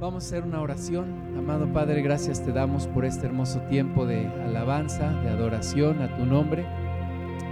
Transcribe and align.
Vamos 0.00 0.24
a 0.24 0.26
hacer 0.28 0.44
una 0.44 0.62
oración. 0.62 1.36
Amado 1.36 1.70
Padre, 1.74 2.00
gracias 2.00 2.42
te 2.42 2.52
damos 2.52 2.86
por 2.86 3.04
este 3.04 3.26
hermoso 3.26 3.60
tiempo 3.68 4.06
de 4.06 4.28
alabanza, 4.28 5.12
de 5.20 5.28
adoración 5.28 6.00
a 6.00 6.16
tu 6.16 6.24
nombre. 6.24 6.64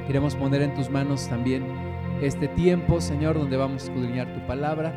Queremos 0.07 0.35
poner 0.35 0.63
en 0.63 0.75
tus 0.75 0.89
manos 0.89 1.29
también 1.29 1.63
este 2.23 2.49
tiempo, 2.49 3.03
Señor, 3.03 3.39
donde 3.39 3.59
vamos 3.59 3.83
a 3.83 3.87
escudriñar 3.89 4.33
tu 4.33 4.47
palabra, 4.47 4.95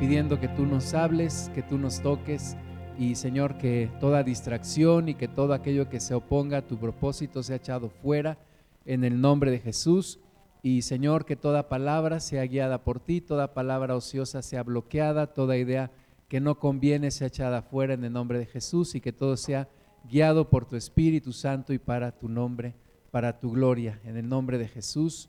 pidiendo 0.00 0.40
que 0.40 0.48
tú 0.48 0.64
nos 0.64 0.94
hables, 0.94 1.50
que 1.54 1.62
tú 1.62 1.76
nos 1.76 2.00
toques 2.00 2.56
y, 2.98 3.16
Señor, 3.16 3.58
que 3.58 3.90
toda 4.00 4.22
distracción 4.22 5.10
y 5.10 5.14
que 5.14 5.28
todo 5.28 5.52
aquello 5.52 5.90
que 5.90 6.00
se 6.00 6.14
oponga 6.14 6.56
a 6.56 6.66
tu 6.66 6.78
propósito 6.78 7.42
sea 7.42 7.56
echado 7.56 7.90
fuera 7.90 8.38
en 8.86 9.04
el 9.04 9.20
nombre 9.20 9.50
de 9.50 9.58
Jesús. 9.58 10.20
Y, 10.62 10.80
Señor, 10.80 11.26
que 11.26 11.36
toda 11.36 11.68
palabra 11.68 12.18
sea 12.18 12.46
guiada 12.46 12.82
por 12.82 12.98
ti, 12.98 13.20
toda 13.20 13.52
palabra 13.52 13.94
ociosa 13.94 14.40
sea 14.40 14.62
bloqueada, 14.62 15.26
toda 15.26 15.58
idea 15.58 15.90
que 16.28 16.40
no 16.40 16.58
conviene 16.58 17.10
sea 17.10 17.28
echada 17.28 17.62
fuera 17.62 17.94
en 17.94 18.04
el 18.04 18.12
nombre 18.12 18.38
de 18.38 18.46
Jesús 18.46 18.94
y 18.94 19.00
que 19.00 19.12
todo 19.12 19.36
sea 19.36 19.68
guiado 20.10 20.48
por 20.48 20.66
tu 20.66 20.76
Espíritu 20.76 21.32
Santo 21.32 21.72
y 21.72 21.78
para 21.78 22.12
tu 22.12 22.28
nombre, 22.28 22.74
para 23.10 23.38
tu 23.38 23.52
gloria. 23.52 24.00
En 24.04 24.16
el 24.16 24.28
nombre 24.28 24.58
de 24.58 24.68
Jesús. 24.68 25.28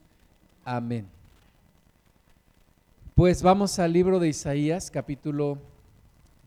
Amén. 0.63 1.07
Pues 3.15 3.41
vamos 3.41 3.79
al 3.79 3.93
libro 3.93 4.19
de 4.19 4.27
Isaías, 4.27 4.91
capítulo 4.91 5.57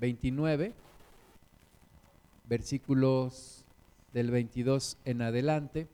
29, 0.01 0.75
versículos 2.49 3.65
del 4.13 4.31
22 4.31 4.99
en 5.05 5.23
adelante. 5.23 5.89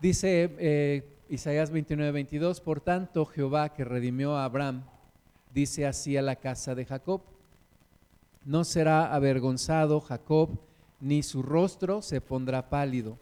Dice 0.00 0.50
eh, 0.58 1.04
Isaías 1.28 1.70
29, 1.70 2.10
22, 2.12 2.62
por 2.62 2.80
tanto 2.80 3.26
Jehová 3.26 3.74
que 3.74 3.84
redimió 3.84 4.34
a 4.34 4.44
Abraham, 4.44 4.82
dice 5.52 5.86
así 5.86 6.16
a 6.16 6.22
la 6.22 6.36
casa 6.36 6.74
de 6.74 6.86
Jacob, 6.86 7.20
no 8.46 8.64
será 8.64 9.14
avergonzado 9.14 10.00
Jacob, 10.00 10.58
ni 11.00 11.22
su 11.22 11.42
rostro 11.42 12.00
se 12.00 12.22
pondrá 12.22 12.70
pálido, 12.70 13.18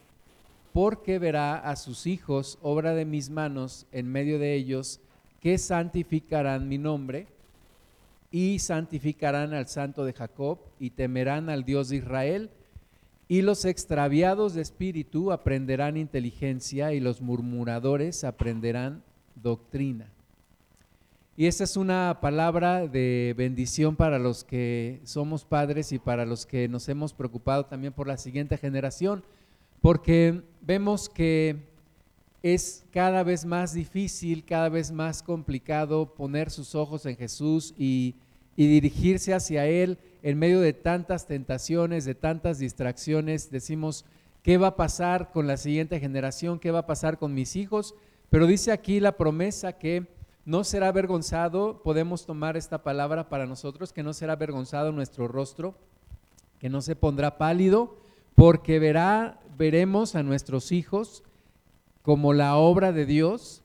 porque 0.72 1.18
verá 1.18 1.56
a 1.56 1.74
sus 1.74 2.06
hijos, 2.06 2.60
obra 2.62 2.94
de 2.94 3.04
mis 3.04 3.28
manos, 3.28 3.86
en 3.90 4.06
medio 4.06 4.38
de 4.38 4.54
ellos, 4.54 5.00
que 5.40 5.58
santificarán 5.58 6.68
mi 6.68 6.78
nombre, 6.78 7.26
y 8.30 8.60
santificarán 8.60 9.52
al 9.52 9.66
santo 9.66 10.04
de 10.04 10.12
Jacob, 10.12 10.58
y 10.78 10.90
temerán 10.90 11.50
al 11.50 11.64
Dios 11.64 11.88
de 11.88 11.96
Israel, 11.96 12.50
y 13.28 13.42
los 13.42 13.66
extraviados 13.66 14.54
de 14.54 14.62
espíritu 14.62 15.32
aprenderán 15.32 15.98
inteligencia 15.98 16.94
y 16.94 17.00
los 17.00 17.20
murmuradores 17.20 18.24
aprenderán 18.24 19.04
doctrina. 19.34 20.10
Y 21.36 21.46
esta 21.46 21.64
es 21.64 21.76
una 21.76 22.18
palabra 22.20 22.88
de 22.88 23.34
bendición 23.36 23.94
para 23.94 24.18
los 24.18 24.42
que 24.42 25.00
somos 25.04 25.44
padres 25.44 25.92
y 25.92 25.98
para 25.98 26.24
los 26.24 26.46
que 26.46 26.66
nos 26.68 26.88
hemos 26.88 27.12
preocupado 27.12 27.66
también 27.66 27.92
por 27.92 28.08
la 28.08 28.16
siguiente 28.16 28.56
generación, 28.56 29.22
porque 29.80 30.42
vemos 30.62 31.08
que 31.08 31.68
es 32.42 32.84
cada 32.90 33.22
vez 33.22 33.44
más 33.44 33.74
difícil, 33.74 34.44
cada 34.44 34.68
vez 34.68 34.90
más 34.90 35.22
complicado 35.22 36.14
poner 36.14 36.50
sus 36.50 36.74
ojos 36.74 37.04
en 37.06 37.16
Jesús 37.16 37.74
y, 37.76 38.16
y 38.56 38.66
dirigirse 38.66 39.34
hacia 39.34 39.66
Él 39.66 39.98
en 40.22 40.38
medio 40.38 40.60
de 40.60 40.72
tantas 40.72 41.26
tentaciones, 41.26 42.04
de 42.04 42.14
tantas 42.14 42.58
distracciones, 42.58 43.50
decimos, 43.50 44.04
¿qué 44.42 44.58
va 44.58 44.68
a 44.68 44.76
pasar 44.76 45.30
con 45.30 45.46
la 45.46 45.56
siguiente 45.56 46.00
generación? 46.00 46.58
¿Qué 46.58 46.70
va 46.70 46.80
a 46.80 46.86
pasar 46.86 47.18
con 47.18 47.34
mis 47.34 47.56
hijos? 47.56 47.94
Pero 48.30 48.46
dice 48.46 48.72
aquí 48.72 49.00
la 49.00 49.16
promesa 49.16 49.74
que 49.74 50.06
no 50.44 50.64
será 50.64 50.88
avergonzado, 50.88 51.82
podemos 51.82 52.26
tomar 52.26 52.56
esta 52.56 52.82
palabra 52.82 53.28
para 53.28 53.46
nosotros, 53.46 53.92
que 53.92 54.02
no 54.02 54.12
será 54.12 54.32
avergonzado 54.32 54.92
nuestro 54.92 55.28
rostro, 55.28 55.74
que 56.58 56.70
no 56.70 56.80
se 56.80 56.96
pondrá 56.96 57.38
pálido, 57.38 57.98
porque 58.34 58.78
verá, 58.78 59.40
veremos 59.56 60.14
a 60.14 60.22
nuestros 60.22 60.72
hijos 60.72 61.22
como 62.02 62.32
la 62.32 62.56
obra 62.56 62.92
de 62.92 63.04
Dios, 63.04 63.62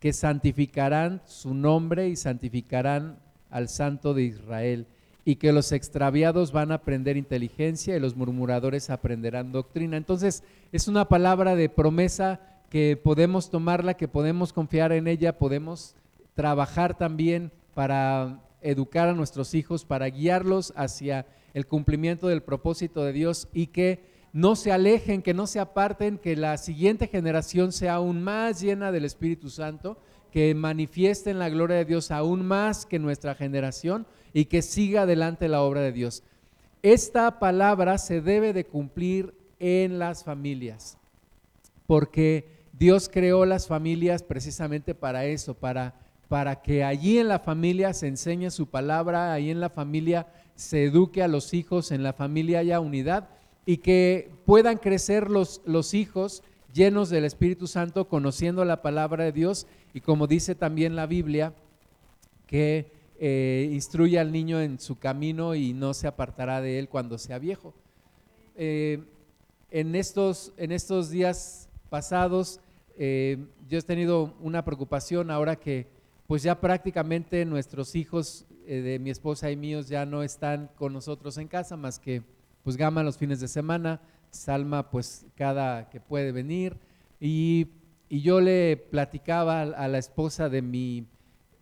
que 0.00 0.12
santificarán 0.12 1.22
su 1.24 1.54
nombre 1.54 2.08
y 2.08 2.16
santificarán 2.16 3.18
al 3.50 3.68
Santo 3.68 4.12
de 4.12 4.24
Israel 4.24 4.86
y 5.24 5.36
que 5.36 5.52
los 5.52 5.72
extraviados 5.72 6.52
van 6.52 6.70
a 6.70 6.76
aprender 6.76 7.16
inteligencia 7.16 7.96
y 7.96 8.00
los 8.00 8.14
murmuradores 8.14 8.90
aprenderán 8.90 9.52
doctrina. 9.52 9.96
Entonces, 9.96 10.42
es 10.70 10.86
una 10.86 11.06
palabra 11.08 11.56
de 11.56 11.68
promesa 11.68 12.40
que 12.68 12.96
podemos 12.96 13.50
tomarla, 13.50 13.94
que 13.94 14.08
podemos 14.08 14.52
confiar 14.52 14.92
en 14.92 15.06
ella, 15.06 15.38
podemos 15.38 15.94
trabajar 16.34 16.98
también 16.98 17.52
para 17.74 18.40
educar 18.60 19.08
a 19.08 19.14
nuestros 19.14 19.54
hijos, 19.54 19.84
para 19.84 20.06
guiarlos 20.06 20.72
hacia 20.76 21.26
el 21.54 21.66
cumplimiento 21.66 22.28
del 22.28 22.42
propósito 22.42 23.04
de 23.04 23.12
Dios 23.12 23.48
y 23.52 23.68
que 23.68 24.12
no 24.32 24.56
se 24.56 24.72
alejen, 24.72 25.22
que 25.22 25.34
no 25.34 25.46
se 25.46 25.60
aparten, 25.60 26.18
que 26.18 26.34
la 26.34 26.56
siguiente 26.58 27.06
generación 27.06 27.70
sea 27.70 27.94
aún 27.94 28.22
más 28.22 28.60
llena 28.60 28.90
del 28.90 29.04
Espíritu 29.04 29.48
Santo, 29.48 29.96
que 30.32 30.52
manifiesten 30.56 31.38
la 31.38 31.48
gloria 31.48 31.76
de 31.76 31.84
Dios 31.84 32.10
aún 32.10 32.44
más 32.44 32.84
que 32.84 32.98
nuestra 32.98 33.36
generación 33.36 34.06
y 34.34 34.46
que 34.46 34.60
siga 34.60 35.02
adelante 35.02 35.48
la 35.48 35.62
obra 35.62 35.80
de 35.80 35.92
Dios. 35.92 36.22
Esta 36.82 37.38
palabra 37.38 37.96
se 37.96 38.20
debe 38.20 38.52
de 38.52 38.66
cumplir 38.66 39.32
en 39.58 39.98
las 39.98 40.24
familias, 40.24 40.98
porque 41.86 42.46
Dios 42.72 43.08
creó 43.10 43.46
las 43.46 43.68
familias 43.68 44.22
precisamente 44.22 44.94
para 44.94 45.24
eso, 45.24 45.54
para, 45.54 45.94
para 46.28 46.60
que 46.60 46.84
allí 46.84 47.18
en 47.18 47.28
la 47.28 47.38
familia 47.38 47.94
se 47.94 48.08
enseñe 48.08 48.50
su 48.50 48.66
palabra, 48.66 49.32
allí 49.32 49.50
en 49.50 49.60
la 49.60 49.70
familia 49.70 50.26
se 50.56 50.84
eduque 50.84 51.22
a 51.22 51.28
los 51.28 51.54
hijos, 51.54 51.92
en 51.92 52.02
la 52.02 52.12
familia 52.12 52.58
haya 52.58 52.80
unidad 52.80 53.28
y 53.64 53.78
que 53.78 54.30
puedan 54.44 54.76
crecer 54.76 55.30
los, 55.30 55.62
los 55.64 55.94
hijos 55.94 56.42
llenos 56.72 57.08
del 57.08 57.24
Espíritu 57.24 57.68
Santo, 57.68 58.08
conociendo 58.08 58.64
la 58.64 58.82
palabra 58.82 59.24
de 59.24 59.32
Dios 59.32 59.66
y 59.94 60.00
como 60.00 60.26
dice 60.26 60.56
también 60.56 60.96
la 60.96 61.06
Biblia, 61.06 61.54
que 62.46 62.93
eh, 63.16 63.70
instruye 63.72 64.18
al 64.18 64.32
niño 64.32 64.60
en 64.60 64.80
su 64.80 64.98
camino 64.98 65.54
y 65.54 65.72
no 65.72 65.94
se 65.94 66.08
apartará 66.08 66.60
de 66.60 66.80
él 66.80 66.88
cuando 66.88 67.16
sea 67.16 67.38
viejo. 67.38 67.72
Eh, 68.56 69.04
en, 69.70 69.94
estos, 69.94 70.52
en 70.56 70.72
estos 70.72 71.10
días 71.10 71.68
pasados, 71.90 72.60
eh, 72.98 73.38
yo 73.68 73.78
he 73.78 73.82
tenido 73.82 74.34
una 74.40 74.64
preocupación 74.64 75.30
ahora 75.30 75.56
que 75.56 75.86
pues 76.26 76.42
ya 76.42 76.60
prácticamente 76.60 77.44
nuestros 77.44 77.94
hijos 77.94 78.46
de 78.66 78.98
mi 78.98 79.10
esposa 79.10 79.50
y 79.50 79.56
míos 79.56 79.88
ya 79.88 80.06
no 80.06 80.22
están 80.22 80.70
con 80.74 80.94
nosotros 80.94 81.36
en 81.36 81.48
casa, 81.48 81.76
más 81.76 81.98
que 81.98 82.22
pues 82.62 82.78
Gama 82.78 83.02
los 83.02 83.18
fines 83.18 83.40
de 83.40 83.48
semana, 83.48 84.00
Salma 84.30 84.90
pues 84.90 85.26
cada 85.36 85.90
que 85.90 86.00
puede 86.00 86.32
venir 86.32 86.78
y, 87.20 87.68
y 88.08 88.22
yo 88.22 88.40
le 88.40 88.78
platicaba 88.78 89.62
a 89.62 89.86
la 89.86 89.98
esposa 89.98 90.48
de 90.48 90.62
mi 90.62 91.06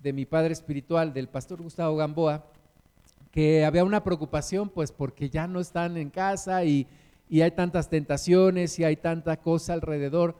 de 0.03 0.13
mi 0.13 0.27
padre 0.27 0.53
espiritual, 0.53 1.13
del 1.15 1.29
pastor 1.29 1.63
Gustavo 1.63 1.97
Gamboa, 1.97 2.45
que 3.31 3.65
había 3.65 3.85
una 3.85 4.03
preocupación, 4.03 4.69
pues 4.69 4.93
porque 4.93 5.31
ya 5.31 5.47
no 5.47 5.61
están 5.61 5.97
en 5.97 6.11
casa 6.11 6.65
y, 6.65 6.87
hay 7.31 7.51
tantas 7.53 7.89
tentaciones 7.89 8.79
y 8.79 8.85
hay 8.85 8.97
tanta 8.97 9.39
cosa 9.39 9.73
alrededor. 9.73 10.37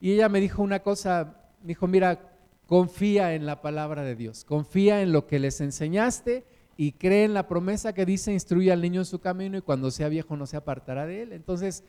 Y 0.00 0.12
ella 0.12 0.28
me 0.28 0.40
dijo 0.40 0.62
una 0.64 0.80
cosa, 0.80 1.36
me 1.62 1.68
dijo, 1.68 1.86
mira, 1.86 2.32
confía 2.66 3.34
en 3.34 3.46
la 3.46 3.62
palabra 3.62 4.02
de 4.02 4.16
Dios, 4.16 4.44
confía 4.44 5.00
en 5.00 5.12
lo 5.12 5.28
que 5.28 5.38
les 5.38 5.60
enseñaste 5.60 6.44
y 6.76 6.92
cree 6.92 7.22
en 7.22 7.34
la 7.34 7.46
promesa 7.46 7.92
que 7.92 8.04
dice, 8.04 8.32
instruye 8.32 8.72
al 8.72 8.80
niño 8.80 9.02
en 9.02 9.06
su 9.06 9.20
camino 9.20 9.56
y 9.56 9.62
cuando 9.62 9.92
sea 9.92 10.08
viejo 10.08 10.36
no 10.36 10.46
se 10.46 10.56
apartará 10.56 11.06
de 11.06 11.22
él. 11.22 11.32
Entonces, 11.32 11.84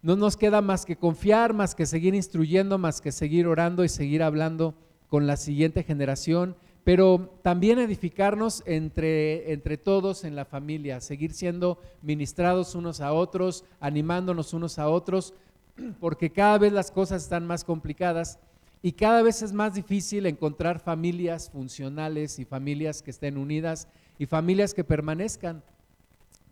no 0.00 0.14
nos 0.14 0.36
queda 0.36 0.60
más 0.60 0.86
que 0.86 0.94
confiar, 0.94 1.52
más 1.52 1.74
que 1.74 1.84
seguir 1.84 2.14
instruyendo, 2.14 2.78
más 2.78 3.00
que 3.00 3.10
seguir 3.10 3.48
orando 3.48 3.82
y 3.82 3.88
seguir 3.88 4.22
hablando 4.22 4.76
con 5.08 5.26
la 5.26 5.36
siguiente 5.36 5.82
generación, 5.82 6.56
pero 6.84 7.38
también 7.42 7.78
edificarnos 7.78 8.62
entre, 8.66 9.52
entre 9.52 9.76
todos 9.76 10.24
en 10.24 10.34
la 10.36 10.44
familia, 10.44 11.00
seguir 11.00 11.32
siendo 11.32 11.78
ministrados 12.02 12.74
unos 12.74 13.00
a 13.00 13.12
otros, 13.12 13.64
animándonos 13.80 14.54
unos 14.54 14.78
a 14.78 14.88
otros, 14.88 15.34
porque 16.00 16.30
cada 16.30 16.58
vez 16.58 16.72
las 16.72 16.90
cosas 16.90 17.22
están 17.22 17.46
más 17.46 17.64
complicadas 17.64 18.38
y 18.80 18.92
cada 18.92 19.22
vez 19.22 19.42
es 19.42 19.52
más 19.52 19.74
difícil 19.74 20.26
encontrar 20.26 20.78
familias 20.78 21.50
funcionales 21.50 22.38
y 22.38 22.44
familias 22.44 23.02
que 23.02 23.10
estén 23.10 23.36
unidas 23.36 23.88
y 24.18 24.26
familias 24.26 24.72
que 24.72 24.84
permanezcan. 24.84 25.62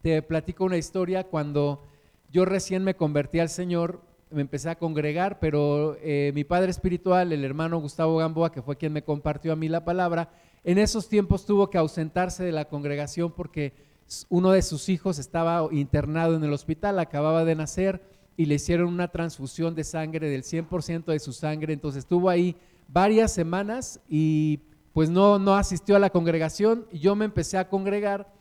Te 0.03 0.21
platico 0.23 0.65
una 0.65 0.77
historia 0.77 1.25
cuando 1.25 1.83
yo 2.33 2.45
recién 2.45 2.83
me 2.85 2.97
convertí 2.97 3.39
al 3.39 3.49
Señor, 3.49 4.01
me 4.31 4.41
empecé 4.41 4.69
a 4.69 4.79
congregar, 4.79 5.39
pero 5.39 5.97
eh, 6.01 6.33
mi 6.35 6.45
padre 6.45 6.71
espiritual, 6.71 7.33
el 7.33 7.45
hermano 7.45 7.79
Gustavo 7.81 8.17
Gamboa, 8.17 8.51
que 8.51 8.63
fue 8.63 8.77
quien 8.77 8.93
me 8.93 9.05
compartió 9.05 9.53
a 9.53 9.57
mí 9.57 9.69
la 9.69 9.85
palabra, 9.85 10.31
en 10.65 10.79
esos 10.79 11.09
tiempos 11.09 11.47
tuvo 11.47 11.71
que 11.71 11.79
ausentarse 11.79 12.43
de 12.43 12.53
la 12.53 12.67
congregación 12.67 13.33
porque 13.33 13.73
uno 14.29 14.51
de 14.51 14.63
sus 14.63 14.89
hijos 14.89 15.19
estaba 15.19 15.69
internado 15.73 16.35
en 16.37 16.45
el 16.45 16.53
hospital, 16.53 16.99
acababa 16.99 17.45
de 17.45 17.55
nacer 17.55 18.03
y 18.37 18.47
le 18.47 18.57
hicieron 18.57 18.89
una 18.89 19.09
transfusión 19.09 19.75
de 19.75 19.85
sangre 19.85 20.29
del 20.29 20.43
100% 20.43 21.05
de 21.07 21.19
su 21.21 21.33
sangre, 21.33 21.73
entonces 21.73 22.01
estuvo 22.01 22.29
ahí 22.29 22.57
varias 22.89 23.33
semanas 23.33 24.01
y 24.09 24.61
pues 24.93 25.09
no, 25.09 25.39
no 25.39 25.55
asistió 25.55 25.97
a 25.97 25.99
la 25.99 26.11
congregación 26.11 26.87
yo 26.93 27.15
me 27.17 27.25
empecé 27.25 27.59
a 27.59 27.69
congregar 27.69 28.33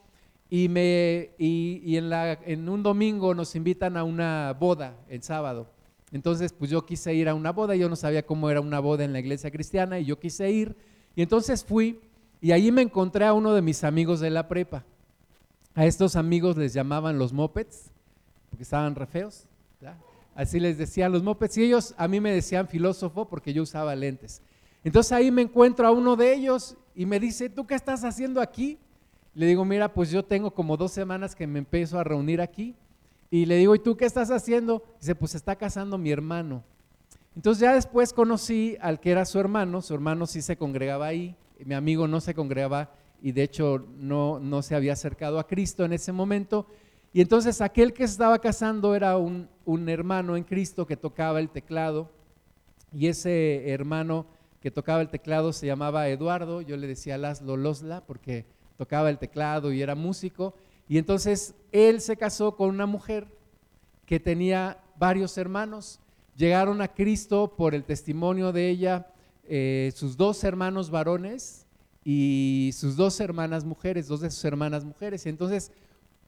y, 0.49 0.69
me, 0.69 1.31
y, 1.37 1.97
en, 1.97 2.11
en 2.13 2.69
un 2.69 2.83
domingo 2.83 3.33
nos 3.33 3.55
invitan 3.55 3.97
a 3.97 4.03
una 4.03 4.55
boda 4.57 4.95
el 5.09 5.23
sábado. 5.23 5.74
Entonces, 6.11 6.53
pues 6.53 6.71
yo 6.71 6.85
quise 6.85 7.13
ir 7.13 7.27
a 7.27 7.33
una 7.33 7.51
boda, 7.51 7.75
yo 7.75 7.89
no 7.89 7.95
sabía 7.95 8.25
cómo 8.25 8.49
era 8.49 8.61
una 8.61 8.79
boda 8.79 9.03
en 9.03 9.13
la 9.13 9.19
iglesia 9.19 9.51
cristiana 9.51 9.99
y 9.99 10.05
yo 10.05 10.19
quise 10.19 10.49
ir. 10.51 10.75
Y 11.15 11.21
entonces 11.21 11.63
fui 11.63 11.99
y 12.41 12.51
ahí 12.51 12.71
me 12.71 12.81
encontré 12.81 13.25
a 13.25 13.33
uno 13.33 13.53
de 13.53 13.61
mis 13.61 13.83
amigos 13.83 14.19
de 14.19 14.29
la 14.29 14.47
prepa. 14.47 14.85
A 15.73 15.85
estos 15.85 16.15
amigos 16.15 16.55
les 16.57 16.73
llamaban 16.73 17.17
los 17.17 17.33
mopeds, 17.33 17.91
porque 18.49 18.63
estaban 18.63 18.95
re 18.95 19.05
feos. 19.05 19.47
Así 20.35 20.59
les 20.59 20.77
decían 20.77 21.11
los 21.11 21.23
mopeds. 21.23 21.57
Y 21.57 21.63
ellos 21.63 21.93
a 21.97 22.07
mí 22.07 22.19
me 22.19 22.31
decían 22.31 22.67
filósofo 22.67 23.27
porque 23.27 23.53
yo 23.53 23.63
usaba 23.63 23.95
lentes. 23.95 24.41
Entonces 24.83 25.11
ahí 25.11 25.31
me 25.31 25.41
encuentro 25.41 25.87
a 25.87 25.91
uno 25.91 26.15
de 26.15 26.33
ellos 26.33 26.77
y 26.93 27.05
me 27.05 27.19
dice, 27.19 27.49
¿tú 27.49 27.65
qué 27.65 27.73
estás 27.75 28.03
haciendo 28.03 28.39
aquí? 28.39 28.77
Le 29.33 29.47
digo, 29.47 29.65
mira, 29.65 29.93
pues 29.93 30.11
yo 30.11 30.23
tengo 30.23 30.51
como 30.51 30.77
dos 30.77 30.91
semanas 30.91 31.35
que 31.35 31.47
me 31.47 31.59
empiezo 31.59 31.99
a 31.99 32.03
reunir 32.03 32.41
aquí. 32.41 32.75
Y 33.29 33.45
le 33.45 33.57
digo, 33.57 33.75
¿y 33.75 33.79
tú 33.79 33.97
qué 33.97 34.05
estás 34.05 34.31
haciendo? 34.31 34.83
Dice, 34.99 35.15
pues 35.15 35.35
está 35.35 35.55
casando 35.55 35.97
mi 35.97 36.11
hermano. 36.11 36.63
Entonces 37.35 37.61
ya 37.61 37.73
después 37.73 38.13
conocí 38.13 38.77
al 38.79 38.99
que 38.99 39.11
era 39.11 39.25
su 39.25 39.39
hermano, 39.39 39.81
su 39.81 39.93
hermano 39.93 40.25
sí 40.25 40.41
se 40.41 40.57
congregaba 40.57 41.07
ahí, 41.07 41.35
mi 41.65 41.73
amigo 41.73 42.07
no 42.07 42.21
se 42.21 42.33
congregaba 42.33 42.91
y 43.21 43.33
de 43.33 43.43
hecho 43.43 43.85
no, 43.97 44.39
no 44.39 44.61
se 44.61 44.75
había 44.75 44.93
acercado 44.93 45.37
a 45.39 45.47
Cristo 45.47 45.83
en 45.83 45.93
ese 45.93 46.13
momento. 46.13 46.67
Y 47.11 47.21
entonces 47.21 47.59
aquel 47.61 47.93
que 47.93 48.03
estaba 48.03 48.39
casando 48.39 48.95
era 48.95 49.17
un, 49.17 49.49
un 49.65 49.89
hermano 49.89 50.37
en 50.37 50.43
Cristo 50.43 50.85
que 50.85 50.95
tocaba 50.95 51.39
el 51.39 51.49
teclado 51.49 52.09
y 52.93 53.07
ese 53.07 53.69
hermano 53.69 54.25
que 54.61 54.71
tocaba 54.71 55.01
el 55.01 55.09
teclado 55.09 55.51
se 55.51 55.67
llamaba 55.67 56.07
Eduardo, 56.07 56.61
yo 56.61 56.77
le 56.77 56.87
decía 56.87 57.17
Laszlo 57.17 57.57
Losla 57.57 58.05
porque 58.05 58.45
tocaba 58.77 59.09
el 59.09 59.17
teclado 59.17 59.71
y 59.71 59.81
era 59.81 59.95
músico. 59.95 60.55
Y 60.87 60.97
entonces 60.97 61.55
él 61.71 62.01
se 62.01 62.17
casó 62.17 62.55
con 62.55 62.69
una 62.69 62.85
mujer 62.85 63.27
que 64.05 64.19
tenía 64.19 64.77
varios 64.97 65.37
hermanos. 65.37 65.99
Llegaron 66.35 66.81
a 66.81 66.89
Cristo 66.89 67.53
por 67.55 67.73
el 67.73 67.83
testimonio 67.83 68.51
de 68.51 68.69
ella, 68.69 69.07
eh, 69.47 69.91
sus 69.95 70.17
dos 70.17 70.43
hermanos 70.43 70.89
varones 70.89 71.65
y 72.03 72.71
sus 72.73 72.95
dos 72.95 73.19
hermanas 73.19 73.65
mujeres, 73.65 74.07
dos 74.07 74.21
de 74.21 74.29
sus 74.29 74.45
hermanas 74.45 74.83
mujeres. 74.83 75.25
Y 75.25 75.29
entonces 75.29 75.71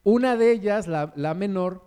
una 0.04 0.38
de 0.38 0.54
ellas, 0.54 0.88
la, 0.88 1.34
menor, 1.34 1.84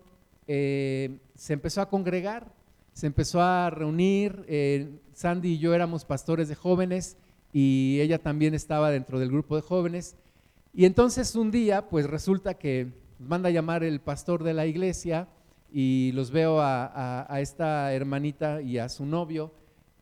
eh, 0.47 1.19
se 1.35 1.55
empezó 1.55 1.81
a 1.81 1.89
congregar, 1.89 2.53
se 2.93 3.07
empezó 3.07 3.41
a 3.41 3.71
reunir. 3.71 4.45
Eh, 4.47 4.99
Sandy 5.15 5.55
y 5.55 5.59
yo 5.59 5.75
éramos 5.75 6.05
pastores 6.05 6.49
de 6.49 6.55
jóvenes 6.55 7.17
y 7.53 7.99
ella 8.01 8.19
también 8.19 8.55
estaba 8.55 8.91
dentro 8.91 9.19
del 9.19 9.31
grupo 9.31 9.57
de 9.57 9.63
jóvenes. 9.63 10.17
Y 10.73 10.85
entonces 10.85 11.35
un 11.35 11.51
día, 11.51 11.89
pues 11.89 12.09
resulta 12.09 12.55
que 12.55 12.93
manda 13.19 13.49
a 13.49 13.53
llamar 13.53 13.83
el 13.83 14.01
pastor 14.01 14.45
de 14.45 14.55
la 14.55 14.67
iglesia 14.67 15.29
y 15.73 16.13
los 16.13 16.31
veo 16.31 16.61
a, 16.61 17.27
esta 17.41 17.93
hermanita 17.93 18.63
y 18.63 18.79
a 18.79 18.89
su 18.89 19.05
novio 19.05 19.53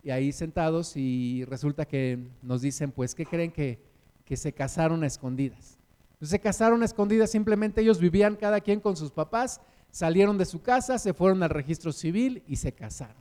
y 0.02 0.10
ahí 0.10 0.30
sentados 0.32 0.96
y 0.96 1.44
resulta 1.46 1.86
que 1.86 2.18
nos 2.42 2.62
dicen, 2.62 2.92
pues, 2.92 3.14
¿qué 3.14 3.26
creen 3.26 3.50
que, 3.50 3.78
que 4.24 4.36
se 4.36 4.52
casaron 4.52 5.02
a 5.02 5.06
escondidas? 5.06 5.78
Pues, 6.18 6.30
se 6.30 6.38
casaron 6.38 6.82
a 6.82 6.84
escondidas, 6.84 7.30
simplemente 7.30 7.80
ellos 7.80 7.98
vivían 7.98 8.36
cada 8.36 8.60
quien 8.60 8.80
con 8.80 8.96
sus 8.96 9.10
papás, 9.10 9.60
salieron 9.90 10.38
de 10.38 10.44
su 10.44 10.62
casa, 10.62 10.98
se 10.98 11.14
fueron 11.14 11.42
al 11.42 11.50
registro 11.50 11.92
civil 11.92 12.42
y 12.46 12.56
se 12.56 12.72
casaron. 12.72 13.16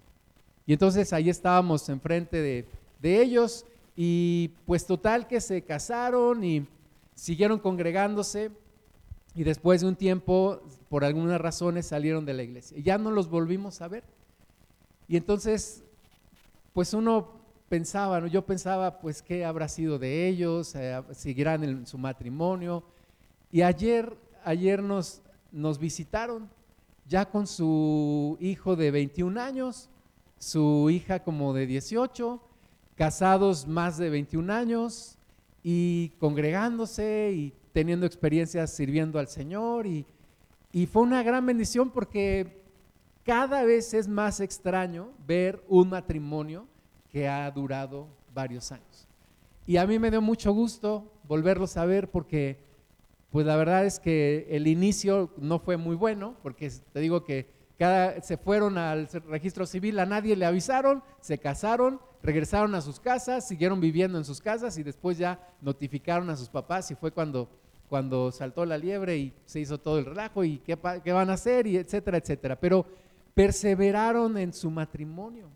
Y 0.65 0.73
entonces 0.73 1.13
ahí 1.13 1.29
estábamos 1.29 1.87
enfrente 1.87 2.41
de, 2.41 2.67
de 3.01 3.21
ellos 3.21 3.65
y 3.95 4.51
pues 4.65 4.85
total 4.85 5.27
que 5.27 5.41
se 5.41 5.61
casaron 5.61 6.43
y 6.43 6.67
siguieron 7.17 7.57
congregándose 7.57 8.51
y 9.33 9.43
después 9.43 9.81
de 9.81 9.87
un 9.87 9.95
tiempo, 9.95 10.61
por 10.87 11.03
algunas 11.03 11.41
razones, 11.41 11.87
salieron 11.87 12.25
de 12.25 12.33
la 12.33 12.43
iglesia. 12.43 12.77
Ya 12.79 12.97
no 12.97 13.11
los 13.11 13.29
volvimos 13.29 13.81
a 13.81 13.87
ver. 13.87 14.03
Y 15.07 15.17
entonces, 15.17 15.83
pues 16.73 16.93
uno 16.93 17.31
pensaba, 17.69 18.25
yo 18.27 18.45
pensaba, 18.45 18.99
pues, 18.99 19.21
¿qué 19.21 19.45
habrá 19.45 19.67
sido 19.67 19.99
de 19.99 20.27
ellos? 20.27 20.75
Eh, 20.75 21.01
¿Seguirán 21.11 21.63
en 21.63 21.87
su 21.87 21.97
matrimonio? 21.97 22.83
Y 23.51 23.63
ayer, 23.63 24.15
ayer 24.43 24.81
nos, 24.81 25.21
nos 25.51 25.79
visitaron, 25.79 26.49
ya 27.07 27.25
con 27.25 27.47
su 27.47 28.37
hijo 28.39 28.75
de 28.75 28.91
21 28.91 29.41
años, 29.41 29.89
su 30.37 30.89
hija 30.91 31.23
como 31.23 31.53
de 31.53 31.65
18, 31.65 32.41
casados 32.95 33.65
más 33.67 33.97
de 33.97 34.09
21 34.09 34.53
años, 34.53 35.16
y 35.63 36.09
congregándose 36.19 37.31
y 37.33 37.53
teniendo 37.73 38.05
experiencias 38.05 38.71
sirviendo 38.71 39.19
al 39.19 39.27
Señor 39.27 39.85
y, 39.85 40.05
fue 40.91 41.01
una 41.01 41.23
gran 41.23 41.43
bendición 41.43 41.89
porque 41.89 42.61
cada 43.23 43.63
vez 43.63 43.95
es 43.95 44.07
más 44.07 44.39
extraño 44.41 45.09
ver 45.25 45.63
un 45.67 45.89
matrimonio 45.89 46.67
que 47.11 47.27
ha 47.27 47.49
durado 47.49 48.07
varios 48.31 48.71
años. 48.71 49.07
Y 49.65 49.77
a 49.77 49.87
mí 49.87 49.97
me 49.97 50.11
dio 50.11 50.21
mucho 50.21 50.51
gusto 50.53 51.11
volverlos 51.27 51.77
a 51.77 51.85
ver 51.85 52.11
porque 52.11 52.59
pues 53.31 53.45
la 53.47 53.55
verdad 53.55 53.85
es 53.85 53.99
que 53.99 54.45
el 54.51 54.67
inicio 54.67 55.33
no 55.37 55.57
fue 55.57 55.77
muy 55.77 55.95
bueno, 55.95 56.35
porque 56.43 56.71
te 56.93 56.99
digo 56.99 57.23
que 57.23 57.56
se 57.77 58.37
fueron 58.37 58.77
al 58.77 59.07
registro 59.27 59.65
civil, 59.65 59.99
a 59.99 60.05
nadie 60.05 60.35
le 60.35 60.45
avisaron, 60.45 61.03
se 61.21 61.37
casaron, 61.37 61.99
regresaron 62.23 62.73
a 62.73 62.81
sus 62.81 62.99
casas, 62.99 63.47
siguieron 63.47 63.79
viviendo 63.79 64.17
en 64.17 64.25
sus 64.25 64.41
casas 64.41 64.77
y 64.77 64.83
después 64.83 65.17
ya 65.17 65.39
notificaron 65.61 66.29
a 66.29 66.35
sus 66.35 66.49
papás 66.49 66.89
y 66.89 66.95
fue 66.95 67.11
cuando, 67.11 67.47
cuando 67.87 68.31
saltó 68.31 68.65
la 68.65 68.77
liebre 68.77 69.17
y 69.17 69.33
se 69.45 69.59
hizo 69.59 69.77
todo 69.77 69.99
el 69.99 70.05
relajo 70.05 70.43
y 70.43 70.57
qué, 70.57 70.77
qué 71.03 71.11
van 71.11 71.29
a 71.29 71.33
hacer 71.33 71.67
y 71.67 71.77
etcétera, 71.77 72.17
etcétera. 72.17 72.59
Pero 72.59 72.85
perseveraron 73.35 74.37
en 74.39 74.53
su 74.53 74.71
matrimonio 74.71 75.47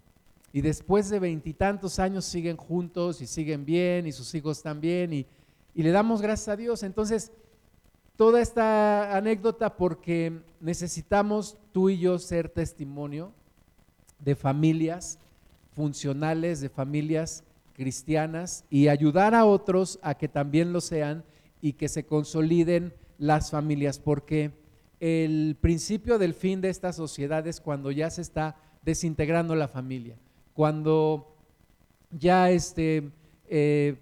y 0.53 0.61
después 0.61 1.09
de 1.09 1.19
veintitantos 1.19 1.97
años 1.97 2.25
siguen 2.25 2.57
juntos 2.57 3.21
y 3.21 3.25
siguen 3.25 3.65
bien 3.65 4.05
y 4.05 4.11
sus 4.11 4.35
hijos 4.35 4.61
también 4.61 5.11
y, 5.11 5.25
y 5.73 5.81
le 5.81 5.89
damos 5.89 6.21
gracias 6.21 6.49
a 6.49 6.55
Dios. 6.55 6.83
Entonces, 6.83 7.31
toda 8.15 8.39
esta 8.41 9.17
anécdota 9.17 9.75
porque 9.75 10.43
necesitamos 10.61 11.57
tú 11.71 11.89
y 11.89 11.97
yo 11.97 12.19
ser 12.19 12.49
testimonio 12.49 13.33
de 14.19 14.35
familias 14.35 15.19
funcionales, 15.73 16.61
de 16.61 16.69
familias 16.69 17.43
cristianas 17.73 18.63
y 18.69 18.87
ayudar 18.87 19.33
a 19.33 19.45
otros 19.45 19.99
a 20.01 20.15
que 20.15 20.27
también 20.27 20.71
lo 20.71 20.81
sean 20.81 21.23
y 21.61 21.73
que 21.73 21.89
se 21.89 22.05
consoliden 22.05 22.93
las 23.17 23.51
familias, 23.51 23.99
porque 23.99 24.51
el 24.99 25.57
principio 25.59 26.17
del 26.19 26.33
fin 26.33 26.61
de 26.61 26.69
esta 26.69 26.93
sociedad 26.93 27.45
es 27.47 27.59
cuando 27.59 27.91
ya 27.91 28.09
se 28.09 28.21
está 28.21 28.55
desintegrando 28.83 29.55
la 29.55 29.67
familia, 29.67 30.15
cuando 30.53 31.35
ya 32.11 32.51
este, 32.51 33.11
eh, 33.47 33.95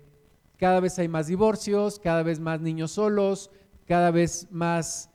cada 0.57 0.79
vez 0.79 0.97
hay 0.99 1.07
más 1.07 1.27
divorcios, 1.27 1.99
cada 1.99 2.23
vez 2.23 2.39
más 2.39 2.59
niños 2.59 2.91
solos, 2.91 3.51
cada 3.87 4.11
vez 4.11 4.47
más 4.51 5.08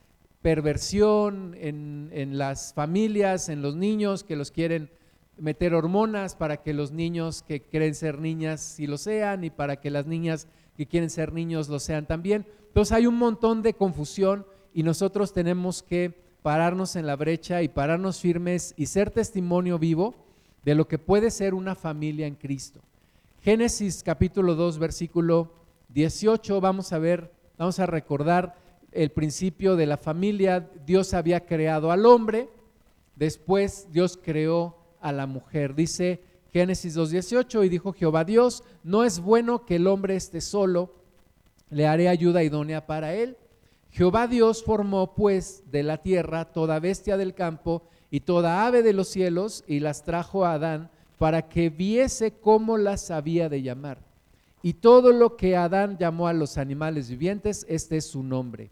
perversión 0.45 1.57
en, 1.59 2.11
en 2.13 2.37
las 2.37 2.75
familias, 2.75 3.49
en 3.49 3.63
los 3.63 3.77
niños 3.77 4.25
que 4.25 4.37
los 4.37 4.51
quieren 4.51 4.91
meter 5.39 5.73
hormonas 5.73 6.37
para 6.37 6.59
que 6.59 6.75
los 6.75 6.93
niños 6.93 7.43
que 7.43 7.63
quieren 7.63 7.95
ser 7.95 8.19
niñas 8.19 8.61
sí 8.61 8.87
lo 8.87 8.99
sean 8.99 9.43
y 9.45 9.49
para 9.49 9.77
que 9.77 9.89
las 9.89 10.07
niñas 10.07 10.47
que 10.77 10.85
quieren 10.85 11.09
ser 11.09 11.33
niños 11.33 11.71
lo 11.71 11.81
sean 11.81 12.05
también. 12.05 12.45
Entonces 12.67 12.93
hay 12.93 13.07
un 13.07 13.17
montón 13.17 13.63
de 13.63 13.73
confusión 13.73 14.45
y 14.75 14.83
nosotros 14.83 15.33
tenemos 15.33 15.83
que 15.83 16.13
pararnos 16.43 16.95
en 16.97 17.07
la 17.07 17.17
brecha 17.17 17.63
y 17.63 17.69
pararnos 17.69 18.21
firmes 18.21 18.75
y 18.77 18.85
ser 18.85 19.11
testimonio 19.11 19.79
vivo 19.79 20.15
de 20.63 20.75
lo 20.75 20.87
que 20.87 20.99
puede 20.99 21.31
ser 21.31 21.55
una 21.55 21.75
familia 21.75 22.27
en 22.27 22.35
Cristo. 22.35 22.83
Génesis 23.41 24.03
capítulo 24.03 24.57
2 24.57 24.79
versículo 24.79 25.55
18 25.89 26.61
vamos 26.61 26.93
a 26.93 26.99
ver, 26.99 27.33
vamos 27.57 27.79
a 27.79 27.87
recordar 27.87 28.63
el 28.95 29.11
principio 29.11 29.77
de 29.77 29.87
la 29.87 29.97
familia. 29.97 30.71
Dios 30.87 31.15
había 31.15 31.45
creado 31.45 31.91
al 31.91 32.07
hombre, 32.07 32.49
después 33.17 33.89
Dios 33.93 34.19
creó 34.23 34.77
a 35.01 35.13
la 35.13 35.27
mujer. 35.27 35.75
Dice 35.75 36.23
Génesis 36.53 36.97
2.18 36.97 37.67
y 37.67 37.69
dijo 37.69 37.93
Jehová 37.93 38.25
Dios, 38.25 38.63
no 38.83 39.05
es 39.05 39.21
bueno 39.21 39.67
que 39.67 39.77
el 39.77 39.87
hombre 39.87 40.17
esté 40.17 40.41
solo, 40.41 40.95
le 41.69 41.87
haré 41.87 42.09
ayuda 42.09 42.43
idónea 42.43 42.87
para 42.87 43.15
él. 43.15 43.37
Jehová 43.91 44.27
Dios 44.27 44.63
formó 44.63 45.15
pues 45.15 45.63
de 45.71 45.83
la 45.83 45.99
tierra 45.99 46.47
toda 46.47 46.81
bestia 46.81 47.17
del 47.17 47.35
campo 47.35 47.83
y 48.11 48.21
toda 48.21 48.67
ave 48.67 48.83
de 48.83 48.93
los 48.93 49.09
cielos 49.09 49.65
y 49.67 49.81
las 49.81 50.05
trajo 50.05 50.45
a 50.45 50.55
Adán 50.55 50.91
para 51.19 51.49
que 51.49 51.71
viese 51.71 52.33
cómo 52.33 52.77
las 52.77 53.11
había 53.11 53.49
de 53.49 53.63
llamar. 53.63 53.99
Y 54.63 54.75
todo 54.75 55.13
lo 55.13 55.37
que 55.37 55.57
Adán 55.57 55.99
llamó 55.99 56.27
a 56.27 56.33
los 56.33 56.57
animales 56.57 57.11
vivientes, 57.11 57.67
este 57.69 57.99
es 57.99 58.07
su 58.07 58.23
nombre. 58.23 58.71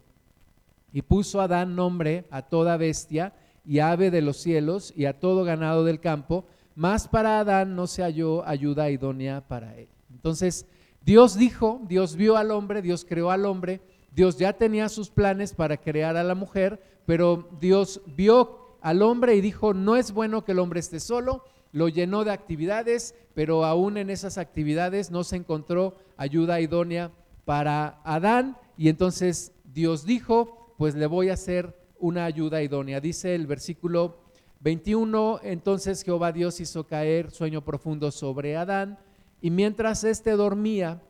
Y 0.93 1.01
puso 1.01 1.41
Adán 1.41 1.75
nombre 1.75 2.25
a 2.29 2.43
toda 2.43 2.77
bestia 2.77 3.33
y 3.65 3.79
ave 3.79 4.11
de 4.11 4.21
los 4.21 4.37
cielos 4.37 4.93
y 4.95 5.05
a 5.05 5.19
todo 5.19 5.43
ganado 5.43 5.83
del 5.83 5.99
campo, 5.99 6.45
mas 6.75 7.07
para 7.07 7.39
Adán 7.39 7.75
no 7.75 7.87
se 7.87 8.03
halló 8.03 8.47
ayuda 8.47 8.91
idónea 8.91 9.41
para 9.47 9.75
él. 9.75 9.89
Entonces, 10.11 10.67
Dios 11.01 11.35
dijo, 11.37 11.81
Dios 11.87 12.15
vio 12.15 12.37
al 12.37 12.51
hombre, 12.51 12.81
Dios 12.81 13.05
creó 13.07 13.31
al 13.31 13.45
hombre, 13.45 13.81
Dios 14.11 14.37
ya 14.37 14.53
tenía 14.53 14.89
sus 14.89 15.09
planes 15.09 15.53
para 15.53 15.77
crear 15.77 16.15
a 16.15 16.23
la 16.23 16.35
mujer, 16.35 16.81
pero 17.05 17.49
Dios 17.59 18.01
vio 18.15 18.77
al 18.81 19.01
hombre 19.01 19.35
y 19.35 19.41
dijo, 19.41 19.73
no 19.73 19.95
es 19.95 20.11
bueno 20.11 20.45
que 20.45 20.51
el 20.51 20.59
hombre 20.59 20.79
esté 20.79 20.99
solo, 20.99 21.43
lo 21.71 21.89
llenó 21.89 22.23
de 22.23 22.31
actividades, 22.31 23.15
pero 23.33 23.65
aún 23.65 23.97
en 23.97 24.09
esas 24.09 24.37
actividades 24.37 25.09
no 25.09 25.23
se 25.23 25.37
encontró 25.37 25.97
ayuda 26.17 26.61
idónea 26.61 27.11
para 27.45 27.99
Adán 28.03 28.57
y 28.77 28.89
entonces 28.89 29.51
Dios 29.63 30.05
dijo, 30.05 30.62
pues 30.83 30.95
le 30.95 31.07
voy 31.07 31.29
a 31.29 31.35
hacer 31.35 31.73
una 31.97 32.25
ayuda 32.25 32.61
idónea. 32.61 32.99
Dice 32.99 33.35
el 33.35 33.47
versículo 33.47 34.17
21, 34.59 35.39
entonces 35.41 36.03
Jehová 36.03 36.33
Dios 36.33 36.59
hizo 36.59 36.87
caer 36.87 37.31
sueño 37.31 37.63
profundo 37.63 38.11
sobre 38.11 38.57
Adán 38.57 38.99
y 39.39 39.49
mientras 39.49 40.03
éste 40.03 40.31
dormía, 40.31 41.01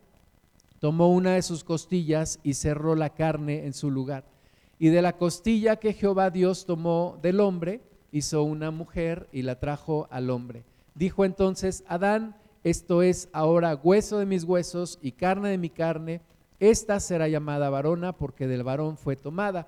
tomó 0.78 1.10
una 1.10 1.34
de 1.34 1.42
sus 1.42 1.64
costillas 1.64 2.38
y 2.44 2.54
cerró 2.54 2.94
la 2.94 3.14
carne 3.14 3.66
en 3.66 3.72
su 3.72 3.90
lugar. 3.90 4.24
Y 4.78 4.90
de 4.90 5.02
la 5.02 5.16
costilla 5.16 5.74
que 5.74 5.92
Jehová 5.92 6.30
Dios 6.30 6.66
tomó 6.66 7.18
del 7.20 7.40
hombre, 7.40 7.80
hizo 8.12 8.44
una 8.44 8.70
mujer 8.70 9.28
y 9.32 9.42
la 9.42 9.58
trajo 9.58 10.06
al 10.12 10.30
hombre. 10.30 10.62
Dijo 10.94 11.24
entonces 11.24 11.82
Adán, 11.88 12.36
esto 12.62 13.02
es 13.02 13.28
ahora 13.32 13.74
hueso 13.74 14.20
de 14.20 14.26
mis 14.26 14.44
huesos 14.44 15.00
y 15.02 15.10
carne 15.10 15.48
de 15.48 15.58
mi 15.58 15.68
carne, 15.68 16.20
esta 16.70 17.00
será 17.00 17.28
llamada 17.28 17.70
varona 17.70 18.12
porque 18.12 18.46
del 18.46 18.62
varón 18.62 18.96
fue 18.96 19.16
tomada. 19.16 19.66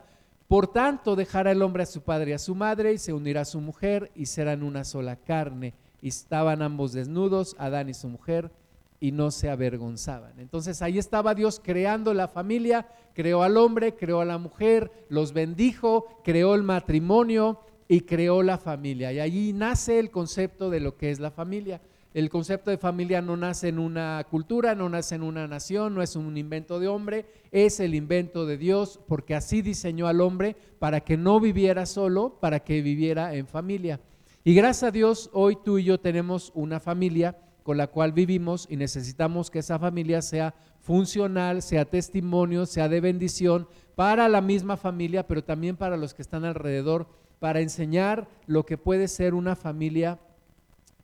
Por 0.48 0.68
tanto, 0.68 1.16
dejará 1.16 1.50
el 1.50 1.62
hombre 1.62 1.82
a 1.82 1.86
su 1.86 2.02
padre 2.02 2.30
y 2.30 2.34
a 2.34 2.38
su 2.38 2.54
madre 2.54 2.92
y 2.92 2.98
se 2.98 3.12
unirá 3.12 3.40
a 3.40 3.46
su 3.46 3.60
mujer 3.60 4.12
y 4.14 4.26
serán 4.26 4.62
una 4.62 4.84
sola 4.84 5.16
carne. 5.16 5.74
Y 6.00 6.08
estaban 6.08 6.62
ambos 6.62 6.92
desnudos, 6.92 7.56
Adán 7.58 7.88
y 7.88 7.94
su 7.94 8.08
mujer, 8.08 8.52
y 9.00 9.12
no 9.12 9.30
se 9.30 9.50
avergonzaban. 9.50 10.38
Entonces 10.38 10.82
ahí 10.82 10.98
estaba 10.98 11.34
Dios 11.34 11.60
creando 11.62 12.14
la 12.14 12.28
familia, 12.28 12.86
creó 13.14 13.42
al 13.42 13.56
hombre, 13.56 13.94
creó 13.94 14.20
a 14.20 14.24
la 14.24 14.38
mujer, 14.38 14.90
los 15.08 15.32
bendijo, 15.32 16.06
creó 16.22 16.54
el 16.54 16.62
matrimonio 16.62 17.60
y 17.88 18.02
creó 18.02 18.42
la 18.42 18.58
familia. 18.58 19.12
Y 19.12 19.20
allí 19.20 19.52
nace 19.52 19.98
el 19.98 20.10
concepto 20.10 20.70
de 20.70 20.80
lo 20.80 20.96
que 20.96 21.10
es 21.10 21.18
la 21.18 21.30
familia. 21.30 21.80
El 22.16 22.30
concepto 22.30 22.70
de 22.70 22.78
familia 22.78 23.20
no 23.20 23.37
nace 23.37 23.68
en 23.68 23.78
una 23.78 24.26
cultura, 24.30 24.75
no 24.75 24.88
nace 24.88 25.16
en 25.16 25.23
una 25.23 25.46
nación, 25.46 25.94
no 25.94 26.00
es 26.00 26.16
un 26.16 26.38
invento 26.38 26.80
de 26.80 26.88
hombre, 26.88 27.26
es 27.50 27.78
el 27.78 27.94
invento 27.94 28.46
de 28.46 28.56
Dios, 28.56 28.99
porque 29.06 29.35
así 29.35 29.61
diseñó 29.61 30.06
al 30.06 30.23
hombre 30.23 30.56
para 30.78 31.00
que 31.00 31.18
no 31.18 31.40
viviera 31.40 31.85
solo, 31.85 32.38
para 32.40 32.61
que 32.61 32.80
viviera 32.80 33.35
en 33.35 33.46
familia. 33.46 34.00
Y 34.44 34.54
gracias 34.54 34.85
a 34.85 34.92
Dios, 34.92 35.28
hoy 35.35 35.58
tú 35.62 35.76
y 35.76 35.85
yo 35.85 36.00
tenemos 36.00 36.52
una 36.54 36.80
familia 36.80 37.37
con 37.62 37.76
la 37.76 37.88
cual 37.88 38.14
vivimos 38.14 38.66
y 38.70 38.78
necesitamos 38.78 39.50
que 39.50 39.58
esa 39.58 39.78
familia 39.78 40.23
sea 40.23 40.54
funcional, 40.80 41.61
sea 41.61 41.85
testimonio, 41.85 42.64
sea 42.64 42.88
de 42.88 43.02
bendición 43.02 43.68
para 43.94 44.26
la 44.30 44.40
misma 44.40 44.78
familia, 44.78 45.26
pero 45.26 45.44
también 45.44 45.76
para 45.76 45.99
los 45.99 46.14
que 46.14 46.23
están 46.23 46.46
alrededor, 46.46 47.08
para 47.40 47.61
enseñar 47.61 48.26
lo 48.46 48.64
que 48.64 48.78
puede 48.78 49.06
ser 49.06 49.35
una 49.35 49.54
familia 49.54 50.18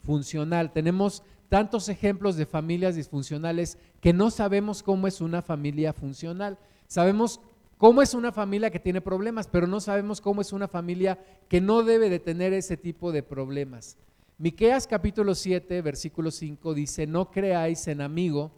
funcional. 0.05 0.73
Tenemos 0.73 1.23
tantos 1.49 1.89
ejemplos 1.89 2.37
de 2.37 2.47
familias 2.47 2.97
disfuncionales 2.97 3.79
que 4.01 4.13
no 4.13 4.31
sabemos 4.31 4.83
cómo 4.83 5.07
es 5.07 5.21
una 5.21 5.43
familia 5.43 5.93
funcional. 5.93 6.59
Sabemos 6.87 7.41
cómo 7.79 8.03
es 8.03 8.15
una 8.15 8.33
familia 8.33 8.71
que 8.71 8.81
tiene 8.81 9.01
problemas, 9.01 9.49
pero 9.49 9.67
no 9.67 9.81
sabemos 9.81 10.21
cómo 10.21 10.41
es 10.41 10.53
una 10.53 10.69
familia 10.69 11.19
que 11.49 11.61
no 11.61 11.83
debe 11.83 12.11
de 12.11 12.19
tener 12.19 12.53
ese 12.53 12.77
tipo 12.77 13.13
de 13.13 13.23
problemas. 13.23 13.97
Miqueas 14.39 14.87
capítulo 14.87 15.35
7, 15.35 15.83
versículo 15.83 16.31
5 16.31 16.75
dice, 16.75 17.07
"No 17.07 17.31
creáis 17.31 17.87
en 17.89 18.01
amigo, 18.01 18.51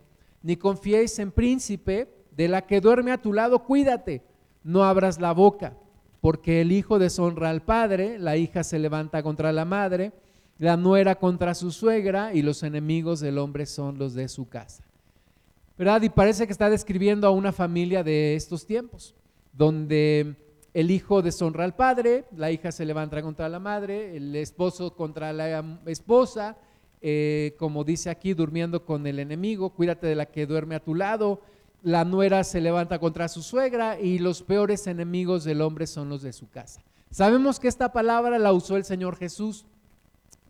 ni 0.42 0.56
confiéis 0.56 1.18
en 1.18 1.32
príncipe, 1.32 2.08
de 2.36 2.48
la 2.48 2.62
que 2.66 2.80
duerme 2.80 3.12
a 3.12 3.22
tu 3.22 3.32
lado, 3.32 3.60
cuídate, 3.60 4.22
no 4.62 4.84
abras 4.84 5.20
la 5.20 5.32
boca, 5.32 5.76
porque 6.20 6.60
el 6.60 6.72
hijo 6.72 6.98
deshonra 6.98 7.50
al 7.50 7.62
padre, 7.62 8.18
la 8.18 8.36
hija 8.36 8.64
se 8.64 8.78
levanta 8.78 9.22
contra 9.22 9.52
la 9.52 9.64
madre, 9.64 10.12
la 10.58 10.76
nuera 10.76 11.16
contra 11.16 11.54
su 11.54 11.70
suegra 11.70 12.32
y 12.34 12.42
los 12.42 12.62
enemigos 12.62 13.20
del 13.20 13.38
hombre 13.38 13.66
son 13.66 13.99
los 13.99 14.14
de 14.14 14.28
su 14.28 14.49
casa. 14.49 14.84
¿Verdad? 15.76 16.02
Y 16.02 16.08
parece 16.08 16.46
que 16.46 16.52
está 16.52 16.70
describiendo 16.70 17.26
a 17.26 17.30
una 17.30 17.52
familia 17.52 18.04
de 18.04 18.37
estos 18.37 18.64
tiempos, 18.64 19.14
donde 19.52 20.37
el 20.73 20.90
hijo 20.90 21.23
deshonra 21.23 21.64
al 21.64 21.75
padre, 21.75 22.25
la 22.37 22.52
hija 22.52 22.70
se 22.70 22.84
levanta 22.84 23.23
contra 23.23 23.49
la 23.49 23.58
madre, 23.58 24.16
el 24.16 24.34
esposo 24.37 24.94
contra 24.94 25.32
la 25.32 25.64
esposa, 25.87 26.56
eh, 27.00 27.54
como 27.58 27.84
dice 27.84 28.08
aquí, 28.08 28.34
durmiendo 28.34 28.84
con 28.84 29.06
el 29.06 29.18
enemigo, 29.18 29.70
cuídate 29.70 30.06
de 30.06 30.14
la 30.14 30.26
que 30.26 30.46
duerme 30.46 30.76
a 30.76 30.84
tu 30.84 30.94
lado, 30.94 31.42
la 31.82 32.04
nuera 32.04 32.44
se 32.44 32.61
levanta 32.61 32.99
contra 32.99 33.28
su 33.28 33.42
suegra 33.42 34.00
y 34.00 34.18
los 34.18 34.42
peores 34.42 34.87
enemigos 34.87 35.44
del 35.44 35.61
hombre 35.61 35.87
son 35.87 36.08
los 36.08 36.23
de 36.23 36.32
su 36.32 36.49
casa. 36.49 36.80
Sabemos 37.11 37.61
que 37.61 37.68
esta 37.68 37.92
palabra 37.92 38.38
la 38.38 38.52
usó 38.52 38.76
el 38.76 38.84
Señor 38.84 39.16
Jesús 39.16 39.66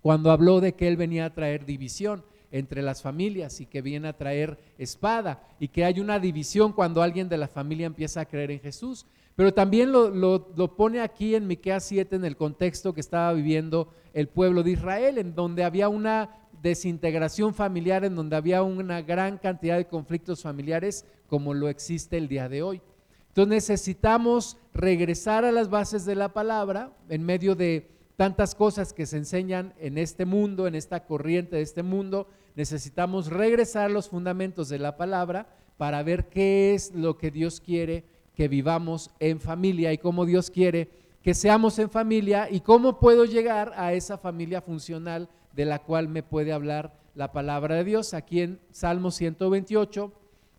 cuando 0.04 0.30
habló 0.30 0.60
de 0.60 0.74
que 0.74 0.86
Él 0.86 0.98
venía 0.98 1.24
a 1.24 1.32
traer 1.32 1.64
división 1.64 2.22
entre 2.50 2.82
las 2.82 3.00
familias 3.00 3.62
y 3.62 3.64
que 3.64 3.80
viene 3.80 4.08
a 4.08 4.12
traer 4.18 4.58
espada 4.76 5.48
y 5.58 5.68
que 5.68 5.82
hay 5.82 5.98
una 5.98 6.18
división 6.18 6.74
cuando 6.74 7.00
alguien 7.00 7.30
de 7.30 7.38
la 7.38 7.48
familia 7.48 7.86
empieza 7.86 8.20
a 8.20 8.26
creer 8.26 8.50
en 8.50 8.60
Jesús. 8.60 9.06
Pero 9.34 9.54
también 9.54 9.90
lo, 9.92 10.76
pone 10.76 11.00
aquí 11.00 11.34
en 11.34 11.46
Miqueas 11.46 11.84
7 11.84 12.16
en 12.16 12.26
el 12.26 12.36
contexto 12.36 12.92
que 12.92 13.00
estaba 13.00 13.32
viviendo 13.32 13.94
el 14.12 14.28
pueblo 14.28 14.62
de 14.62 14.72
Israel, 14.72 15.16
en 15.16 15.34
donde 15.34 15.64
había 15.64 15.88
una 15.88 16.36
desintegración 16.60 17.54
familiar, 17.54 18.04
en 18.04 18.14
donde 18.14 18.36
había 18.36 18.62
una 18.62 19.00
gran 19.00 19.38
cantidad 19.38 19.78
de 19.78 19.86
conflictos 19.86 20.42
familiares 20.42 21.06
como 21.28 21.54
lo 21.54 21.70
existe 21.70 22.18
el 22.18 22.28
día 22.28 22.50
de 22.50 22.62
hoy. 22.62 22.82
Entonces 23.28 23.70
necesitamos 23.70 24.58
regresar 24.74 25.46
a 25.46 25.50
las 25.50 25.70
bases 25.70 26.04
de 26.04 26.14
la 26.14 26.34
palabra 26.34 26.92
en 27.08 27.24
medio 27.24 27.54
de 27.54 27.93
tantas 28.16 28.54
cosas 28.54 28.92
que 28.92 29.06
se 29.06 29.16
enseñan 29.16 29.74
en 29.78 29.98
este 29.98 30.24
mundo, 30.24 30.66
en 30.66 30.74
esta 30.74 31.04
corriente 31.04 31.56
de 31.56 31.62
este 31.62 31.82
mundo, 31.82 32.28
necesitamos 32.54 33.28
regresar 33.28 33.86
a 33.86 33.92
los 33.92 34.08
fundamentos 34.08 34.68
de 34.68 34.78
la 34.78 34.96
palabra 34.96 35.48
para 35.76 36.02
ver 36.02 36.28
qué 36.28 36.74
es 36.74 36.94
lo 36.94 37.18
que 37.18 37.30
Dios 37.30 37.60
quiere 37.60 38.04
que 38.34 38.48
vivamos 38.48 39.10
en 39.20 39.40
familia 39.40 39.92
y 39.92 39.98
cómo 39.98 40.26
Dios 40.26 40.50
quiere 40.50 40.90
que 41.24 41.32
seamos 41.32 41.78
en 41.78 41.88
familia 41.88 42.50
y 42.50 42.60
cómo 42.60 42.98
puedo 43.00 43.24
llegar 43.24 43.72
a 43.76 43.94
esa 43.94 44.18
familia 44.18 44.60
funcional 44.60 45.30
de 45.54 45.64
la 45.64 45.78
cual 45.78 46.06
me 46.06 46.22
puede 46.22 46.52
hablar 46.52 46.92
la 47.14 47.32
palabra 47.32 47.76
de 47.76 47.84
Dios. 47.84 48.12
Aquí 48.12 48.42
en 48.42 48.60
Salmo 48.70 49.10
128, 49.10 50.12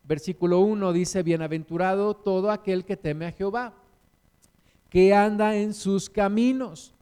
versículo 0.05 0.61
1 0.61 0.91
dice, 0.91 1.21
bienaventurado 1.21 2.15
todo 2.15 2.49
aquel 2.49 2.83
que 2.83 2.97
teme 2.97 3.27
a 3.27 3.31
Jehová, 3.31 3.75
que 4.89 5.13
anda 5.13 5.55
en 5.55 5.75
sus 5.75 6.09
caminos. 6.09 6.94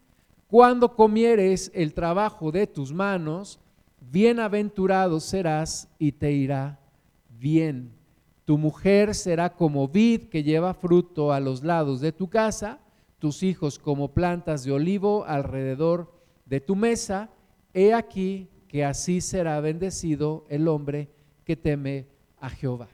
Cuando 0.54 0.96
comieres 0.96 1.72
el 1.74 1.96
trabajo 1.96 2.52
de 2.52 2.68
tus 2.68 2.94
manos, 2.94 3.60
bienaventurado 4.00 5.20
serás 5.20 5.90
y 5.98 6.12
te 6.12 6.32
irá 6.32 6.80
bien. 7.28 7.92
Tu 8.46 8.60
mujer 8.60 9.16
será 9.16 9.56
como 9.56 9.88
vid 9.88 10.26
que 10.26 10.44
lleva 10.44 10.76
fruto 10.76 11.34
a 11.34 11.40
los 11.40 11.64
lados 11.64 12.02
de 12.02 12.12
tu 12.12 12.30
casa, 12.30 12.78
tus 13.18 13.42
hijos 13.42 13.80
como 13.80 14.14
plantas 14.14 14.64
de 14.64 14.74
olivo 14.74 15.26
alrededor 15.26 16.14
de 16.46 16.62
tu 16.62 16.76
mesa. 16.76 17.32
He 17.74 17.92
aquí 17.92 18.48
que 18.68 18.86
así 18.86 19.22
será 19.22 19.60
bendecido 19.60 20.46
el 20.50 20.68
hombre 20.68 21.10
que 21.46 21.56
teme 21.56 22.06
a 22.40 22.52
Jehová. 22.52 22.90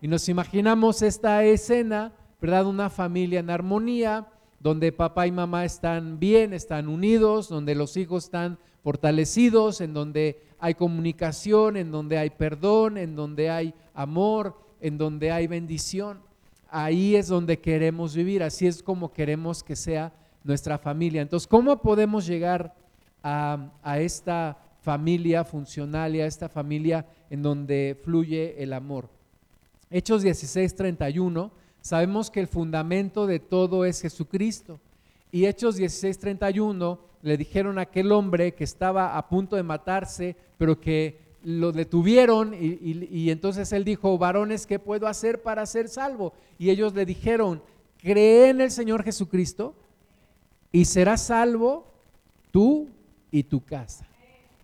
Y 0.00 0.08
nos 0.08 0.28
imaginamos 0.28 1.00
esta 1.00 1.44
escena, 1.44 2.12
¿verdad? 2.40 2.66
Una 2.66 2.90
familia 2.90 3.38
en 3.38 3.50
armonía, 3.50 4.26
donde 4.64 4.92
papá 4.92 5.26
y 5.26 5.30
mamá 5.30 5.66
están 5.66 6.18
bien, 6.18 6.54
están 6.54 6.88
unidos, 6.88 7.50
donde 7.50 7.74
los 7.74 7.98
hijos 7.98 8.24
están 8.24 8.58
fortalecidos, 8.82 9.82
en 9.82 9.92
donde 9.92 10.40
hay 10.58 10.72
comunicación, 10.72 11.76
en 11.76 11.90
donde 11.90 12.16
hay 12.16 12.30
perdón, 12.30 12.96
en 12.96 13.14
donde 13.14 13.50
hay 13.50 13.74
amor, 13.92 14.58
en 14.80 14.96
donde 14.96 15.30
hay 15.30 15.48
bendición. 15.48 16.22
Ahí 16.70 17.14
es 17.14 17.28
donde 17.28 17.60
queremos 17.60 18.14
vivir, 18.14 18.42
así 18.42 18.66
es 18.66 18.82
como 18.82 19.12
queremos 19.12 19.62
que 19.62 19.76
sea 19.76 20.14
nuestra 20.44 20.78
familia. 20.78 21.20
Entonces, 21.20 21.46
¿cómo 21.46 21.82
podemos 21.82 22.26
llegar 22.26 22.74
a, 23.22 23.70
esta 23.98 24.56
familia 24.80 25.44
funcional 25.44 26.16
y 26.16 26.22
a 26.22 26.26
esta 26.26 26.48
familia 26.48 27.06
en 27.28 27.42
donde 27.42 28.00
fluye 28.02 28.54
el 28.62 28.72
amor? 28.72 29.10
Hechos 29.90 30.22
16, 30.22 30.74
31 30.74 31.63
Sabemos 31.84 32.30
que 32.30 32.40
el 32.40 32.46
fundamento 32.46 33.26
de 33.26 33.40
todo 33.40 33.84
es 33.84 34.00
Jesucristo. 34.00 34.80
Y 35.30 35.44
Hechos 35.44 35.76
16:31 35.76 36.98
le 37.20 37.36
dijeron 37.36 37.78
a 37.78 37.82
aquel 37.82 38.10
hombre 38.10 38.54
que 38.54 38.64
estaba 38.64 39.18
a 39.18 39.28
punto 39.28 39.54
de 39.54 39.64
matarse, 39.64 40.34
pero 40.56 40.80
que 40.80 41.20
lo 41.42 41.72
detuvieron 41.72 42.54
y, 42.54 42.78
y, 43.10 43.30
entonces 43.30 43.70
él 43.74 43.84
dijo, 43.84 44.16
varones, 44.16 44.66
¿qué 44.66 44.78
puedo 44.78 45.06
hacer 45.06 45.42
para 45.42 45.66
ser 45.66 45.90
salvo? 45.90 46.32
Y 46.58 46.70
ellos 46.70 46.94
le 46.94 47.04
dijeron, 47.04 47.62
cree 47.98 48.48
en 48.48 48.62
el 48.62 48.70
Señor 48.70 49.02
Jesucristo 49.02 49.74
y 50.72 50.86
serás 50.86 51.26
salvo 51.26 51.84
tú 52.50 52.88
y 53.30 53.42
tu 53.42 53.62
casa. 53.62 54.06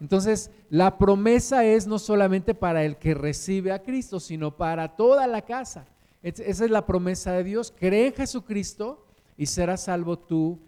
Entonces, 0.00 0.50
la 0.70 0.96
promesa 0.96 1.66
es 1.66 1.86
no 1.86 1.98
solamente 1.98 2.54
para 2.54 2.82
el 2.82 2.96
que 2.96 3.12
recibe 3.12 3.72
a 3.72 3.82
Cristo, 3.82 4.20
sino 4.20 4.56
para 4.56 4.96
toda 4.96 5.26
la 5.26 5.42
casa. 5.42 5.86
Esa 6.22 6.64
es 6.64 6.70
la 6.70 6.86
promesa 6.86 7.32
de 7.32 7.44
Dios. 7.44 7.72
Cree 7.78 8.08
en 8.08 8.14
Jesucristo 8.14 9.06
y 9.36 9.46
serás 9.46 9.84
salvo 9.84 10.18
tú 10.18 10.58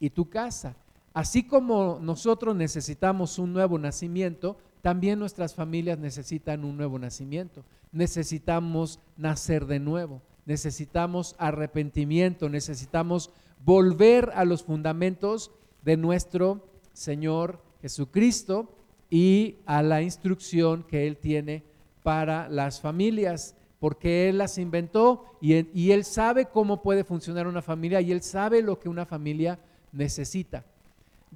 y 0.00 0.10
tu 0.10 0.28
casa. 0.28 0.74
Así 1.12 1.42
como 1.42 1.98
nosotros 2.00 2.56
necesitamos 2.56 3.38
un 3.38 3.52
nuevo 3.52 3.78
nacimiento, 3.78 4.56
también 4.80 5.18
nuestras 5.18 5.54
familias 5.54 5.98
necesitan 5.98 6.64
un 6.64 6.76
nuevo 6.76 6.98
nacimiento. 6.98 7.64
Necesitamos 7.92 8.98
nacer 9.16 9.66
de 9.66 9.78
nuevo. 9.78 10.22
Necesitamos 10.46 11.36
arrepentimiento. 11.38 12.48
Necesitamos 12.48 13.30
volver 13.64 14.32
a 14.34 14.44
los 14.44 14.64
fundamentos 14.64 15.50
de 15.84 15.96
nuestro 15.96 16.66
Señor 16.92 17.60
Jesucristo 17.80 18.74
y 19.10 19.56
a 19.66 19.82
la 19.82 20.02
instrucción 20.02 20.84
que 20.84 21.06
Él 21.06 21.16
tiene 21.18 21.62
para 22.02 22.48
las 22.48 22.80
familias, 22.80 23.54
porque 23.82 24.28
Él 24.28 24.38
las 24.38 24.58
inventó 24.58 25.24
y, 25.40 25.90
Él 25.90 26.04
sabe 26.04 26.46
cómo 26.46 26.82
puede 26.82 27.02
funcionar 27.02 27.48
una 27.48 27.62
familia 27.62 28.00
y 28.00 28.12
Él 28.12 28.22
sabe 28.22 28.62
lo 28.62 28.78
que 28.78 28.88
una 28.88 29.04
familia 29.04 29.58
necesita. 29.90 30.64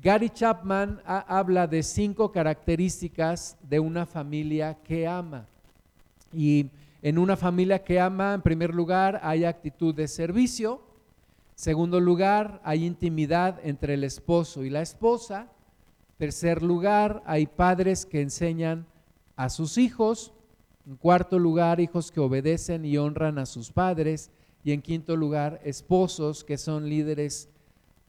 Gary 0.01 0.31
Chapman 0.31 1.03
habla 1.05 1.67
de 1.67 1.83
cinco 1.83 2.31
características 2.31 3.57
de 3.69 3.81
una 3.81 4.07
familia 4.07 4.79
que 4.85 5.09
ama. 5.09 5.49
Y 6.33 6.71
en 7.03 7.19
una 7.19 7.37
familia 7.37 7.83
que 7.83 7.99
ama, 7.99 8.35
en 8.35 8.43
primer 8.43 8.73
lugar, 8.73 9.19
hay 9.25 9.45
actitud 9.45 9.93
de 9.93 10.07
servicio. 10.07 10.81
Segundo 11.57 11.99
lugar, 11.99 12.61
hay 12.63 12.85
intimidad 12.85 13.59
entre 13.65 13.95
el 13.95 14.05
esposo 14.05 14.63
y 14.63 14.71
la 14.71 14.83
esposa. 14.83 15.49
Tercer 16.17 16.63
lugar, 16.63 17.25
hay 17.27 17.49
padres 17.49 18.07
que 18.07 18.23
enseñan 18.23 18.87
a 19.35 19.49
sus 19.49 19.79
hijos. 19.79 20.33
En 20.87 20.97
cuarto 20.97 21.39
lugar, 21.39 21.81
hijos 21.81 22.13
que 22.13 22.21
obedecen 22.21 22.85
y 22.85 22.97
honran 22.97 23.39
a 23.39 23.47
sus 23.47 23.73
padres. 23.73 24.31
Y 24.63 24.73
en 24.73 24.83
quinto 24.83 25.17
lugar, 25.17 25.61
esposos 25.65 26.45
que 26.45 26.59
son 26.59 26.89
líderes 26.89 27.49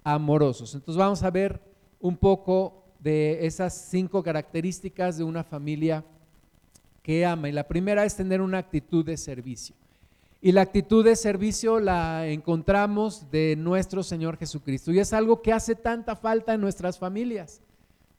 amorosos. 0.04 0.76
Entonces 0.76 0.98
vamos 0.98 1.24
a 1.24 1.32
ver 1.32 1.62
un 2.00 2.18
poco 2.18 2.84
de 3.00 3.46
esas 3.46 3.74
cinco 3.90 4.24
características 4.24 5.18
de 5.18 5.24
una 5.24 5.44
familia 5.44 6.04
que 7.02 7.26
ama. 7.26 7.50
Y 7.50 7.52
la 7.52 7.68
primera 7.68 8.06
es 8.06 8.16
tener 8.16 8.42
una 8.42 8.60
actitud 8.60 9.06
de 9.06 9.18
servicio. 9.18 9.76
Y 10.42 10.52
la 10.52 10.62
actitud 10.62 11.04
de 11.04 11.16
servicio 11.16 11.80
la 11.80 12.28
encontramos 12.28 13.30
de 13.32 13.56
nuestro 13.58 14.04
Señor 14.04 14.38
Jesucristo. 14.38 14.92
Y 14.92 15.00
es 15.00 15.14
algo 15.14 15.42
que 15.42 15.52
hace 15.52 15.76
tanta 15.76 16.16
falta 16.16 16.54
en 16.54 16.62
nuestras 16.62 17.00
familias. 17.00 17.62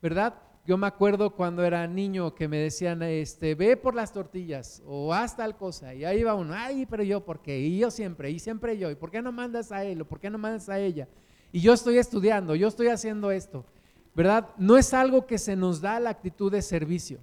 ¿verdad? 0.01 0.33
Yo 0.69 0.77
me 0.77 0.85
acuerdo 0.85 1.31
cuando 1.31 1.63
era 1.63 1.87
niño 1.87 2.35
que 2.35 2.47
me 2.47 2.57
decían, 2.57 3.01
este, 3.01 3.55
ve 3.55 3.75
por 3.75 3.95
las 3.95 4.13
tortillas 4.13 4.83
o 4.85 5.11
haz 5.11 5.35
tal 5.35 5.57
cosa. 5.57 5.95
Y 5.95 6.05
ahí 6.05 6.21
va 6.21 6.35
uno, 6.35 6.53
ay, 6.55 6.85
pero 6.85 7.01
yo, 7.01 7.25
¿por 7.25 7.39
qué? 7.39 7.59
Y 7.59 7.79
yo 7.79 7.89
siempre, 7.89 8.29
y 8.29 8.37
siempre 8.37 8.77
yo. 8.77 8.91
¿Y 8.91 8.93
por 8.93 9.09
qué 9.09 9.19
no 9.19 9.31
mandas 9.31 9.71
a 9.71 9.83
él 9.83 10.01
o 10.01 10.05
por 10.05 10.19
qué 10.19 10.29
no 10.29 10.37
mandas 10.37 10.69
a 10.69 10.79
ella? 10.79 11.07
Y 11.51 11.59
yo 11.59 11.73
estoy 11.73 11.97
estudiando, 11.97 12.53
yo 12.53 12.67
estoy 12.67 12.89
haciendo 12.89 13.31
esto, 13.31 13.65
¿verdad? 14.13 14.49
No 14.59 14.77
es 14.77 14.93
algo 14.93 15.25
que 15.25 15.39
se 15.39 15.55
nos 15.55 15.81
da 15.81 15.99
la 15.99 16.11
actitud 16.11 16.51
de 16.51 16.61
servicio. 16.61 17.17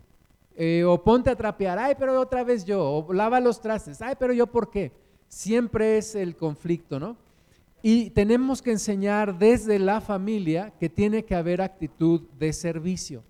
Eh, 0.56 0.82
o 0.82 1.00
ponte 1.00 1.30
a 1.30 1.36
trapear, 1.36 1.78
ay, 1.78 1.94
pero 1.96 2.20
otra 2.20 2.42
vez 2.42 2.64
yo. 2.64 2.82
O 2.82 3.12
lava 3.12 3.38
los 3.38 3.60
trastes, 3.60 4.02
ay, 4.02 4.16
pero 4.18 4.32
yo, 4.32 4.48
¿por 4.48 4.72
qué? 4.72 4.90
Siempre 5.28 5.98
es 5.98 6.16
el 6.16 6.34
conflicto, 6.34 6.98
¿no? 6.98 7.16
Y 7.80 8.10
tenemos 8.10 8.60
que 8.60 8.72
enseñar 8.72 9.38
desde 9.38 9.78
la 9.78 10.00
familia 10.00 10.72
que 10.80 10.88
tiene 10.88 11.24
que 11.24 11.36
haber 11.36 11.62
actitud 11.62 12.22
de 12.40 12.52
servicio. 12.52 13.22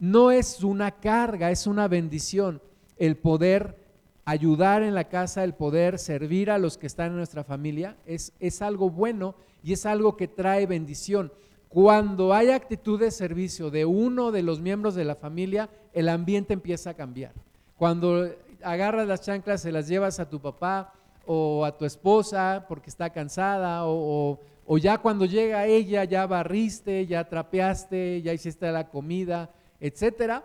No 0.00 0.32
es 0.32 0.64
una 0.64 0.90
carga, 0.90 1.52
es 1.52 1.68
una 1.68 1.86
bendición 1.86 2.60
el 2.96 3.16
poder 3.16 3.76
ayudar 4.24 4.82
en 4.82 4.94
la 4.94 5.04
casa, 5.04 5.44
el 5.44 5.54
poder 5.54 5.98
servir 5.98 6.50
a 6.50 6.58
los 6.58 6.76
que 6.76 6.88
están 6.88 7.12
en 7.12 7.16
nuestra 7.18 7.44
familia. 7.44 7.96
Es, 8.04 8.32
es 8.40 8.62
algo 8.62 8.90
bueno 8.90 9.36
y 9.62 9.74
es 9.74 9.86
algo 9.86 10.16
que 10.16 10.26
trae 10.26 10.66
bendición. 10.66 11.32
Cuando 11.68 12.34
hay 12.34 12.50
actitud 12.50 12.98
de 12.98 13.12
servicio 13.12 13.70
de 13.70 13.84
uno 13.84 14.32
de 14.32 14.42
los 14.42 14.60
miembros 14.60 14.96
de 14.96 15.04
la 15.04 15.14
familia, 15.14 15.70
el 15.92 16.08
ambiente 16.08 16.52
empieza 16.52 16.90
a 16.90 16.94
cambiar. 16.94 17.32
Cuando 17.76 18.28
agarras 18.64 19.06
las 19.06 19.20
chanclas, 19.20 19.62
se 19.62 19.70
las 19.70 19.86
llevas 19.86 20.18
a 20.18 20.28
tu 20.28 20.40
papá, 20.40 20.92
o 21.32 21.64
a 21.64 21.76
tu 21.76 21.84
esposa 21.84 22.64
porque 22.68 22.90
está 22.90 23.10
cansada, 23.10 23.82
o, 23.84 24.38
ya 24.78 24.98
cuando 24.98 25.26
llega 25.26 25.66
ella 25.66 26.02
ya 26.04 26.26
barriste, 26.26 27.06
ya 27.06 27.28
trapeaste, 27.28 28.20
ya 28.22 28.32
hiciste 28.32 28.70
la 28.72 28.88
comida, 28.88 29.50
etcétera, 29.80 30.44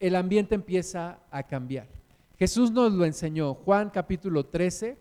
el 0.00 0.16
ambiente 0.16 0.54
empieza 0.54 1.18
a 1.30 1.42
cambiar. 1.42 1.86
Jesús 2.38 2.70
nos 2.70 2.92
lo 2.92 3.04
enseñó, 3.04 3.54
Juan 3.54 3.90
capítulo 3.90 4.44
13, 4.44 4.98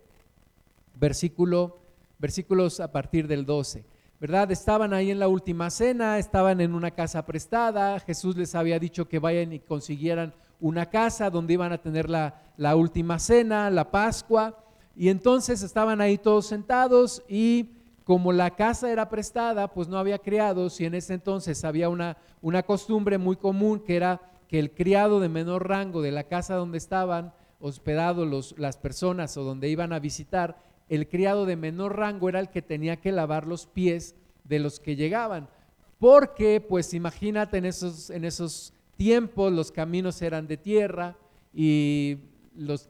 versículo, 0.96 1.80
versículos 2.20 2.80
a 2.80 2.92
partir 2.92 3.28
del 3.28 3.46
12. 3.46 3.84
¿Verdad? 4.20 4.50
Estaban 4.52 4.94
ahí 4.94 5.12
en 5.12 5.20
la 5.20 5.28
última 5.28 5.70
cena, 5.70 6.18
estaban 6.18 6.62
en 6.62 6.74
una 6.74 6.92
casa 6.92 7.26
prestada, 7.26 8.00
Jesús 8.00 8.38
les 8.38 8.56
había 8.56 8.80
dicho 8.80 9.10
que 9.10 9.20
vayan 9.20 9.52
y 9.52 9.60
consiguieran 9.60 10.34
una 10.62 10.90
casa 10.90 11.30
donde 11.30 11.54
iban 11.54 11.74
a 11.74 11.82
tener 11.82 12.10
la, 12.10 12.42
la 12.56 12.78
última 12.78 13.20
cena, 13.20 13.70
la 13.70 13.92
Pascua, 13.92 14.58
y 14.96 15.10
entonces 15.10 15.62
estaban 15.62 16.00
ahí 16.00 16.18
todos 16.18 16.48
sentados 16.48 17.22
y 17.28 17.75
como 18.06 18.32
la 18.32 18.52
casa 18.52 18.92
era 18.92 19.10
prestada, 19.10 19.68
pues 19.68 19.88
no 19.88 19.98
había 19.98 20.20
criados 20.20 20.80
y 20.80 20.86
en 20.86 20.94
ese 20.94 21.16
entonces 21.16 21.66
había 21.66 21.90
una, 21.90 22.18
una 22.42 22.64
costumbre 22.64 23.18
muy 23.18 23.36
común 23.36 23.80
que 23.80 23.96
era 23.96 24.22
que 24.48 24.60
el 24.60 24.72
criado 24.72 25.20
de 25.20 25.28
menor 25.28 25.68
rango 25.68 26.04
de 26.04 26.12
la 26.12 26.24
casa 26.26 26.56
donde 26.56 26.78
estaban 26.78 27.34
hospedados 27.60 28.54
las 28.60 28.78
personas 28.78 29.36
o 29.38 29.44
donde 29.44 29.70
iban 29.70 29.92
a 29.92 30.00
visitar, 30.00 30.62
el 30.88 31.08
criado 31.08 31.48
de 31.48 31.56
menor 31.56 31.98
rango 31.98 32.30
era 32.30 32.40
el 32.40 32.50
que 32.50 32.62
tenía 32.62 32.98
que 32.98 33.12
lavar 33.12 33.48
los 33.48 33.66
pies 33.66 34.16
de 34.44 34.60
los 34.60 34.80
que 34.80 34.96
llegaban. 34.96 35.50
Porque, 35.98 36.62
pues 36.62 36.94
imagínate, 36.94 37.58
en 37.58 37.66
esos, 37.66 38.12
en 38.12 38.24
esos 38.24 38.72
tiempos 38.98 39.52
los 39.52 39.72
caminos 39.72 40.22
eran 40.22 40.46
de 40.46 40.58
tierra 40.58 41.16
y 41.52 42.20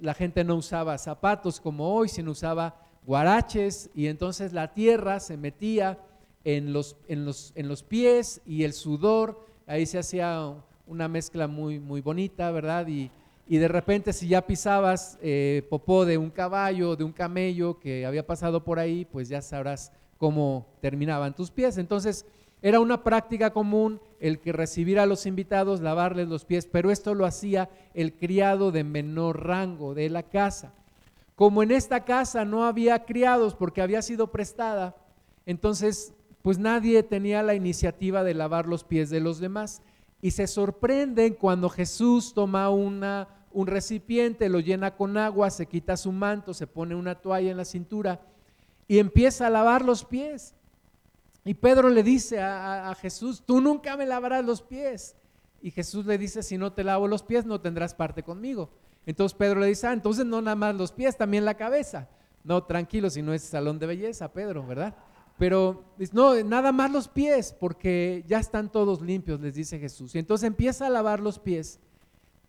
la 0.01 0.13
gente 0.13 0.43
no 0.43 0.56
usaba 0.56 0.97
zapatos 0.97 1.62
como 1.62 1.95
hoy, 1.95 2.10
sino 2.10 2.32
usaba 2.32 2.85
guaraches 3.06 3.89
y 3.94 4.08
entonces 4.08 4.54
la 4.54 4.74
tierra 4.74 5.20
se 5.20 5.38
metía 5.38 6.00
en 6.44 6.74
los, 6.74 6.96
en 7.08 7.26
los, 7.26 7.52
en 7.56 7.68
los 7.68 7.84
pies 7.84 8.41
y 8.46 8.63
el 8.63 8.74
sudor, 8.74 9.46
ahí 9.68 9.86
se 9.86 9.98
hacía 10.00 10.54
una 10.88 11.08
mezcla 11.08 11.48
muy, 11.48 11.80
muy 11.80 12.02
bonita, 12.02 12.52
¿verdad? 12.52 12.88
Y, 12.88 13.12
y 13.48 13.58
de 13.58 13.68
repente 13.68 14.13
si 14.13 14.28
ya 14.28 14.46
pisabas 14.46 15.18
eh, 15.22 15.65
popó 15.70 16.06
de 16.06 16.18
un 16.18 16.30
caballo, 16.30 16.96
de 16.96 17.04
un 17.04 17.12
camello 17.12 17.80
que 17.80 18.06
había 18.06 18.26
pasado 18.26 18.63
por 18.63 18.80
ahí, 18.80 19.06
pues 19.06 19.30
ya 19.30 19.41
sabrás 19.41 19.91
cómo 20.18 20.68
terminaban 20.82 21.36
tus 21.36 21.52
pies. 21.52 21.78
Entonces, 21.78 22.26
era 22.62 22.80
una 22.80 23.04
práctica 23.04 23.52
común 23.52 24.02
el 24.20 24.39
que 24.39 24.52
recibiera 24.52 25.04
a 25.04 25.06
los 25.06 25.26
invitados, 25.26 25.82
lavarles 25.82 26.28
los 26.28 26.46
pies, 26.46 26.68
pero 26.72 26.89
esto 26.89 27.13
lo 27.13 27.26
hacía 27.26 27.70
el 27.94 28.13
criado 28.13 28.72
de 28.72 28.84
menor 28.84 29.46
rango 29.46 29.94
de 29.94 30.10
la 30.10 30.24
casa. 30.24 30.74
Como 31.36 31.63
en 31.63 31.71
esta 31.71 32.06
casa 32.06 32.45
no 32.45 32.65
había 32.65 33.06
criados 33.06 33.56
porque 33.56 33.82
había 33.82 34.02
sido 34.02 34.32
prestada, 34.32 34.95
entonces 35.45 36.13
pues 36.41 36.60
nadie 36.60 37.02
tenía 37.04 37.43
la 37.43 37.56
iniciativa 37.56 38.24
de 38.24 38.36
lavar 38.36 38.67
los 38.67 38.84
pies 38.84 39.10
de 39.10 39.19
los 39.19 39.39
demás. 39.39 39.82
Y 40.21 40.32
se 40.32 40.48
sorprenden 40.48 41.34
cuando 41.34 41.69
Jesús 41.69 42.34
toma 42.34 42.69
una, 42.69 43.28
un 43.52 43.67
recipiente, 43.67 44.48
lo 44.50 44.60
llena 44.60 44.95
con 44.95 45.17
agua, 45.17 45.50
se 45.50 45.65
quita 45.65 45.98
su 45.98 46.12
manto, 46.12 46.54
se 46.54 46.67
pone 46.67 46.93
una 46.93 47.15
toalla 47.15 47.52
en 47.52 47.58
la 47.58 47.65
cintura 47.65 48.21
y 48.88 49.00
empieza 49.00 49.48
a 49.48 49.50
lavar 49.50 49.84
los 49.84 50.06
pies. 50.06 50.54
Y 51.43 51.54
Pedro 51.54 51.89
le 51.89 52.04
dice 52.04 52.39
a, 52.41 52.95
Jesús, 53.00 53.43
tú 53.45 53.62
nunca 53.62 53.95
me 53.98 54.06
lavarás 54.06 54.43
los 54.43 54.62
pies. 54.62 55.15
Y 55.62 55.71
Jesús 55.71 56.06
le 56.06 56.17
dice, 56.17 56.43
si 56.43 56.58
no 56.58 56.74
te 56.74 56.84
lavo 56.84 57.08
los 57.08 57.24
pies, 57.24 57.45
no 57.45 57.62
tendrás 57.62 57.93
parte 57.93 58.24
conmigo. 58.24 58.69
Entonces 59.06 59.38
Pedro 59.38 59.60
le 59.60 59.68
dice, 59.68 59.88
ah, 59.88 59.94
entonces 59.94 60.26
no 60.26 60.41
nada 60.41 60.56
más 60.56 60.76
los 60.76 60.91
pies, 60.91 61.18
también 61.18 61.46
la 61.46 61.56
cabeza. 61.56 62.10
No, 62.44 62.63
tranquilo, 62.63 63.10
si 63.10 63.22
no 63.22 63.34
es 63.34 63.44
salón 63.44 63.80
de 63.80 63.88
belleza, 63.88 64.32
Pedro, 64.32 64.65
¿verdad? 64.65 64.96
Pero 65.38 65.84
no, 66.13 66.36
nada 66.44 66.72
más 66.72 66.91
los 66.91 67.08
pies, 67.08 67.56
porque 67.60 68.24
ya 68.28 68.39
están 68.39 68.72
todos 68.72 69.02
limpios, 69.02 69.39
les 69.41 69.56
dice 69.56 69.80
Jesús. 69.80 70.15
Y 70.15 70.20
entonces 70.20 70.48
empieza 70.48 70.88
a 70.88 70.89
lavar 70.89 71.20
los 71.20 71.39
pies. 71.39 71.80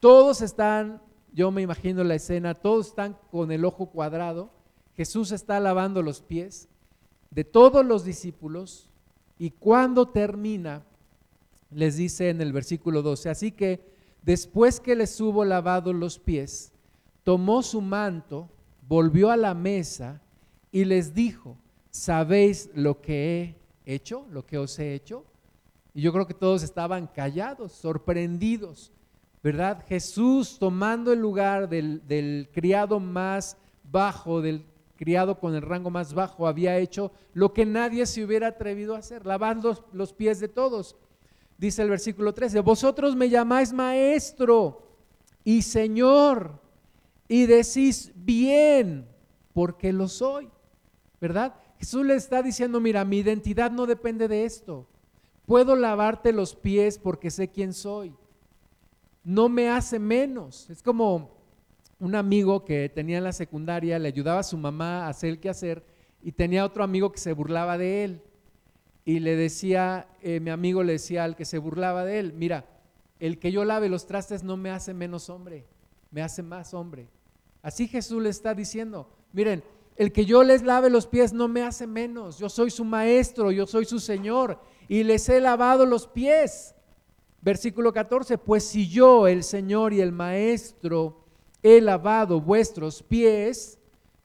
Todos 0.01 0.40
están, 0.40 1.03
yo 1.33 1.51
me 1.51 1.62
imagino 1.62 2.05
la 2.05 2.14
escena, 2.14 2.55
todos 2.55 2.88
están 2.88 3.16
con 3.31 3.51
el 3.51 3.64
ojo 3.64 3.87
cuadrado. 3.87 4.51
Jesús 4.95 5.33
está 5.33 5.59
lavando 5.61 6.03
los 6.03 6.21
pies 6.21 6.69
de 7.31 7.45
todos 7.45 7.85
los 7.85 8.05
discípulos 8.05 8.88
y 9.38 9.51
cuando 9.51 10.09
termina, 10.09 10.85
les 11.71 11.97
dice 11.97 12.31
en 12.31 12.40
el 12.40 12.53
versículo 12.53 13.03
12, 13.03 13.29
así 13.29 13.53
que 13.53 13.96
después 14.27 14.79
que 14.79 14.95
les 14.95 15.19
hubo 15.23 15.43
lavado 15.47 15.95
los 15.95 16.19
pies, 16.19 16.73
tomó 17.25 17.62
su 17.62 17.81
manto, 17.81 18.51
volvió 18.87 19.31
a 19.31 19.37
la 19.39 19.55
mesa 19.55 20.21
y 20.71 20.85
les 20.85 21.15
dijo, 21.15 21.57
¿sabéis 21.91 22.69
lo 22.75 23.01
que 23.01 23.35
he 23.35 23.67
hecho, 23.87 24.27
lo 24.31 24.45
que 24.45 24.59
os 24.59 24.79
he 24.79 24.95
hecho. 24.95 25.25
Y 25.95 26.03
yo 26.03 26.12
creo 26.12 26.27
que 26.27 26.35
todos 26.35 26.62
estaban 26.62 27.07
callados, 27.07 27.73
sorprendidos, 27.73 28.93
¿verdad? 29.43 29.85
Jesús 29.89 30.59
tomando 30.59 31.12
el 31.12 31.21
lugar 31.21 31.69
del, 31.69 32.51
criado 32.53 33.01
más 33.01 33.57
bajo, 33.91 34.43
del 34.43 34.67
criado 34.97 35.39
con 35.39 35.55
el 35.55 35.62
rango 35.62 35.89
más 35.89 36.12
bajo, 36.12 36.47
había 36.47 36.79
hecho 36.79 37.12
lo 37.33 37.53
que 37.53 37.65
nadie 37.65 38.05
se 38.07 38.25
hubiera 38.25 38.49
atrevido 38.49 38.95
a 38.95 38.99
hacer, 38.99 39.25
lavar 39.25 39.59
los, 39.93 40.12
pies 40.12 40.41
de 40.41 40.49
todos. 40.49 40.97
Dice 41.59 41.83
el 41.83 41.90
versículo 41.90 42.35
13, 42.35 42.61
vosotros 42.61 43.16
me 43.16 43.31
llamáis 43.31 43.73
maestro 43.73 44.83
y 45.42 45.62
señor 45.62 46.61
y 47.29 47.47
decís 47.47 48.12
bien, 48.14 49.09
porque 49.55 49.92
lo 49.92 50.07
soy, 50.09 50.49
¿verdad? 51.21 51.55
Jesús 51.79 52.05
le 52.05 52.14
está 52.14 52.42
diciendo, 52.42 52.81
mira, 52.81 53.05
mi 53.05 53.19
identidad 53.19 53.71
no 53.71 53.87
depende 53.87 54.29
de 54.29 54.45
esto. 54.45 54.87
Puedo 55.47 55.77
lavarte 55.77 56.33
los 56.33 56.55
pies 56.55 56.99
porque 56.99 57.31
sé 57.31 57.49
quién 57.49 57.73
soy. 57.73 58.14
No 59.25 59.49
me 59.49 59.69
hace 59.69 59.99
menos. 59.99 60.69
Es 60.71 60.83
como 60.83 61.31
un 61.99 62.14
amigo 62.14 62.64
que 62.64 62.88
tenía 62.88 63.19
en 63.19 63.25
la 63.25 63.33
secundaria, 63.33 63.99
le 63.99 64.09
ayudaba 64.09 64.40
a 64.40 64.45
su 64.45 64.57
mamá 64.57 65.07
a 65.07 65.09
hacer 65.09 65.31
el 65.31 65.40
quehacer 65.40 65.85
y 66.23 66.33
tenía 66.33 66.64
otro 66.64 66.85
amigo 66.85 67.12
que 67.12 67.19
se 67.19 67.33
burlaba 67.33 67.79
de 67.79 68.05
él. 68.05 68.23
Y 69.07 69.21
le 69.21 69.37
decía, 69.37 70.09
eh, 70.21 70.40
mi 70.40 70.51
amigo 70.51 70.83
le 70.83 70.95
decía 70.95 71.25
al 71.25 71.37
que 71.37 71.47
se 71.47 71.57
burlaba 71.57 72.05
de 72.05 72.19
él, 72.19 72.33
mira, 72.35 72.66
el 73.19 73.38
que 73.38 73.53
yo 73.53 73.64
lave 73.64 73.88
los 73.88 74.07
trastes 74.07 74.42
no 74.42 74.59
me 74.59 74.71
hace 74.71 74.92
menos 74.92 75.31
hombre, 75.31 75.64
me 76.11 76.21
hace 76.21 76.42
más 76.42 76.75
hombre. 76.75 77.09
Así 77.62 77.88
Jesús 77.88 78.23
le 78.23 78.31
está 78.31 78.53
diciendo, 78.53 79.09
miren, 79.33 79.62
el 79.97 80.12
que 80.12 80.27
yo 80.27 80.42
les 80.42 80.62
lave 80.62 80.90
los 80.90 81.07
pies 81.07 81.33
no 81.33 81.49
me 81.49 81.62
hace 81.62 81.87
menos, 81.87 82.38
yo 82.38 82.49
soy 82.49 82.69
su 82.71 82.85
maestro, 82.85 83.51
yo 83.53 83.66
soy 83.66 83.87
su 83.87 84.01
Señor 84.01 84.61
y 84.88 85.05
les 85.05 85.29
he 85.29 85.40
lavado 85.40 85.87
los 85.87 86.07
pies. 86.07 86.75
Versículo 87.40 87.92
14, 87.92 88.38
pues 88.38 88.64
si 88.64 88.88
yo, 88.88 89.29
el 89.29 89.45
Señor 89.45 89.92
y 89.92 90.01
el 90.01 90.11
Maestro, 90.11 91.25
he 91.62 91.81
lavado 91.81 92.40
vuestros 92.40 93.05
pies, 93.05 93.79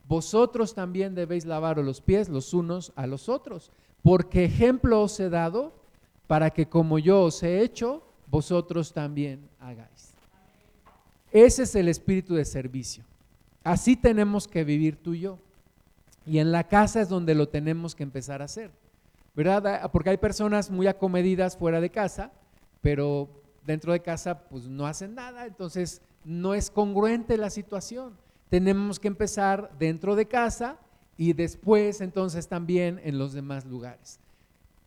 vosotros 0.08 0.74
también 0.74 1.14
debéis 1.14 1.46
lavar 1.46 1.78
los 1.78 2.02
pies 2.02 2.30
los 2.30 2.54
unos 2.54 2.92
a 2.96 3.06
los 3.06 3.30
otros, 3.30 3.72
porque 4.04 4.46
ejemplo 4.46 5.02
os 5.02 5.20
he 5.20 5.30
dado 5.30 5.74
para 6.28 6.50
que 6.50 6.68
como 6.68 6.98
yo 6.98 7.24
os 7.24 7.44
he 7.44 7.62
hecho, 7.62 8.04
vosotros 8.28 8.94
también 8.94 9.50
hagáis. 9.60 10.14
Ese 11.32 11.64
es 11.64 11.76
el 11.76 11.88
espíritu 11.88 12.36
de 12.36 12.46
servicio. 12.46 13.04
Así 13.64 13.96
tenemos 13.96 14.48
que 14.48 14.64
vivir 14.64 14.98
tú 14.98 15.14
y 15.14 15.22
yo. 15.22 15.40
Y 16.26 16.40
en 16.40 16.52
la 16.52 16.68
casa 16.68 17.02
es 17.02 17.10
donde 17.10 17.36
lo 17.36 17.50
tenemos 17.50 17.96
que 17.96 18.04
empezar 18.04 18.42
a 18.42 18.46
hacer. 18.46 18.72
¿Verdad? 19.36 19.90
Porque 19.92 20.10
hay 20.10 20.18
personas 20.18 20.70
muy 20.70 20.88
acomedidas 20.88 21.56
fuera 21.56 21.80
de 21.80 21.90
casa, 21.90 22.32
pero 22.82 23.30
dentro 23.66 23.94
de 23.94 24.02
casa 24.02 24.40
pues 24.50 24.68
no 24.68 24.88
hacen 24.88 25.16
nada. 25.16 25.46
Entonces 25.46 26.02
no 26.26 26.54
es 26.54 26.70
congruente 26.70 27.38
la 27.38 27.50
situación. 27.50 28.18
Tenemos 28.50 29.00
que 29.00 29.08
empezar 29.08 29.72
dentro 29.80 30.16
de 30.16 30.28
casa 30.28 30.78
y 31.22 31.34
después 31.34 32.02
entonces 32.02 32.48
también 32.48 33.00
en 33.04 33.20
los 33.20 33.32
demás 33.32 33.64
lugares. 33.68 34.20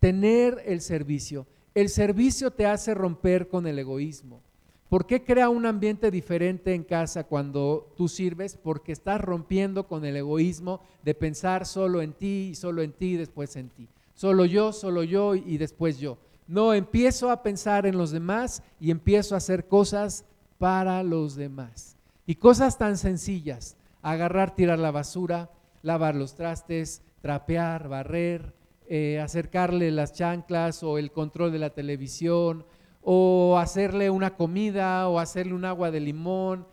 Tener 0.01 0.61
el 0.66 0.81
servicio. 0.81 1.47
El 1.77 1.88
servicio 1.88 2.51
te 2.51 2.66
hace 2.66 2.92
romper 2.92 3.47
con 3.47 3.68
el 3.68 3.79
egoísmo. 3.79 4.40
¿Por 4.88 5.07
qué 5.07 5.23
crea 5.23 5.49
un 5.49 5.64
ambiente 5.64 6.11
diferente 6.11 6.75
en 6.75 6.83
casa 6.83 7.23
cuando 7.23 7.87
tú 7.97 8.09
sirves? 8.09 8.59
Porque 8.61 8.90
estás 8.90 9.20
rompiendo 9.20 9.87
con 9.87 10.05
el 10.05 10.16
egoísmo 10.16 10.81
de 11.05 11.14
pensar 11.14 11.66
solo 11.66 12.03
en 12.03 12.12
ti 12.12 12.49
y 12.51 12.55
solo 12.57 12.83
en 12.83 12.90
ti 12.90 13.12
y 13.12 13.16
después 13.16 13.55
en 13.55 13.68
ti. 13.68 13.87
Solo 14.16 14.44
yo, 14.44 14.73
solo 14.73 15.05
yo 15.05 15.37
y 15.37 15.57
después 15.57 16.01
yo. 16.01 16.18
No, 16.49 16.75
empiezo 16.75 17.31
a 17.31 17.44
pensar 17.44 17.87
en 17.87 17.97
los 17.97 18.11
demás 18.11 18.61
y 18.81 18.90
empiezo 18.90 19.37
a 19.37 19.38
hacer 19.38 19.68
cosas 19.68 20.25
para 20.59 21.01
los 21.05 21.37
demás. 21.37 21.97
Y 22.27 22.35
cosas 22.35 22.77
tan 22.77 22.99
sencillas, 22.99 23.77
agarrar, 24.03 24.57
tirar 24.57 24.81
la 24.81 24.90
basura, 24.90 25.49
lavar 25.85 26.16
los 26.16 26.35
trastes, 26.35 27.01
trapear, 27.20 27.88
barrer, 27.88 28.53
eh, 28.88 29.20
acercarle 29.20 29.92
las 29.92 30.12
chanclas 30.12 30.83
o 30.83 30.99
el 30.99 31.12
control 31.12 31.53
de 31.53 31.61
la 31.61 31.70
televisión, 31.70 32.66
o 33.03 33.57
hacerle 33.59 34.11
una 34.11 34.35
comida 34.35 35.09
o 35.09 35.20
hacerle 35.20 35.55
un 35.55 35.64
agua 35.64 35.92
de 35.92 36.01
limón, 36.01 36.66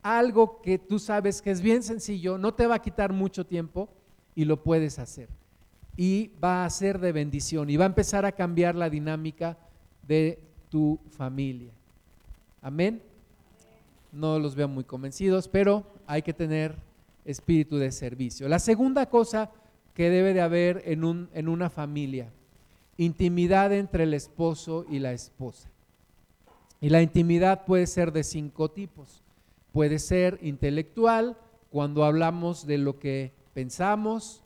algo 0.00 0.62
que 0.62 0.78
tú 0.78 0.98
sabes 0.98 1.42
que 1.42 1.50
es 1.50 1.60
bien 1.60 1.82
sencillo, 1.82 2.38
no 2.38 2.54
te 2.54 2.66
va 2.66 2.76
a 2.76 2.82
quitar 2.82 3.12
mucho 3.12 3.44
tiempo 3.44 3.90
y 4.34 4.46
lo 4.46 4.62
puedes 4.62 4.98
hacer. 4.98 5.28
Y 5.96 6.30
va 6.42 6.64
a 6.64 6.70
ser 6.70 6.98
de 7.00 7.12
bendición 7.12 7.68
y 7.68 7.76
va 7.76 7.84
a 7.84 7.86
empezar 7.88 8.24
a 8.24 8.32
cambiar 8.32 8.76
la 8.76 8.88
dinámica 8.88 9.58
de 10.06 10.38
tu 10.70 10.98
familia. 11.10 11.72
Amén 12.62 13.02
no 14.12 14.38
los 14.38 14.54
veo 14.54 14.68
muy 14.68 14.84
convencidos, 14.84 15.48
pero 15.48 15.84
hay 16.06 16.22
que 16.22 16.34
tener 16.34 16.76
espíritu 17.24 17.78
de 17.78 17.92
servicio. 17.92 18.48
La 18.48 18.58
segunda 18.58 19.06
cosa 19.06 19.50
que 19.94 20.10
debe 20.10 20.34
de 20.34 20.40
haber 20.40 20.82
en, 20.86 21.04
un, 21.04 21.28
en 21.34 21.48
una 21.48 21.70
familia, 21.70 22.30
intimidad 22.96 23.72
entre 23.72 24.04
el 24.04 24.14
esposo 24.14 24.86
y 24.88 24.98
la 24.98 25.12
esposa. 25.12 25.68
Y 26.80 26.88
la 26.88 27.02
intimidad 27.02 27.64
puede 27.64 27.86
ser 27.86 28.12
de 28.12 28.24
cinco 28.24 28.70
tipos. 28.70 29.22
Puede 29.72 29.98
ser 29.98 30.38
intelectual, 30.42 31.36
cuando 31.70 32.04
hablamos 32.04 32.66
de 32.66 32.76
lo 32.76 32.98
que 32.98 33.32
pensamos, 33.54 34.42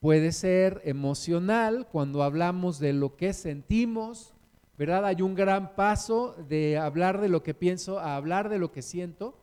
puede 0.00 0.30
ser 0.30 0.82
emocional, 0.84 1.88
cuando 1.90 2.22
hablamos 2.22 2.78
de 2.78 2.92
lo 2.92 3.16
que 3.16 3.32
sentimos, 3.32 4.34
¿verdad? 4.78 5.06
Hay 5.06 5.22
un 5.22 5.34
gran 5.34 5.74
paso 5.74 6.36
de 6.48 6.78
hablar 6.78 7.20
de 7.20 7.28
lo 7.28 7.42
que 7.42 7.54
pienso 7.54 7.98
a 7.98 8.14
hablar 8.16 8.48
de 8.48 8.58
lo 8.58 8.70
que 8.70 8.82
siento. 8.82 9.34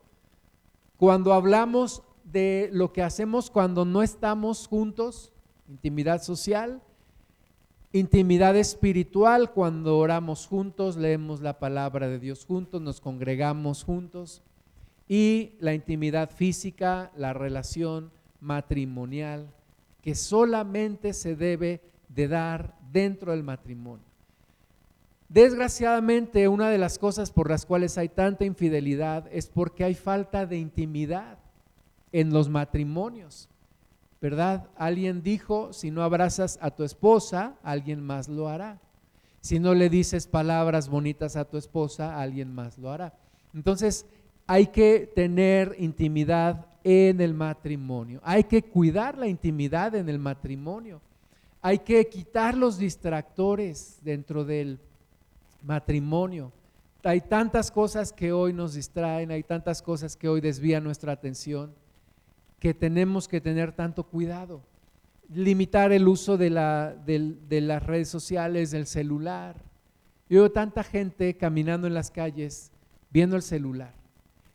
Cuando 0.96 1.32
hablamos 1.32 2.02
de 2.24 2.70
lo 2.72 2.92
que 2.92 3.02
hacemos 3.02 3.50
cuando 3.50 3.84
no 3.84 4.02
estamos 4.02 4.66
juntos, 4.66 5.32
intimidad 5.68 6.22
social, 6.22 6.82
intimidad 7.92 8.56
espiritual, 8.56 9.52
cuando 9.52 9.98
oramos 9.98 10.46
juntos, 10.46 10.96
leemos 10.96 11.40
la 11.40 11.58
palabra 11.58 12.08
de 12.08 12.18
Dios 12.18 12.44
juntos, 12.46 12.80
nos 12.80 13.00
congregamos 13.00 13.84
juntos, 13.84 14.42
y 15.08 15.52
la 15.60 15.74
intimidad 15.74 16.30
física, 16.30 17.12
la 17.16 17.32
relación 17.32 18.10
matrimonial, 18.40 19.48
que 20.00 20.14
solamente 20.14 21.12
se 21.12 21.36
debe 21.36 21.82
de 22.08 22.28
dar 22.28 22.74
dentro 22.92 23.32
del 23.32 23.42
matrimonio. 23.42 24.04
Desgraciadamente, 25.28 26.48
una 26.48 26.68
de 26.68 26.78
las 26.78 26.98
cosas 26.98 27.30
por 27.30 27.48
las 27.48 27.64
cuales 27.64 27.96
hay 27.96 28.08
tanta 28.08 28.44
infidelidad 28.44 29.26
es 29.32 29.48
porque 29.48 29.84
hay 29.84 29.94
falta 29.94 30.44
de 30.44 30.58
intimidad 30.58 31.38
en 32.12 32.32
los 32.32 32.48
matrimonios, 32.48 33.48
¿verdad? 34.20 34.68
Alguien 34.76 35.22
dijo, 35.22 35.72
si 35.72 35.90
no 35.90 36.02
abrazas 36.02 36.58
a 36.62 36.70
tu 36.70 36.84
esposa, 36.84 37.54
alguien 37.62 38.00
más 38.00 38.28
lo 38.28 38.48
hará. 38.48 38.78
Si 39.40 39.58
no 39.58 39.74
le 39.74 39.88
dices 39.88 40.26
palabras 40.26 40.88
bonitas 40.88 41.34
a 41.34 41.44
tu 41.44 41.56
esposa, 41.56 42.20
alguien 42.20 42.54
más 42.54 42.78
lo 42.78 42.90
hará. 42.90 43.12
Entonces, 43.54 44.06
hay 44.46 44.68
que 44.68 45.10
tener 45.14 45.74
intimidad 45.78 46.66
en 46.84 47.20
el 47.20 47.34
matrimonio. 47.34 48.20
Hay 48.22 48.44
que 48.44 48.62
cuidar 48.62 49.18
la 49.18 49.26
intimidad 49.26 49.94
en 49.94 50.08
el 50.08 50.18
matrimonio. 50.18 51.00
Hay 51.60 51.78
que 51.78 52.06
quitar 52.08 52.56
los 52.56 52.78
distractores 52.78 53.98
dentro 54.02 54.44
del 54.44 54.78
matrimonio. 55.62 56.52
Hay 57.04 57.20
tantas 57.20 57.70
cosas 57.70 58.12
que 58.12 58.32
hoy 58.32 58.52
nos 58.52 58.74
distraen, 58.74 59.30
hay 59.30 59.42
tantas 59.42 59.82
cosas 59.82 60.16
que 60.16 60.28
hoy 60.28 60.40
desvían 60.40 60.84
nuestra 60.84 61.12
atención, 61.12 61.72
que 62.62 62.74
tenemos 62.74 63.26
que 63.26 63.40
tener 63.40 63.72
tanto 63.72 64.04
cuidado. 64.04 64.62
Limitar 65.28 65.90
el 65.90 66.06
uso 66.06 66.36
de, 66.36 66.48
la, 66.48 66.94
de, 66.94 67.60
las 67.60 67.82
redes 67.82 68.08
sociales, 68.08 68.70
del 68.70 68.86
celular. 68.86 69.56
Yo 70.28 70.42
veo 70.42 70.52
tanta 70.52 70.84
gente 70.84 71.36
caminando 71.36 71.88
en 71.88 71.94
las 71.94 72.12
calles 72.12 72.70
viendo 73.10 73.34
el 73.34 73.42
celular. 73.42 73.94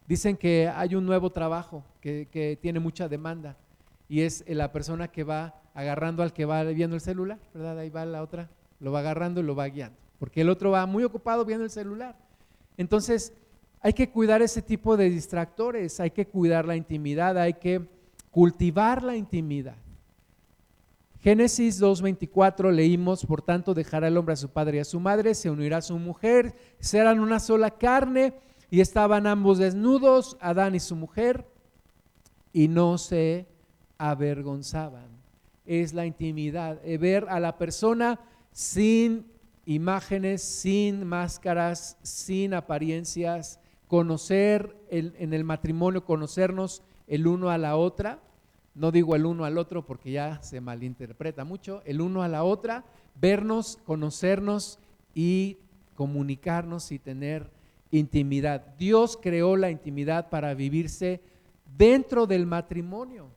Dicen 0.08 0.38
que 0.38 0.70
hay 0.74 0.96
un 0.96 1.06
nuevo 1.06 1.32
trabajo 1.32 1.84
que, 2.00 2.30
que, 2.32 2.58
tiene 2.62 2.80
mucha 2.80 3.10
demanda 3.10 3.58
y 4.08 4.22
es 4.22 4.46
la 4.48 4.72
persona 4.72 5.10
que 5.10 5.26
va 5.26 5.62
agarrando 5.74 6.24
al 6.24 6.32
que 6.32 6.46
va 6.46 6.64
viendo 6.64 6.96
el 6.96 7.02
celular, 7.02 7.40
¿verdad? 7.54 7.78
Ahí 7.78 7.90
va 7.90 8.06
la 8.06 8.24
otra, 8.24 8.50
lo 8.80 8.94
va 8.94 9.00
agarrando 9.00 9.42
y 9.42 9.44
lo 9.44 9.54
va 9.54 9.66
guiando 9.66 10.00
porque 10.18 10.40
el 10.40 10.50
otro 10.50 10.72
va 10.72 10.86
muy 10.86 11.04
ocupado 11.04 11.44
viendo 11.44 11.66
el 11.66 11.72
celular. 11.72 12.16
Entonces, 12.78 13.34
hay 13.82 13.92
que 13.92 14.10
cuidar 14.10 14.42
ese 14.42 14.62
tipo 14.62 14.96
de 14.96 15.10
distractores, 15.10 16.00
hay 16.00 16.12
que 16.12 16.26
cuidar 16.26 16.66
la 16.66 16.78
intimidad, 16.78 17.38
hay 17.38 17.56
que 17.56 17.97
cultivar 18.38 19.02
la 19.02 19.16
intimidad. 19.16 19.78
Génesis 21.22 21.82
2.24 21.82 22.72
leímos, 22.72 23.26
por 23.26 23.42
tanto, 23.42 23.74
dejará 23.74 24.10
el 24.10 24.16
hombre 24.16 24.34
a 24.34 24.36
su 24.36 24.50
padre 24.50 24.78
y 24.78 24.80
a 24.82 24.86
su 24.86 25.00
madre, 25.00 25.34
se 25.34 25.50
unirá 25.50 25.78
a 25.78 25.82
su 25.82 25.98
mujer, 25.98 26.54
serán 26.80 27.20
una 27.20 27.40
sola 27.40 27.72
carne, 27.72 28.36
y 28.70 28.82
estaban 28.82 29.26
ambos 29.26 29.58
desnudos, 29.58 30.38
Adán 30.40 30.76
y 30.76 30.80
su 30.80 30.96
mujer, 30.96 31.48
y 32.54 32.68
no 32.68 33.00
se 33.00 33.48
avergonzaban. 33.98 35.08
es 35.66 35.96
la 35.96 36.06
intimidad, 36.06 36.80
eh, 36.84 37.00
ver 37.00 37.26
a 37.30 37.40
la 37.40 37.58
persona 37.58 38.20
sin 38.52 39.26
imágenes, 39.66 40.44
sin 40.44 41.08
máscaras, 41.08 41.98
sin 42.04 42.54
apariencias, 42.54 43.60
conocer 43.88 44.78
en 44.92 45.34
el 45.34 45.44
matrimonio, 45.44 46.06
conocernos 46.06 46.84
el 47.08 47.26
uno 47.26 47.50
a 47.50 47.58
la 47.58 47.78
otra, 47.78 48.20
no 48.78 48.92
digo 48.92 49.16
el 49.16 49.26
uno 49.26 49.44
al 49.44 49.58
otro 49.58 49.86
porque 49.86 50.12
ya 50.12 50.42
se 50.44 50.62
malinterpreta 50.62 51.44
mucho, 51.44 51.82
el 51.86 52.00
uno 52.00 52.22
a 52.22 52.28
la 52.28 52.44
otra, 52.44 52.86
vernos, 53.20 53.80
conocernos 53.86 54.80
y 55.16 55.58
comunicarnos 55.96 56.92
y 56.92 57.00
tener 57.00 57.50
intimidad. 57.90 58.76
Dios 58.78 59.18
creó 59.20 59.56
la 59.58 59.72
intimidad 59.72 60.30
para 60.30 60.54
vivirse 60.54 61.22
dentro 61.78 62.28
del 62.28 62.46
matrimonio. 62.46 63.30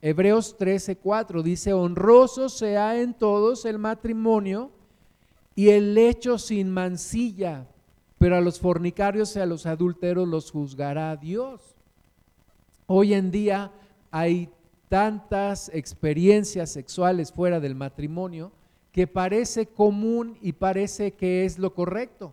Hebreos 0.00 0.56
13:4 0.58 1.42
dice, 1.42 1.72
honroso 1.72 2.48
sea 2.48 3.00
en 3.00 3.12
todos 3.12 3.64
el 3.66 3.78
matrimonio 3.78 4.70
y 5.54 5.70
el 5.70 5.94
lecho 5.94 6.38
sin 6.38 6.70
mancilla, 6.70 7.66
pero 8.18 8.36
a 8.36 8.40
los 8.40 8.60
fornicarios 8.60 9.36
y 9.36 9.40
a 9.40 9.46
los 9.46 9.66
adúlteros 9.66 10.26
los 10.26 10.50
juzgará 10.50 11.16
Dios. 11.16 11.60
Hoy 12.86 13.14
en 13.14 13.30
día 13.30 13.72
hay 14.10 14.48
tantas 14.88 15.70
experiencias 15.74 16.70
sexuales 16.70 17.32
fuera 17.32 17.60
del 17.60 17.74
matrimonio 17.74 18.52
que 18.92 19.06
parece 19.06 19.66
común 19.66 20.38
y 20.40 20.52
parece 20.52 21.12
que 21.12 21.44
es 21.44 21.58
lo 21.58 21.74
correcto. 21.74 22.32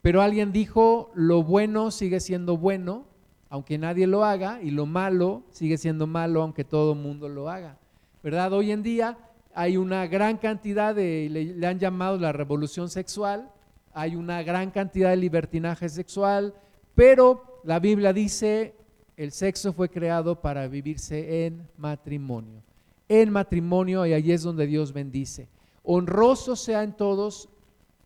Pero 0.00 0.22
alguien 0.22 0.52
dijo, 0.52 1.10
lo 1.14 1.42
bueno 1.42 1.90
sigue 1.90 2.20
siendo 2.20 2.56
bueno, 2.56 3.04
aunque 3.50 3.78
nadie 3.78 4.06
lo 4.06 4.24
haga, 4.24 4.60
y 4.62 4.70
lo 4.70 4.86
malo 4.86 5.42
sigue 5.50 5.76
siendo 5.76 6.06
malo, 6.06 6.42
aunque 6.42 6.64
todo 6.64 6.92
el 6.92 6.98
mundo 6.98 7.28
lo 7.28 7.50
haga. 7.50 7.76
¿Verdad? 8.22 8.52
Hoy 8.52 8.72
en 8.72 8.82
día 8.82 9.18
hay 9.54 9.76
una 9.76 10.06
gran 10.06 10.36
cantidad 10.38 10.94
de, 10.94 11.28
le, 11.30 11.66
han 11.66 11.78
llamado 11.78 12.16
la 12.16 12.32
revolución 12.32 12.88
sexual, 12.88 13.50
hay 13.92 14.16
una 14.16 14.42
gran 14.42 14.70
cantidad 14.70 15.10
de 15.10 15.16
libertinaje 15.16 15.88
sexual, 15.88 16.54
pero 16.94 17.60
la 17.64 17.80
Biblia 17.80 18.12
dice, 18.12 18.74
el 19.18 19.32
sexo 19.32 19.74
fue 19.74 19.90
creado 19.90 20.40
para 20.40 20.66
vivirse 20.66 21.44
en 21.44 21.68
matrimonio. 21.76 22.62
En 23.06 23.30
matrimonio, 23.30 24.06
y 24.06 24.14
ahí 24.14 24.32
es 24.32 24.42
donde 24.42 24.66
Dios 24.66 24.94
bendice. 24.94 25.48
Honroso 25.82 26.56
sea 26.56 26.82
en 26.82 26.94
todos 26.94 27.50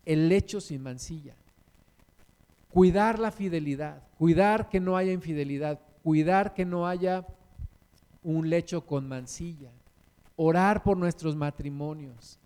el 0.04 0.28
lecho 0.28 0.60
sin 0.60 0.82
mancilla 0.82 1.36
cuidar 2.72 3.18
la 3.18 3.30
fidelidad, 3.30 4.02
cuidar 4.18 4.68
que 4.68 4.80
no 4.80 4.96
haya 4.96 5.12
infidelidad, 5.12 5.78
cuidar 6.02 6.54
que 6.54 6.64
no 6.64 6.86
haya 6.86 7.26
un 8.22 8.48
lecho 8.48 8.86
con 8.86 9.08
mancilla, 9.08 9.70
orar 10.36 10.82
por 10.82 10.96
nuestros 10.96 11.36
matrimonios. 11.36 12.38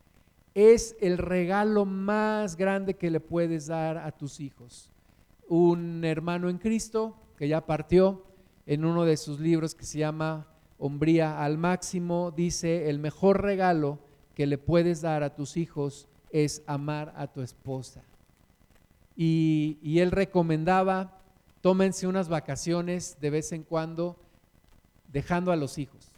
Es 0.55 0.97
el 1.01 1.19
regalo 1.19 1.85
más 1.85 2.57
grande 2.57 2.95
que 2.95 3.11
le 3.11 3.21
puedes 3.21 3.67
dar 3.67 3.99
a 3.99 4.11
tus 4.11 4.41
hijos. 4.41 4.91
Un 5.49 6.05
hermano 6.05 6.49
en 6.49 6.59
Cristo 6.59 7.15
que 7.37 7.47
ya 7.47 7.65
partió 7.65 8.25
en 8.67 8.85
uno 8.85 9.05
de 9.05 9.17
sus 9.17 9.41
libros 9.41 9.75
que 9.75 9.85
se 9.85 9.99
llama 9.99 10.47
Hombría 10.79 11.43
al 11.43 11.57
máximo, 11.57 12.33
dice, 12.37 12.91
el 12.91 12.99
mejor 12.99 13.43
regalo 13.43 13.99
que 14.35 14.47
le 14.47 14.59
puedes 14.59 15.01
dar 15.01 15.23
a 15.23 15.35
tus 15.35 15.57
hijos 15.57 16.09
es 16.31 16.63
amar 16.67 17.15
a 17.17 17.29
tu 17.29 17.41
esposa 17.41 18.03
y, 19.17 19.99
él 19.99 20.11
recomendaba, 20.11 21.19
tómense 21.63 22.07
unas 22.07 22.29
vacaciones 22.29 23.17
de 23.21 23.31
vez 23.31 23.53
en 23.53 23.63
cuando, 23.63 24.17
dejando 25.13 25.53
a 25.53 25.57
los 25.57 25.79
hijos, 25.79 26.13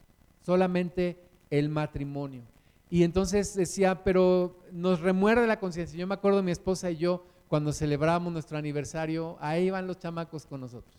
solamente 0.44 1.16
el 1.50 1.68
matrimonio. 1.68 2.42
Y 2.90 3.04
entonces 3.04 3.54
decía, 3.54 4.02
pero 4.02 4.58
nos 4.72 5.00
remuerde 5.00 5.46
la 5.46 5.61
conciencia. 5.61 5.98
Yo 5.98 6.06
me 6.06 6.14
acuerdo 6.14 6.42
mi 6.42 6.50
esposa 6.50 6.90
y 6.90 6.96
yo, 6.96 7.24
cuando 7.46 7.72
celebramos 7.72 8.32
nuestro 8.32 8.58
aniversario, 8.58 9.37
ahí 9.40 9.66
iban 9.66 9.87
los 9.87 9.98
chamacos 9.98 10.46
con 10.46 10.61
nosotros, 10.61 10.97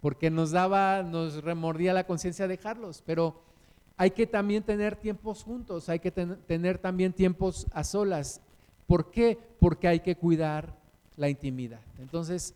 porque 0.00 0.30
nos 0.30 0.50
daba, 0.50 1.02
nos 1.02 1.42
remordía 1.42 1.92
la 1.92 2.04
conciencia 2.04 2.48
dejarlos, 2.48 3.02
pero 3.04 3.42
hay 3.96 4.12
que 4.12 4.26
también 4.26 4.62
tener 4.62 4.96
tiempos 4.96 5.42
juntos, 5.42 5.88
hay 5.88 5.98
que 5.98 6.10
tener 6.10 6.78
también 6.78 7.12
tiempos 7.12 7.66
a 7.72 7.84
solas. 7.84 8.40
¿Por 8.86 9.10
qué? 9.10 9.38
Porque 9.58 9.88
hay 9.88 10.00
que 10.00 10.16
cuidar 10.16 10.74
la 11.16 11.28
intimidad. 11.28 11.80
Entonces, 11.98 12.54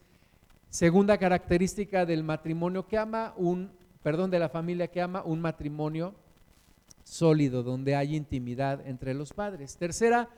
segunda 0.70 1.18
característica 1.18 2.06
del 2.06 2.24
matrimonio 2.24 2.86
que 2.88 2.96
ama, 2.96 3.34
un, 3.36 3.70
perdón, 4.02 4.30
de 4.30 4.38
la 4.38 4.48
familia 4.48 4.88
que 4.88 5.02
ama, 5.02 5.22
un 5.22 5.40
matrimonio 5.40 6.14
sólido, 7.02 7.62
donde 7.62 7.94
hay 7.94 8.16
intimidad 8.16 8.86
entre 8.86 9.12
los 9.12 9.34
padres. 9.34 9.76
Tercera 9.76 10.30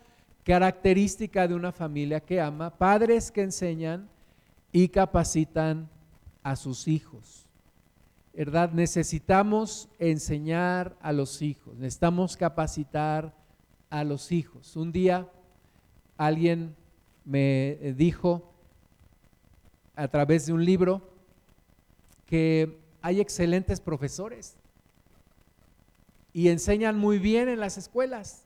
característica 0.42 1.46
de 1.46 1.54
una 1.54 1.70
familia 1.70 2.20
que 2.20 2.40
ama, 2.40 2.70
padres 2.70 3.30
que 3.30 3.42
enseñan 3.42 4.08
y 4.72 4.88
capacitan 4.88 5.88
a 6.46 6.54
sus 6.54 6.86
hijos. 6.86 7.44
¿Verdad? 8.32 8.70
Necesitamos 8.70 9.88
enseñar 9.98 10.96
a 11.00 11.10
los 11.12 11.42
hijos, 11.42 11.74
necesitamos 11.76 12.36
capacitar 12.36 13.34
a 13.90 14.04
los 14.04 14.30
hijos. 14.30 14.76
Un 14.76 14.92
día 14.92 15.28
alguien 16.16 16.76
me 17.24 17.94
dijo 17.96 18.48
a 19.96 20.06
través 20.06 20.46
de 20.46 20.52
un 20.52 20.64
libro 20.64 21.02
que 22.26 22.78
hay 23.02 23.20
excelentes 23.20 23.80
profesores 23.80 24.54
y 26.32 26.48
enseñan 26.48 26.96
muy 26.96 27.18
bien 27.18 27.48
en 27.48 27.58
las 27.58 27.76
escuelas, 27.76 28.44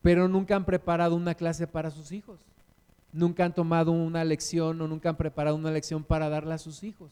pero 0.00 0.28
nunca 0.28 0.54
han 0.54 0.64
preparado 0.64 1.16
una 1.16 1.34
clase 1.34 1.66
para 1.66 1.90
sus 1.90 2.12
hijos. 2.12 2.38
Nunca 3.12 3.44
han 3.44 3.54
tomado 3.54 3.90
una 3.90 4.22
lección 4.22 4.80
o 4.80 4.86
nunca 4.86 5.08
han 5.08 5.16
preparado 5.16 5.56
una 5.56 5.72
lección 5.72 6.04
para 6.04 6.28
darla 6.28 6.54
a 6.54 6.58
sus 6.58 6.84
hijos. 6.84 7.10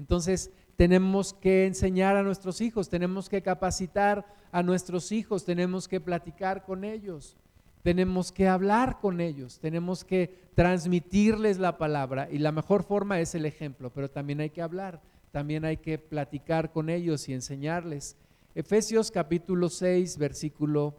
Entonces, 0.00 0.50
tenemos 0.76 1.34
que 1.34 1.66
enseñar 1.66 2.16
a 2.16 2.22
nuestros 2.22 2.60
hijos, 2.60 2.88
tenemos 2.88 3.28
que 3.28 3.42
capacitar 3.42 4.26
a 4.50 4.62
nuestros 4.62 5.12
hijos, 5.12 5.44
tenemos 5.44 5.86
que 5.86 6.00
platicar 6.00 6.64
con 6.64 6.82
ellos 6.82 7.36
tenemos 7.82 8.30
que 8.30 8.48
hablar 8.48 8.98
con 9.00 9.20
ellos, 9.20 9.58
tenemos 9.58 10.04
que 10.04 10.34
transmitirles 10.54 11.58
la 11.58 11.78
palabra 11.78 12.28
y 12.30 12.38
la 12.38 12.52
mejor 12.52 12.82
forma 12.82 13.20
es 13.20 13.34
el 13.34 13.46
ejemplo, 13.46 13.90
pero 13.90 14.10
también 14.10 14.40
hay 14.40 14.50
que 14.50 14.62
hablar, 14.62 15.00
también 15.32 15.64
hay 15.64 15.78
que 15.78 15.98
platicar 15.98 16.72
con 16.72 16.90
ellos 16.90 17.28
y 17.28 17.32
enseñarles. 17.32 18.16
Efesios 18.54 19.10
capítulo 19.10 19.68
6, 19.68 20.18
versículo 20.18 20.94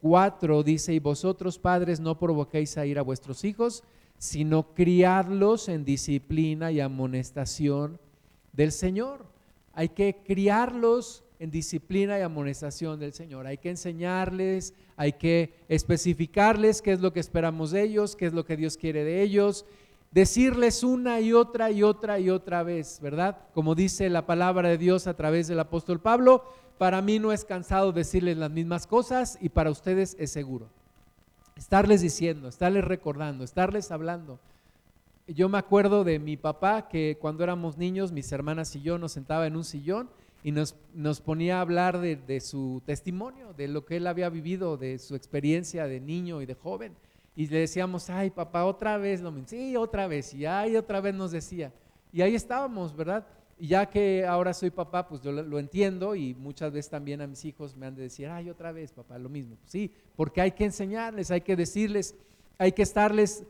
4 0.00 0.62
dice, 0.62 0.94
y 0.94 1.00
vosotros 1.00 1.58
padres 1.58 2.00
no 2.00 2.18
provoquéis 2.18 2.78
a 2.78 2.86
ir 2.86 2.98
a 2.98 3.02
vuestros 3.02 3.44
hijos, 3.44 3.82
sino 4.18 4.74
criadlos 4.74 5.68
en 5.68 5.84
disciplina 5.84 6.72
y 6.72 6.80
amonestación 6.80 8.00
del 8.56 8.72
Señor. 8.72 9.26
Hay 9.72 9.90
que 9.90 10.16
criarlos 10.24 11.22
en 11.38 11.50
disciplina 11.50 12.18
y 12.18 12.22
amonestación 12.22 12.98
del 12.98 13.12
Señor. 13.12 13.46
Hay 13.46 13.58
que 13.58 13.70
enseñarles, 13.70 14.74
hay 14.96 15.12
que 15.12 15.52
especificarles 15.68 16.80
qué 16.80 16.92
es 16.92 17.00
lo 17.00 17.12
que 17.12 17.20
esperamos 17.20 17.70
de 17.70 17.82
ellos, 17.82 18.16
qué 18.16 18.26
es 18.26 18.32
lo 18.32 18.44
que 18.44 18.56
Dios 18.56 18.76
quiere 18.76 19.04
de 19.04 19.22
ellos, 19.22 19.66
decirles 20.10 20.82
una 20.82 21.20
y 21.20 21.34
otra 21.34 21.70
y 21.70 21.82
otra 21.82 22.18
y 22.18 22.30
otra 22.30 22.62
vez, 22.62 23.00
¿verdad? 23.00 23.36
Como 23.52 23.74
dice 23.74 24.08
la 24.08 24.24
palabra 24.24 24.70
de 24.70 24.78
Dios 24.78 25.06
a 25.06 25.14
través 25.14 25.46
del 25.46 25.60
apóstol 25.60 26.00
Pablo, 26.00 26.44
para 26.78 27.02
mí 27.02 27.18
no 27.18 27.32
es 27.32 27.44
cansado 27.44 27.92
decirles 27.92 28.38
las 28.38 28.50
mismas 28.50 28.86
cosas 28.86 29.38
y 29.40 29.50
para 29.50 29.70
ustedes 29.70 30.16
es 30.18 30.30
seguro. 30.30 30.68
Estarles 31.56 32.02
diciendo, 32.02 32.48
estarles 32.48 32.84
recordando, 32.84 33.44
estarles 33.44 33.90
hablando. 33.90 34.38
Yo 35.28 35.48
me 35.48 35.58
acuerdo 35.58 36.04
de 36.04 36.20
mi 36.20 36.36
papá 36.36 36.86
que 36.88 37.18
cuando 37.20 37.42
éramos 37.42 37.76
niños, 37.76 38.12
mis 38.12 38.30
hermanas 38.30 38.76
y 38.76 38.82
yo 38.82 38.96
nos 38.96 39.10
sentaba 39.10 39.48
en 39.48 39.56
un 39.56 39.64
sillón 39.64 40.08
y 40.44 40.52
nos, 40.52 40.76
nos 40.94 41.20
ponía 41.20 41.58
a 41.58 41.62
hablar 41.62 41.98
de, 41.98 42.40
su 42.40 42.80
testimonio, 42.86 43.52
de 43.52 43.66
lo 43.66 43.84
que 43.84 43.96
él 43.96 44.06
había 44.06 44.28
vivido, 44.28 44.76
de 44.76 45.00
su 45.00 45.16
experiencia 45.16 45.88
de 45.88 45.98
niño 45.98 46.42
y 46.42 46.46
de 46.46 46.54
joven. 46.54 46.94
Y 47.34 47.48
le 47.48 47.58
decíamos, 47.58 48.08
ay 48.08 48.30
papá, 48.30 48.64
otra 48.64 48.98
vez, 48.98 49.20
lo 49.20 49.34
sí, 49.46 49.76
otra 49.76 50.06
vez, 50.06 50.32
y 50.32 50.46
ay, 50.46 50.76
otra 50.76 51.00
vez 51.00 51.12
nos 51.12 51.32
decía. 51.32 51.72
Y 52.12 52.22
ahí 52.22 52.36
estábamos, 52.36 52.94
¿verdad? 52.94 53.26
Y 53.58 53.66
ya 53.66 53.86
que 53.86 54.24
ahora 54.24 54.54
soy 54.54 54.70
papá, 54.70 55.08
pues 55.08 55.22
yo 55.22 55.32
lo, 55.32 55.58
entiendo 55.58 56.14
y 56.14 56.34
muchas 56.34 56.72
veces 56.72 56.88
también 56.88 57.20
a 57.20 57.26
mis 57.26 57.44
hijos 57.44 57.74
me 57.76 57.86
han 57.86 57.96
de 57.96 58.02
decir, 58.02 58.28
ay, 58.28 58.48
otra 58.48 58.70
vez, 58.70 58.92
papá, 58.92 59.18
lo 59.18 59.28
mismo. 59.28 59.56
Sí, 59.66 59.90
porque 60.14 60.40
hay 60.40 60.52
que 60.52 60.64
enseñarles, 60.64 61.32
hay 61.32 61.40
que 61.40 61.56
decirles, 61.56 62.14
hay 62.58 62.70
que 62.70 62.82
estarles 62.82 63.44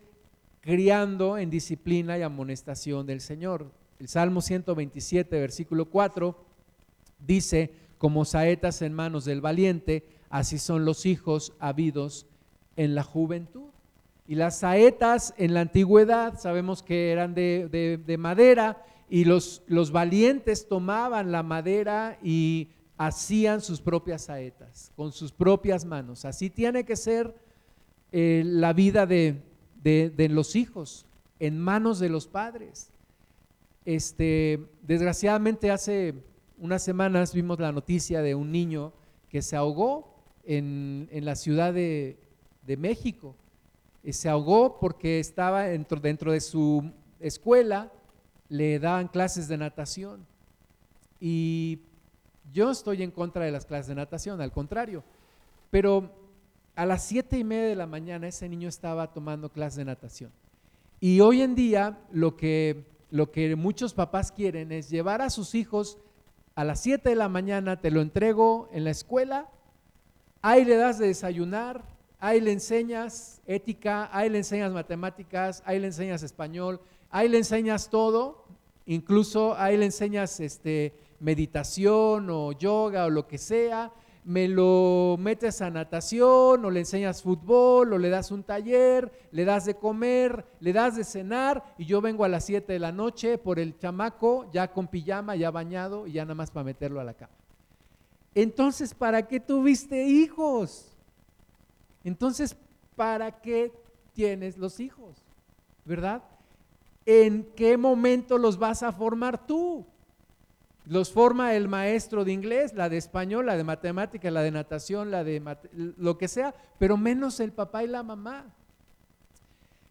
criando 0.66 1.38
en 1.38 1.48
disciplina 1.48 2.18
y 2.18 2.22
amonestación 2.22 3.07
del 3.07 3.20
Señor. 3.20 3.70
El 4.00 4.09
Salmo 4.09 4.42
127, 4.42 5.38
versículo 5.38 5.85
4 5.85 6.44
Dice, 7.24 7.72
como 7.98 8.24
saetas 8.24 8.83
en 8.83 8.92
manos 8.92 9.24
del 9.24 9.40
valiente, 9.40 10.05
así 10.29 10.59
son 10.59 10.85
los 10.85 11.07
hijos 11.07 11.52
habidos 11.61 12.26
en 12.74 12.96
la 12.96 13.05
juventud. 13.05 13.70
Y 14.26 14.35
las 14.35 14.59
saetas 14.59 15.35
en 15.38 15.55
la 15.55 15.61
antigüedad 15.61 16.37
sabemos 16.40 16.83
que 16.83 17.12
eran 17.12 17.33
de, 17.33 18.16
madera 18.18 18.85
y 19.09 19.24
los, 19.24 19.62
los 19.68 19.92
valientes 19.92 20.66
tomaban 20.66 21.31
la 21.31 21.44
madera 21.44 22.18
y 22.24 22.70
hacían 22.98 23.61
sus 23.61 23.81
propias 23.81 24.24
saetas, 24.24 24.90
con 24.96 25.12
sus 25.12 25.31
propias 25.31 25.85
manos. 25.85 26.24
Así 26.24 26.50
tiene 26.50 26.85
que 26.85 26.96
ser 26.96 27.37
eh, 28.11 28.42
la 28.44 28.72
vida 28.72 29.07
de, 29.07 29.46
de, 29.87 30.29
los 30.29 30.57
hijos, 30.57 31.07
en 31.38 31.61
manos 31.61 32.01
de 32.01 32.09
los 32.09 32.27
padres. 32.27 32.90
Este, 33.85 34.66
desgraciadamente 34.83 35.70
hace 35.70 36.14
unas 36.59 36.83
semanas 36.83 37.33
vimos 37.33 37.61
la 37.61 37.70
noticia 37.70 38.20
de 38.20 38.35
un 38.35 38.51
niño 38.51 38.92
que 39.29 39.42
se 39.42 39.55
ahogó 39.55 40.12
en, 40.44 41.09
en 41.12 41.25
la 41.25 41.37
ciudad 41.37 41.72
de, 41.72 42.18
de 42.66 42.77
México. 42.77 43.37
Eh, 44.03 44.12
se 44.12 44.29
ahogó 44.29 44.81
porque 44.81 45.20
estaba 45.20 45.64
dentro, 45.64 46.01
dentro 46.01 46.33
de 46.33 46.40
su 46.40 46.90
escuela, 47.20 47.92
le 48.49 48.81
daban 48.81 49.07
clases 49.07 49.46
de 49.46 49.57
natación. 49.57 50.27
Y 51.20 51.79
yo 52.53 52.72
estoy 52.72 53.05
en 53.05 53.12
contra 53.12 53.44
de 53.44 53.53
las 53.53 53.64
clases 53.64 53.87
de 53.88 53.94
natación, 53.94 54.40
al 54.40 54.51
contrario. 54.51 55.05
Pero 55.70 56.11
a 56.77 56.85
las 56.85 57.05
siete 57.05 57.39
y 57.39 57.45
media 57.45 57.69
de 57.69 57.75
la 57.75 57.87
mañana 57.87 58.29
ese 58.29 58.49
niño 58.49 58.69
estaba 58.69 59.12
tomando 59.12 59.49
clases 59.49 59.79
de 59.79 59.87
natación. 59.87 60.31
Y 61.01 61.21
hoy 61.21 61.41
en 61.41 61.55
día 61.55 61.99
lo 62.12 62.37
que, 62.37 62.85
lo 63.11 63.33
que 63.33 63.57
muchos 63.57 63.95
papás 63.95 64.31
quieren 64.31 64.71
es 64.71 64.91
llevar 64.91 65.23
a 65.23 65.31
sus 65.31 65.55
hijos 65.55 65.99
a 66.55 66.65
las 66.65 66.81
siete 66.81 67.11
de 67.11 67.17
la 67.17 67.29
mañana, 67.29 67.81
te 67.81 67.91
lo 67.91 68.01
entrego 68.01 68.69
en 68.73 68.85
la 68.85 68.91
escuela, 68.91 69.49
ahí 70.41 70.65
le 70.65 70.77
das 70.77 70.99
de 70.99 71.09
desayunar, 71.09 71.83
ahí 72.19 72.41
le 72.41 72.53
enseñas 72.53 73.43
ética, 73.47 74.09
ahí 74.12 74.31
le 74.31 74.39
enseñas 74.39 74.73
matemáticas, 74.73 75.62
ahí 75.67 75.79
le 75.79 75.89
enseñas 75.89 76.23
español, 76.23 76.81
ahí 77.11 77.29
le 77.29 77.39
enseñas 77.39 77.91
todo, 77.91 78.47
incluso 78.87 79.55
ahí 79.57 79.77
le 79.77 79.85
enseñas 79.87 80.41
este, 80.41 80.95
meditación 81.21 82.29
o 82.31 82.53
yoga 82.53 83.05
o 83.05 83.11
lo 83.11 83.27
que 83.27 83.37
sea, 83.37 83.93
me 84.27 84.49
lo 84.49 85.17
metes 85.21 85.62
a 85.62 85.71
natación 85.71 86.65
o 86.65 86.71
le 86.71 86.81
enseñas 86.81 87.23
fútbol 87.23 87.93
o 87.93 87.99
le 87.99 88.09
das 88.09 88.33
un 88.33 88.43
taller, 88.43 89.12
le 89.31 89.45
das 89.45 89.67
de 89.67 89.75
comer, 89.75 90.45
le 90.59 90.73
das 90.73 90.97
de 90.97 91.05
cenar 91.05 91.62
y 91.79 91.85
yo 91.85 92.01
vengo 92.01 92.25
a 92.25 92.29
las 92.29 92.45
7 92.45 92.73
de 92.73 92.81
la 92.81 92.91
noche 92.91 93.39
por 93.39 93.61
el 93.61 93.79
chamaco 93.79 94.51
ya 94.53 94.73
con 94.73 94.89
pijama, 94.89 95.37
ya 95.37 95.53
bañado 95.53 96.09
y 96.09 96.12
ya 96.15 96.25
nada 96.25 96.35
más 96.35 96.51
para 96.51 96.65
meterlo 96.65 97.01
a 97.01 97.05
la 97.05 97.15
cama. 97.15 97.35
Entonces, 98.35 98.95
¿para 98.95 99.29
qué 99.29 99.39
tuviste 99.39 100.05
hijos? 100.07 100.93
Entonces, 102.03 102.57
¿para 102.97 103.41
qué 103.41 103.73
tienes 104.12 104.59
los 104.59 104.81
hijos? 104.81 105.23
¿Verdad? 105.85 106.25
¿En 107.07 107.45
qué 107.55 107.77
momento 107.77 108.39
los 108.39 108.59
vas 108.59 108.83
a 108.83 108.91
formar 108.91 109.47
tú? 109.47 109.87
Los 110.87 111.12
forma 111.12 111.55
el 111.55 111.66
maestro 111.66 112.25
de 112.25 112.33
inglés, 112.33 112.72
la 112.72 112.88
de 112.88 112.96
español, 112.96 113.46
la 113.46 113.57
de 113.57 113.64
matemática, 113.64 114.31
la 114.31 114.42
de 114.42 114.53
natación, 114.53 115.11
la 115.11 115.25
de 115.25 115.42
lo 115.72 116.16
que 116.16 116.29
sea, 116.29 116.55
pero 116.79 116.96
menos 116.96 117.40
el 117.40 117.53
papá 117.53 117.83
y 117.83 117.88
la 117.88 118.05
mamá. 118.05 118.55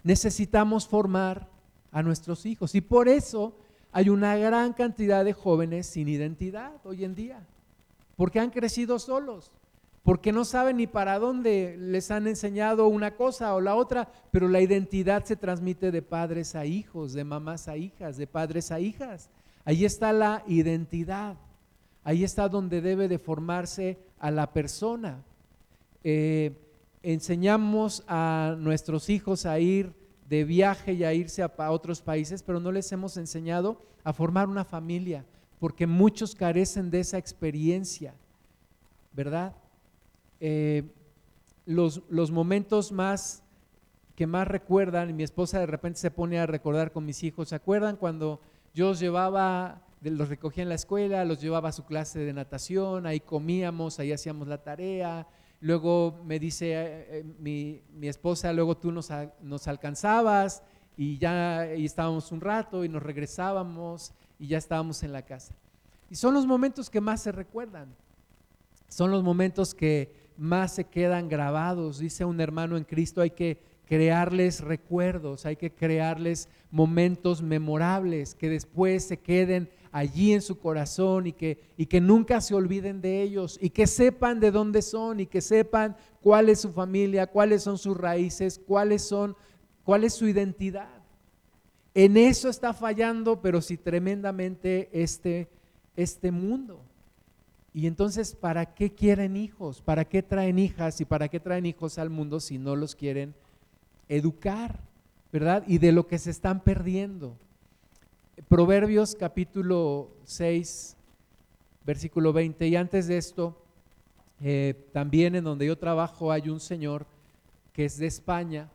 Necesitamos 0.03 0.88
formar 0.88 1.49
a 1.91 2.01
nuestros 2.01 2.45
hijos 2.45 2.75
y 2.75 2.81
por 2.81 3.10
eso 3.10 3.58
hay 3.91 4.10
una 4.10 4.38
gran 4.38 4.73
cantidad 4.73 5.25
de 5.25 5.34
jóvenes 5.34 5.88
sin 5.88 6.08
identidad 6.08 6.73
hoy 6.86 7.03
en 7.03 7.15
día, 7.15 7.45
porque 8.15 8.39
han 8.39 8.49
crecido 8.49 8.97
solos, 8.97 9.51
porque 10.03 10.31
no 10.31 10.45
saben 10.45 10.77
ni 10.77 10.88
para 10.88 11.19
dónde 11.19 11.75
les 11.77 12.12
han 12.12 12.27
enseñado 12.27 12.88
una 12.88 13.15
cosa 13.15 13.53
o 13.55 13.60
la 13.60 13.75
otra, 13.75 14.10
pero 14.31 14.47
la 14.47 14.62
identidad 14.62 15.25
se 15.25 15.36
transmite 15.36 15.91
de 15.91 16.01
padres 16.01 16.55
a 16.55 16.65
hijos, 16.65 17.13
de 17.13 17.23
mamás 17.23 17.67
a 17.67 17.75
hijas, 17.75 18.15
de 18.15 18.27
padres 18.27 18.71
a 18.71 18.79
hijas. 18.79 19.29
Ahí 19.65 19.84
está 19.84 20.13
la 20.13 20.43
identidad. 20.47 21.38
Ahí 22.04 22.23
está 22.23 22.47
donde 22.47 22.82
debe 22.82 23.08
de 23.08 23.17
formarse 23.17 23.97
a 24.19 24.30
la 24.30 24.54
persona. 24.54 25.23
Eh, 26.04 26.56
enseñamos 27.01 28.04
a 28.08 28.56
nuestros 28.60 29.10
hijos 29.10 29.47
a 29.47 29.60
ir 29.60 29.91
de 30.30 30.43
viaje 30.43 30.93
y 30.93 31.04
a 31.04 31.13
irse 31.13 31.41
a, 31.41 31.71
otros 31.71 32.01
países, 32.01 32.43
pero 32.43 32.60
no 32.60 32.71
les 32.71 32.91
hemos 32.91 33.17
enseñado 33.17 33.82
a 34.04 34.13
formar 34.13 34.47
una 34.49 34.65
familia, 34.65 35.25
porque 35.60 35.88
muchos 35.88 36.36
carecen 36.36 36.91
de 36.91 36.99
esa 36.99 37.17
experiencia, 37.17 38.13
¿verdad? 39.13 39.56
Eh, 40.39 40.84
los, 41.65 42.04
los, 42.10 42.30
momentos 42.30 42.91
más 42.91 43.43
que 44.15 44.28
más 44.28 44.47
recuerdan, 44.47 45.10
y 45.10 45.13
mi 45.13 45.23
esposa 45.23 45.60
de 45.60 45.65
repente 45.65 45.99
se 45.99 46.12
pone 46.12 46.39
a 46.39 46.45
recordar 46.45 46.91
con 46.91 47.06
mis 47.06 47.23
hijos, 47.23 47.49
¿se 47.49 47.56
acuerdan 47.56 47.97
cuando 47.97 48.41
yo 48.75 48.89
los 48.89 48.99
llevaba, 48.99 49.81
los 50.01 50.27
recogía 50.27 50.61
en 50.61 50.69
la 50.69 50.75
escuela, 50.75 51.23
los 51.23 51.39
llevaba 51.39 51.69
a 51.69 51.71
su 51.71 51.85
clase 51.85 52.19
de 52.19 52.33
natación, 52.33 53.05
ahí 53.05 53.21
comíamos, 53.21 53.99
ahí 53.99 54.11
hacíamos 54.11 54.49
la 54.49 54.61
tarea. 54.61 55.25
Luego 55.61 56.19
me 56.25 56.39
dice 56.39 56.73
eh, 56.73 57.05
eh, 57.09 57.81
mi, 57.93 58.07
esposa, 58.07 58.51
luego 58.51 58.75
tú 58.75 58.91
nos, 58.91 59.09
nos 59.41 59.69
alcanzabas 59.69 60.61
y 60.97 61.17
ya 61.17 61.73
y 61.73 61.85
estábamos 61.85 62.33
un 62.33 62.41
rato 62.41 62.83
y 62.83 62.89
nos 62.89 63.01
regresábamos 63.01 64.11
y 64.38 64.47
ya 64.47 64.57
estábamos 64.57 65.01
en 65.03 65.13
la 65.13 65.21
casa. 65.21 65.55
Y 66.09 66.15
son 66.15 66.33
los 66.33 66.45
momentos 66.45 66.89
que 66.89 66.99
más 66.99 67.21
se 67.21 67.31
recuerdan. 67.31 67.95
Son 68.89 69.09
los 69.09 69.23
momentos 69.23 69.73
que 69.73 70.13
más 70.38 70.75
se 70.75 70.83
quedan 70.83 71.29
grabados. 71.29 71.99
Dice 71.99 72.25
un 72.25 72.41
hermano 72.41 72.75
en 72.75 72.83
Cristo, 72.83 73.21
hay 73.21 73.31
que 73.31 73.57
crearles 73.86 74.62
recuerdos, 74.62 75.45
hay 75.45 75.56
que 75.56 75.71
crearles 75.71 76.50
momentos 76.71 77.41
memorables 77.41 78.36
que 78.36 78.50
después 78.50 79.06
se 79.06 79.17
queden 79.17 79.69
allí 79.91 80.34
en 80.34 80.41
su 80.41 80.60
corazón 80.60 81.28
y 81.28 81.34
que, 81.34 81.62
y 81.78 81.86
que 81.86 82.02
nunca 82.02 82.41
se 82.41 82.54
olviden 82.54 83.00
de 83.00 83.21
ellos 83.21 83.58
y 83.62 83.69
que 83.69 83.88
sepan 83.88 84.39
de 84.39 84.52
dónde 84.52 84.82
son 84.82 85.19
y 85.21 85.28
que 85.28 85.39
sepan 85.39 85.95
cuál 86.21 86.50
es 86.50 86.60
su 86.60 86.71
familia, 86.71 87.28
cuáles 87.28 87.63
son 87.63 87.78
sus 87.78 87.95
raíces, 87.95 88.60
cuáles 88.60 89.04
son, 89.04 89.38
cuál 89.84 90.04
es 90.04 90.13
su 90.13 90.28
identidad. 90.28 90.89
En 91.93 92.17
eso 92.17 92.50
está 92.50 92.74
fallando, 92.74 93.39
pero 93.41 93.62
sí 93.62 93.78
tremendamente 93.78 94.89
este, 94.91 95.48
este 95.95 96.32
mundo. 96.32 96.82
Y 97.74 97.88
entonces, 97.88 98.36
¿para 98.36 98.74
qué 98.74 98.93
quieren 98.93 99.38
hijos? 99.38 99.82
¿Para 99.82 100.06
qué 100.06 100.21
traen 100.21 100.60
hijas 100.60 101.00
y 101.00 101.06
para 101.06 101.30
qué 101.30 101.39
traen 101.39 101.65
hijos 101.65 101.98
al 101.98 102.10
mundo 102.10 102.39
si 102.39 102.58
no 102.58 102.76
los 102.76 102.95
quieren 102.95 103.34
educar, 104.10 104.80
¿verdad? 105.32 105.63
Y 105.68 105.78
de 105.78 105.91
lo 105.91 106.08
que 106.08 106.20
se 106.20 106.32
están 106.32 106.62
perdiendo. 106.62 107.38
Proverbios 108.48 109.15
capítulo 109.15 110.10
6, 110.26 110.96
versículo 111.86 112.34
20. 112.34 112.68
Y 112.68 112.76
antes 112.76 113.08
de 113.08 113.18
esto, 113.18 113.62
eh, 114.41 114.88
también 114.91 115.36
en 115.36 115.44
donde 115.44 115.65
yo 115.65 115.78
trabajo 115.78 116.32
hay 116.32 116.50
un 116.50 116.60
señor 116.60 117.06
que 117.74 117.86
es 117.86 117.98
de 117.98 118.08
España 118.08 118.70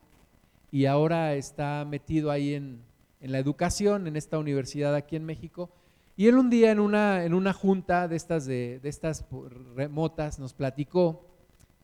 y 0.71 0.87
ahora 0.87 1.35
está 1.35 1.85
metido 1.89 2.31
ahí 2.31 2.55
en, 2.55 2.81
en 3.21 3.33
la 3.33 3.39
educación, 3.39 4.07
en 4.07 4.17
esta 4.17 4.39
universidad 4.39 4.95
aquí 4.95 5.17
en 5.17 5.25
México. 5.25 5.71
Y 6.17 6.29
él 6.29 6.37
un 6.37 6.51
día 6.51 6.71
en 6.71 6.81
una, 6.81 7.25
en 7.25 7.35
una 7.35 7.53
junta 7.53 8.09
de 8.09 8.17
estas, 8.17 8.45
de, 8.47 8.79
de 8.83 8.89
estas 8.89 9.25
remotas 9.75 10.39
nos 10.39 10.53
platicó 10.53 11.30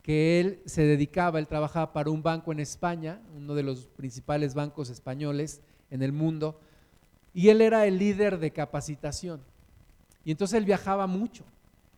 que 0.06 0.38
él 0.38 0.62
se 0.66 0.82
dedicaba, 0.82 1.40
él 1.40 1.48
trabajaba 1.48 1.92
para 1.92 2.10
un 2.10 2.22
banco 2.22 2.52
en 2.52 2.60
España, 2.60 3.20
uno 3.34 3.56
de 3.56 3.64
los 3.64 3.88
principales 3.88 4.54
bancos 4.54 4.88
españoles 4.88 5.62
en 5.90 6.00
el 6.00 6.12
mundo, 6.12 6.60
y 7.34 7.48
él 7.48 7.60
era 7.60 7.86
el 7.86 7.98
líder 7.98 8.38
de 8.38 8.52
capacitación. 8.52 9.40
Y 10.24 10.30
entonces 10.30 10.58
él 10.58 10.64
viajaba 10.64 11.08
mucho, 11.08 11.42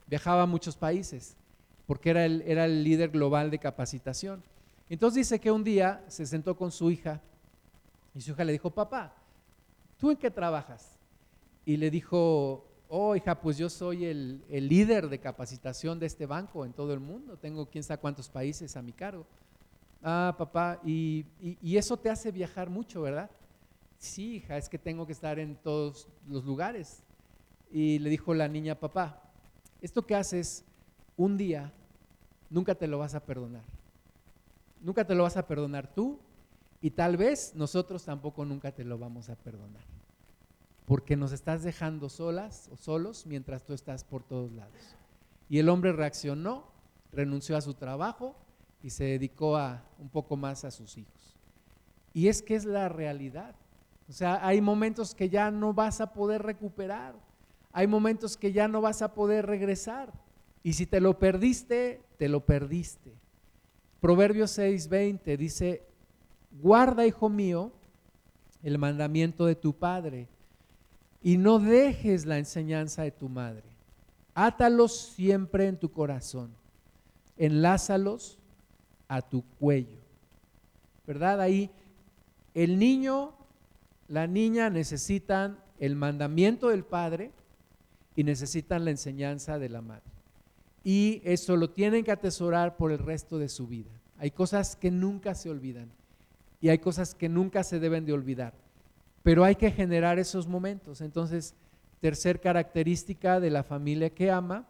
viajaba 0.06 0.44
a 0.44 0.46
muchos 0.46 0.74
países, 0.74 1.36
porque 1.86 2.08
era 2.08 2.24
el, 2.24 2.42
era 2.46 2.64
el 2.64 2.82
líder 2.82 3.10
global 3.10 3.50
de 3.50 3.58
capacitación. 3.58 4.42
Entonces 4.88 5.28
dice 5.28 5.38
que 5.38 5.50
un 5.50 5.62
día 5.62 6.02
se 6.08 6.24
sentó 6.24 6.56
con 6.56 6.72
su 6.72 6.90
hija 6.90 7.20
y 8.14 8.22
su 8.22 8.30
hija 8.30 8.42
le 8.42 8.52
dijo, 8.52 8.70
papá, 8.70 9.12
¿tú 9.98 10.10
en 10.10 10.16
qué 10.16 10.30
trabajas? 10.30 10.96
Y 11.66 11.76
le 11.76 11.90
dijo, 11.90 12.67
oh 12.88 13.14
hija, 13.14 13.40
pues 13.40 13.58
yo 13.58 13.68
soy 13.68 14.04
el, 14.04 14.42
líder 14.48 15.08
de 15.08 15.18
capacitación 15.18 15.98
de 15.98 16.06
este 16.06 16.26
banco 16.26 16.64
en 16.64 16.72
todo 16.72 16.92
el 16.92 17.00
mundo, 17.00 17.36
tengo 17.36 17.66
quién 17.66 17.84
sabe 17.84 18.00
cuántos 18.00 18.28
países 18.28 18.76
a 18.76 18.82
mi 18.82 18.92
cargo. 18.92 19.26
Ah, 20.02 20.34
papá, 20.38 20.80
y, 20.84 21.26
eso 21.62 21.96
te 21.96 22.10
hace 22.10 22.30
viajar 22.30 22.70
mucho, 22.70 23.02
¿verdad? 23.02 23.30
Sí, 23.98 24.36
hija, 24.36 24.56
es 24.56 24.68
que 24.68 24.78
tengo 24.78 25.06
que 25.06 25.12
estar 25.12 25.38
en 25.38 25.56
todos 25.56 26.08
los 26.28 26.44
lugares. 26.44 27.02
Y 27.70 27.98
le 27.98 28.10
dijo 28.10 28.32
la 28.32 28.48
niña, 28.48 28.78
papá, 28.78 29.22
esto 29.82 30.06
que 30.06 30.14
haces 30.14 30.64
un 31.16 31.36
día, 31.36 31.72
nunca 32.48 32.74
te 32.74 32.86
lo 32.86 32.98
vas 32.98 33.14
a 33.14 33.24
perdonar. 33.24 33.64
Nunca 34.80 35.04
te 35.04 35.14
lo 35.14 35.24
vas 35.24 35.36
a 35.36 35.46
perdonar 35.46 35.92
tú 35.92 36.20
y 36.80 36.90
tal 36.90 37.16
vez 37.16 37.52
nosotros 37.56 38.04
tampoco 38.04 38.44
nunca 38.44 38.70
te 38.70 38.84
lo 38.84 38.96
vamos 38.96 39.28
a 39.28 39.34
perdonar 39.34 39.97
porque 40.88 41.16
nos 41.16 41.32
estás 41.32 41.62
dejando 41.62 42.08
solas 42.08 42.70
o 42.72 42.76
solos 42.78 43.26
mientras 43.26 43.62
tú 43.62 43.74
estás 43.74 44.04
por 44.04 44.22
todos 44.22 44.50
lados. 44.52 44.96
Y 45.50 45.58
el 45.58 45.68
hombre 45.68 45.92
reaccionó, 45.92 46.64
renunció 47.12 47.58
a 47.58 47.60
su 47.60 47.74
trabajo 47.74 48.34
y 48.82 48.88
se 48.88 49.04
dedicó 49.04 49.58
a 49.58 49.84
un 49.98 50.08
poco 50.08 50.38
más 50.38 50.64
a 50.64 50.70
sus 50.70 50.96
hijos. 50.96 51.36
Y 52.14 52.28
es 52.28 52.40
que 52.40 52.54
es 52.54 52.64
la 52.64 52.88
realidad. 52.88 53.54
O 54.08 54.12
sea, 54.12 54.44
hay 54.46 54.62
momentos 54.62 55.14
que 55.14 55.28
ya 55.28 55.50
no 55.50 55.74
vas 55.74 56.00
a 56.00 56.14
poder 56.14 56.42
recuperar. 56.42 57.14
Hay 57.70 57.86
momentos 57.86 58.38
que 58.38 58.52
ya 58.52 58.66
no 58.66 58.80
vas 58.80 59.02
a 59.02 59.12
poder 59.12 59.44
regresar. 59.44 60.10
Y 60.62 60.72
si 60.72 60.86
te 60.86 61.02
lo 61.02 61.18
perdiste, 61.18 62.00
te 62.16 62.30
lo 62.30 62.46
perdiste. 62.46 63.12
Proverbios 64.00 64.58
6:20 64.58 65.36
dice, 65.36 65.82
guarda, 66.62 67.06
hijo 67.06 67.28
mío, 67.28 67.72
el 68.62 68.78
mandamiento 68.78 69.44
de 69.44 69.54
tu 69.54 69.74
padre 69.74 70.28
y 71.22 71.36
no 71.36 71.58
dejes 71.58 72.26
la 72.26 72.38
enseñanza 72.38 73.02
de 73.02 73.10
tu 73.10 73.28
madre. 73.28 73.64
Átalos 74.34 74.96
siempre 75.14 75.66
en 75.66 75.78
tu 75.78 75.90
corazón, 75.90 76.50
enlázalos 77.36 78.38
a 79.08 79.22
tu 79.22 79.42
cuello. 79.58 79.98
¿Verdad? 81.06 81.40
Ahí 81.40 81.70
el 82.54 82.78
niño, 82.78 83.32
la 84.08 84.26
niña 84.26 84.70
necesitan 84.70 85.58
el 85.80 85.96
mandamiento 85.96 86.68
del 86.68 86.84
padre 86.84 87.32
y 88.14 88.24
necesitan 88.24 88.84
la 88.84 88.90
enseñanza 88.90 89.58
de 89.58 89.68
la 89.68 89.80
madre. 89.80 90.02
Y 90.84 91.20
eso 91.24 91.56
lo 91.56 91.70
tienen 91.70 92.04
que 92.04 92.12
atesorar 92.12 92.76
por 92.76 92.92
el 92.92 92.98
resto 92.98 93.38
de 93.38 93.48
su 93.48 93.66
vida. 93.66 93.90
Hay 94.18 94.30
cosas 94.30 94.74
que 94.74 94.90
nunca 94.90 95.34
se 95.34 95.50
olvidan 95.50 95.88
y 96.60 96.68
hay 96.68 96.78
cosas 96.78 97.14
que 97.14 97.28
nunca 97.28 97.62
se 97.62 97.78
deben 97.78 98.04
de 98.04 98.12
olvidar, 98.12 98.54
pero 99.22 99.44
hay 99.44 99.56
que 99.56 99.70
generar 99.70 100.18
esos 100.18 100.46
momentos. 100.46 101.00
Entonces, 101.00 101.54
tercer 102.00 102.40
característica 102.40 103.40
de 103.40 103.50
la 103.50 103.62
familia 103.62 104.10
que 104.10 104.30
ama, 104.30 104.66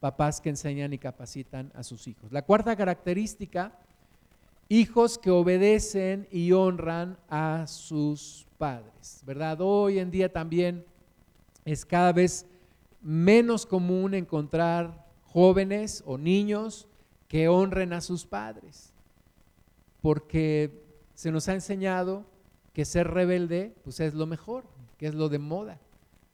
papás 0.00 0.40
que 0.40 0.50
enseñan 0.50 0.92
y 0.92 0.98
capacitan 0.98 1.72
a 1.74 1.82
sus 1.82 2.06
hijos. 2.06 2.30
La 2.32 2.42
cuarta 2.42 2.76
característica, 2.76 3.72
hijos 4.68 5.18
que 5.18 5.30
obedecen 5.30 6.28
y 6.30 6.52
honran 6.52 7.18
a 7.28 7.66
sus 7.66 8.46
padres, 8.58 9.22
¿verdad? 9.24 9.60
Hoy 9.60 9.98
en 9.98 10.10
día 10.10 10.32
también 10.32 10.84
es 11.64 11.84
cada 11.84 12.12
vez 12.12 12.46
menos 13.00 13.66
común 13.66 14.14
encontrar 14.14 15.06
jóvenes 15.24 16.02
o 16.06 16.18
niños 16.18 16.86
que 17.28 17.48
honren 17.48 17.92
a 17.92 18.00
sus 18.00 18.24
padres, 18.24 18.92
porque 20.00 20.82
se 21.14 21.30
nos 21.30 21.48
ha 21.48 21.54
enseñado 21.54 22.24
que 22.78 22.84
ser 22.84 23.08
rebelde 23.08 23.74
pues 23.82 23.98
es 23.98 24.14
lo 24.14 24.24
mejor, 24.24 24.62
que 24.98 25.08
es 25.08 25.14
lo 25.16 25.28
de 25.28 25.40
moda. 25.40 25.80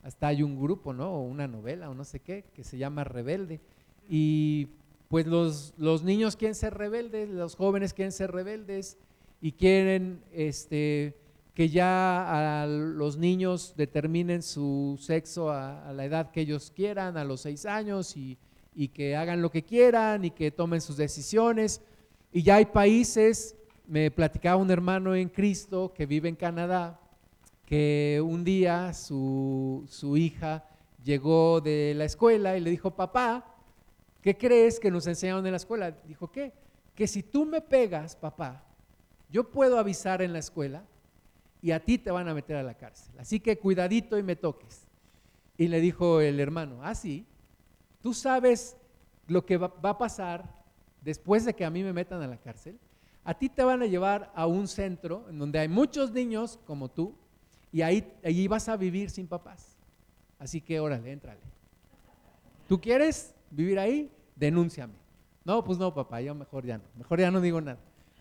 Hasta 0.02 0.26
hay 0.26 0.42
un 0.42 0.60
grupo, 0.60 0.92
¿no? 0.92 1.10
O 1.10 1.22
una 1.22 1.48
novela 1.48 1.88
o 1.88 1.94
no 1.94 2.04
sé 2.04 2.20
qué, 2.20 2.44
que 2.54 2.64
se 2.64 2.76
llama 2.76 3.02
Rebelde. 3.02 3.62
Y 4.10 4.68
pues 5.08 5.26
los, 5.26 5.72
los 5.78 6.02
niños 6.02 6.36
quieren 6.36 6.54
ser 6.54 6.74
rebeldes, 6.74 7.30
los 7.30 7.56
jóvenes 7.56 7.94
quieren 7.94 8.12
ser 8.12 8.30
rebeldes 8.30 8.98
y 9.40 9.52
quieren 9.52 10.20
este, 10.34 11.16
que 11.54 11.70
ya 11.70 12.62
a 12.62 12.66
los 12.66 13.16
niños 13.16 13.72
determinen 13.78 14.42
su 14.42 14.98
sexo 15.00 15.48
a, 15.48 15.88
a, 15.88 15.94
la 15.94 16.04
edad 16.04 16.30
que 16.30 16.42
ellos 16.42 16.70
quieran, 16.76 17.16
a 17.16 17.24
los 17.24 17.40
seis 17.40 17.64
años, 17.64 18.18
y, 18.18 18.36
y 18.74 18.88
que 18.88 19.16
hagan 19.16 19.40
lo 19.40 19.50
que 19.50 19.62
quieran 19.62 20.26
y 20.26 20.30
que 20.30 20.50
tomen 20.50 20.82
sus 20.82 20.98
decisiones. 20.98 21.80
Y 22.34 22.42
ya 22.42 22.56
hay 22.56 22.66
países 22.66 23.56
me 23.86 24.10
platicaba 24.10 24.56
un 24.56 24.70
hermano 24.70 25.14
en 25.14 25.28
Cristo 25.28 25.92
que 25.94 26.06
vive 26.06 26.28
en 26.28 26.36
Canadá, 26.36 27.00
que 27.66 28.22
un 28.24 28.44
día 28.44 28.92
su, 28.94 29.86
hija 30.16 30.64
llegó 31.02 31.60
de 31.60 31.94
la 31.94 32.04
escuela 32.04 32.56
y 32.56 32.60
le 32.60 32.70
dijo, 32.70 32.92
papá, 32.92 33.44
¿qué 34.22 34.36
crees 34.36 34.80
que 34.80 34.90
nos 34.90 35.06
enseñaron 35.06 35.44
en 35.44 35.52
la 35.52 35.58
escuela? 35.58 35.90
Dijo, 35.90 36.30
¿qué? 36.30 36.52
Que 36.94 37.06
si 37.06 37.22
tú 37.22 37.44
me 37.44 37.60
pegas, 37.60 38.16
papá, 38.16 38.64
yo 39.30 39.50
puedo 39.50 39.78
avisar 39.78 40.22
en 40.22 40.32
la 40.32 40.38
escuela 40.38 40.84
y 41.60 41.72
a 41.72 41.80
ti 41.84 41.98
te 41.98 42.10
van 42.10 42.28
a 42.28 42.34
meter 42.34 42.56
a 42.56 42.62
la 42.62 42.74
cárcel. 42.74 43.14
Así 43.18 43.40
que 43.40 43.58
cuidadito 43.58 44.18
y 44.18 44.22
me 44.22 44.36
toques. 44.36 44.86
Y 45.56 45.68
le 45.68 45.80
dijo 45.80 46.20
el 46.20 46.40
hermano, 46.40 46.80
ah, 46.82 46.94
sí, 46.94 47.26
tú 48.02 48.14
sabes 48.14 48.76
lo 49.26 49.44
que 49.44 49.56
va 49.56 49.72
a 49.82 49.98
pasar 49.98 50.64
después 51.02 51.44
de 51.44 51.54
que 51.54 51.64
a 51.64 51.70
mí 51.70 51.82
me 51.82 51.92
metan 51.92 52.22
a 52.22 52.26
la 52.26 52.38
cárcel 52.38 52.78
a 53.24 53.34
ti 53.34 53.48
te 53.48 53.64
van 53.64 53.82
a 53.82 53.86
llevar 53.86 54.30
a 54.34 54.46
un 54.46 54.68
centro 54.68 55.24
en 55.28 55.38
donde 55.38 55.58
hay 55.58 55.68
muchos 55.68 56.12
niños 56.12 56.58
como 56.66 56.90
tú 56.90 57.14
y 57.72 57.82
ahí, 57.82 58.12
ahí 58.22 58.46
vas 58.46 58.68
a 58.68 58.76
vivir 58.76 59.10
sin 59.10 59.26
papás. 59.26 59.76
Así 60.38 60.60
que 60.60 60.78
órale, 60.78 61.10
éntrale. 61.10 61.40
¿Tú 62.68 62.80
quieres 62.80 63.34
vivir 63.50 63.78
ahí? 63.78 64.10
Denúnciame. 64.36 64.94
No, 65.44 65.64
pues 65.64 65.78
no, 65.78 65.92
papá, 65.92 66.20
yo 66.20 66.34
mejor 66.34 66.64
ya 66.64 66.78
no, 66.78 66.84
mejor 66.96 67.20
ya 67.20 67.30
no 67.30 67.40
digo 67.40 67.60
nada. 67.60 67.78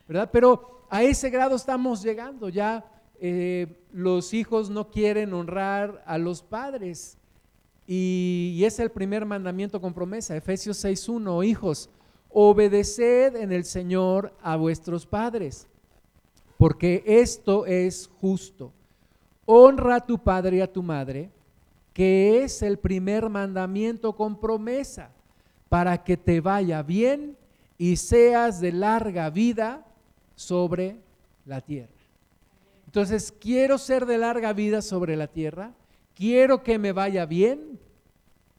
¿Verdad? 0.08 0.30
Pero 0.32 0.86
a 0.90 1.04
ese 1.04 1.30
grado 1.30 1.56
estamos 1.56 2.02
llegando. 2.02 2.50
Ya 2.50 2.86
eh, 3.20 3.86
los 3.92 4.34
hijos 4.34 4.70
no 4.70 4.90
quieren 4.90 5.34
honrar 5.34 6.04
a 6.06 6.18
los 6.18 6.42
padres. 6.42 7.18
Y, 7.88 8.54
y 8.56 8.66
es 8.66 8.80
el 8.80 8.90
primer 8.90 9.26
mandamiento 9.26 9.82
con 9.82 9.94
promesa, 9.94 10.36
Efesios 10.38 10.84
6.1, 10.84 11.46
hijos, 11.46 11.90
obedeced 12.34 13.36
en 13.36 13.52
el 13.52 13.64
Señor 13.64 14.34
a 14.42 14.56
vuestros 14.56 15.06
padres, 15.06 15.68
porque 16.58 17.04
esto 17.06 17.66
es 17.66 18.10
justo. 18.20 18.74
Honra 19.46 19.98
a 19.98 20.06
tu 20.06 20.18
padre 20.18 20.58
y 20.58 20.62
a 20.62 20.72
tu 20.72 20.82
madre, 20.82 21.30
que 21.94 22.44
es 22.44 22.62
el 22.64 22.80
primer 22.80 23.30
mandamiento 23.30 24.16
con 24.16 24.40
promesa, 24.40 25.12
para 25.70 26.04
que 26.04 26.18
te 26.18 26.42
vaya 26.42 26.82
bien 26.82 27.38
y 27.78 27.98
seas 27.98 28.60
de 28.60 28.72
larga 28.72 29.30
vida 29.30 29.86
sobre 30.36 30.98
la 31.46 31.62
tierra. 31.62 31.94
Entonces, 32.86 33.32
quiero 33.32 33.78
ser 33.78 34.06
de 34.06 34.18
larga 34.18 34.54
vida 34.54 34.82
sobre 34.82 35.16
la 35.16 35.28
tierra, 35.28 35.74
quiero 36.16 36.64
que 36.64 36.78
me 36.78 36.92
vaya 36.92 37.26
bien, 37.26 37.80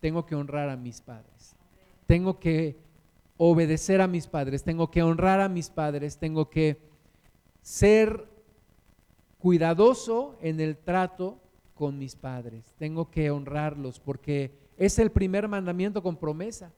tengo 0.00 0.26
que 0.26 0.34
honrar 0.34 0.68
a 0.68 0.76
mis 0.76 1.00
padres, 1.00 1.56
tengo 2.06 2.38
que 2.38 2.83
obedecer 3.36 4.00
a 4.00 4.06
mis 4.06 4.26
padres, 4.26 4.62
tengo 4.62 4.90
que 4.90 5.02
honrar 5.02 5.40
a 5.40 5.48
mis 5.48 5.70
padres, 5.70 6.18
tengo 6.18 6.50
que 6.50 6.78
ser 7.62 8.28
cuidadoso 9.38 10.36
en 10.40 10.60
el 10.60 10.76
trato 10.76 11.38
con 11.74 11.98
mis 11.98 12.14
padres, 12.14 12.74
tengo 12.78 13.10
que 13.10 13.30
honrarlos 13.30 13.98
porque 13.98 14.52
es 14.76 14.98
el 14.98 15.10
primer 15.10 15.48
mandamiento 15.48 16.02
con 16.02 16.16
promesa. 16.16 16.70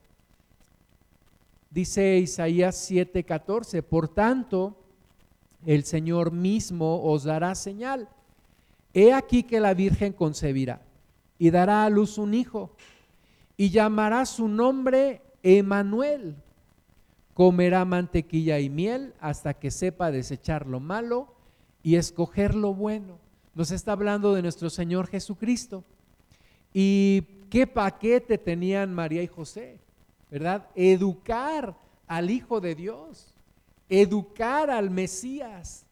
Dice 1.71 2.17
Isaías 2.19 2.91
7:14, 2.91 3.83
por 3.83 4.09
tanto, 4.09 4.77
el 5.67 5.85
Señor 5.85 6.33
mismo 6.33 7.03
os 7.03 7.25
dará 7.25 7.55
señal. 7.55 8.09
He 8.95 9.13
aquí 9.13 9.43
que 9.43 9.61
la 9.61 9.75
Virgen 9.75 10.13
concebirá 10.13 10.81
y 11.39 11.51
dará 11.51 11.85
a 11.85 11.91
luz 11.91 12.17
un 12.17 12.33
hijo 12.33 12.71
y 13.57 13.69
llamará 13.69 14.25
su 14.25 14.49
nombre 14.49 15.21
Emanuel 15.43 16.37
comerá 17.37 17.84
mantequilla 17.84 18.61
y 18.61 18.70
miel 18.70 19.12
hasta 19.20 19.53
que 19.53 19.70
sepa 19.70 20.11
desechar 20.11 20.66
lo 20.66 20.80
malo 20.80 21.34
y 21.82 21.97
escoger 21.97 22.55
lo 22.55 22.72
bueno. 22.72 23.18
Nos 23.55 23.72
está 23.72 23.93
hablando 23.93 24.32
de 24.32 24.41
nuestro 24.41 24.70
Señor 24.70 25.07
Jesucristo. 25.07 25.84
¿Y 26.72 27.20
qué 27.51 27.66
paquete 27.66 28.39
tenían 28.39 28.95
María 28.95 29.22
y 29.22 29.26
José? 29.26 29.78
¿Verdad? 30.30 30.70
Educar 30.74 31.76
al 32.07 32.30
Hijo 32.30 32.62
de 32.62 32.74
Dios, 32.74 33.34
educar 33.91 34.70
al 34.70 34.89
Mesías. 34.89 35.84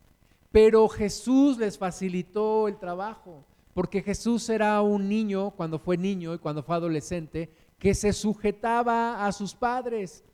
Pero 0.50 0.88
Jesús 0.88 1.58
les 1.58 1.76
facilitó 1.76 2.68
el 2.68 2.78
trabajo, 2.78 3.44
porque 3.74 4.00
Jesús 4.00 4.48
era 4.48 4.80
un 4.80 5.10
niño 5.10 5.50
cuando 5.50 5.78
fue 5.78 5.98
niño 5.98 6.32
y 6.32 6.38
cuando 6.38 6.62
fue 6.62 6.76
adolescente, 6.76 7.52
que 7.78 7.92
se 7.94 8.14
sujetaba 8.14 9.26
a 9.26 9.30
sus 9.30 9.54
padres 9.54 10.24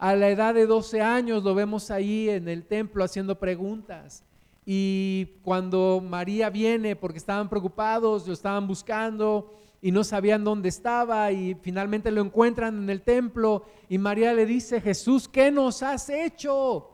a 0.00 0.16
la 0.16 0.30
edad 0.30 0.54
de 0.54 0.64
12 0.64 1.02
años 1.02 1.44
lo 1.44 1.54
vemos 1.54 1.90
ahí 1.90 2.30
en 2.30 2.48
el 2.48 2.64
templo 2.64 3.04
haciendo 3.04 3.38
preguntas. 3.38 4.24
Y 4.64 5.34
cuando 5.42 6.02
María 6.02 6.48
viene, 6.48 6.96
porque 6.96 7.18
estaban 7.18 7.50
preocupados, 7.50 8.26
lo 8.26 8.32
estaban 8.32 8.66
buscando 8.66 9.52
y 9.82 9.92
no 9.92 10.02
sabían 10.02 10.42
dónde 10.42 10.70
estaba 10.70 11.30
y 11.32 11.54
finalmente 11.54 12.10
lo 12.10 12.22
encuentran 12.22 12.82
en 12.82 12.88
el 12.88 13.02
templo 13.02 13.66
y 13.90 13.98
María 13.98 14.32
le 14.32 14.46
dice, 14.46 14.80
Jesús, 14.80 15.28
¿qué 15.28 15.50
nos 15.50 15.82
has 15.82 16.08
hecho? 16.08 16.88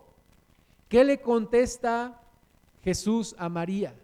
¿Qué 0.88 1.04
le 1.04 1.20
contesta 1.20 2.20
Jesús 2.82 3.36
a 3.38 3.48
María? 3.48 3.94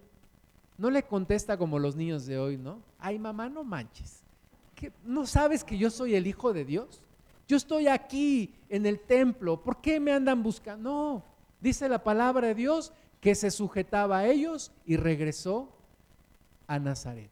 No 0.79 0.91
le 0.91 1.03
contesta 1.03 1.57
como 1.57 1.81
los 1.81 1.97
niños 1.97 2.25
de 2.27 2.39
hoy, 2.39 2.57
¿no? 2.57 2.81
Ay, 3.01 3.19
mamá, 3.19 3.49
no 3.49 3.65
manches. 3.65 4.23
¿No 5.05 5.27
sabes 5.27 5.65
que 5.65 5.77
yo 5.77 5.91
soy 5.91 6.15
el 6.15 6.29
Hijo 6.29 6.53
de 6.53 6.65
Dios? 6.65 7.03
Yo 7.53 7.59
estoy 7.59 7.87
aquí 7.87 8.55
en 8.71 8.87
el 8.87 8.99
templo, 8.99 9.63
¿por 9.63 9.83
qué 9.83 10.01
me 10.01 10.11
andan 10.11 10.43
buscando? 10.43 10.91
No, 10.91 11.25
dice 11.61 11.87
la 11.87 12.03
palabra 12.03 12.49
de 12.49 12.55
Dios 12.55 12.95
que 13.21 13.35
se 13.35 13.51
sujetaba 13.51 14.21
a 14.21 14.27
ellos 14.27 14.73
y 14.87 14.97
regresó 14.97 15.69
a 16.67 16.79
Nazaret. 16.79 17.31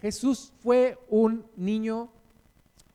Jesús 0.00 0.52
fue 0.58 0.98
un 1.08 1.46
niño, 1.54 2.10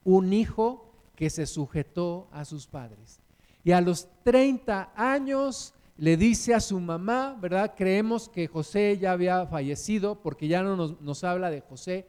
un 0.04 0.34
hijo 0.34 0.92
que 1.16 1.30
se 1.30 1.46
sujetó 1.46 2.28
a 2.34 2.44
sus 2.44 2.68
padres. 2.68 3.22
Y 3.64 3.72
a 3.72 3.80
los 3.80 4.10
30 4.26 4.92
años 4.94 5.74
le 5.96 6.18
dice 6.18 6.54
a 6.54 6.60
su 6.60 6.78
mamá, 6.82 7.38
¿verdad? 7.40 7.74
Creemos 7.78 8.28
que 8.28 8.48
José 8.48 8.98
ya 8.98 9.14
había 9.14 9.48
fallecido 9.48 10.22
porque 10.22 10.50
ya 10.50 10.62
no 10.62 10.76
nos, 10.76 11.00
nos 11.00 11.24
habla 11.24 11.50
de 11.50 11.62
José. 11.62 12.06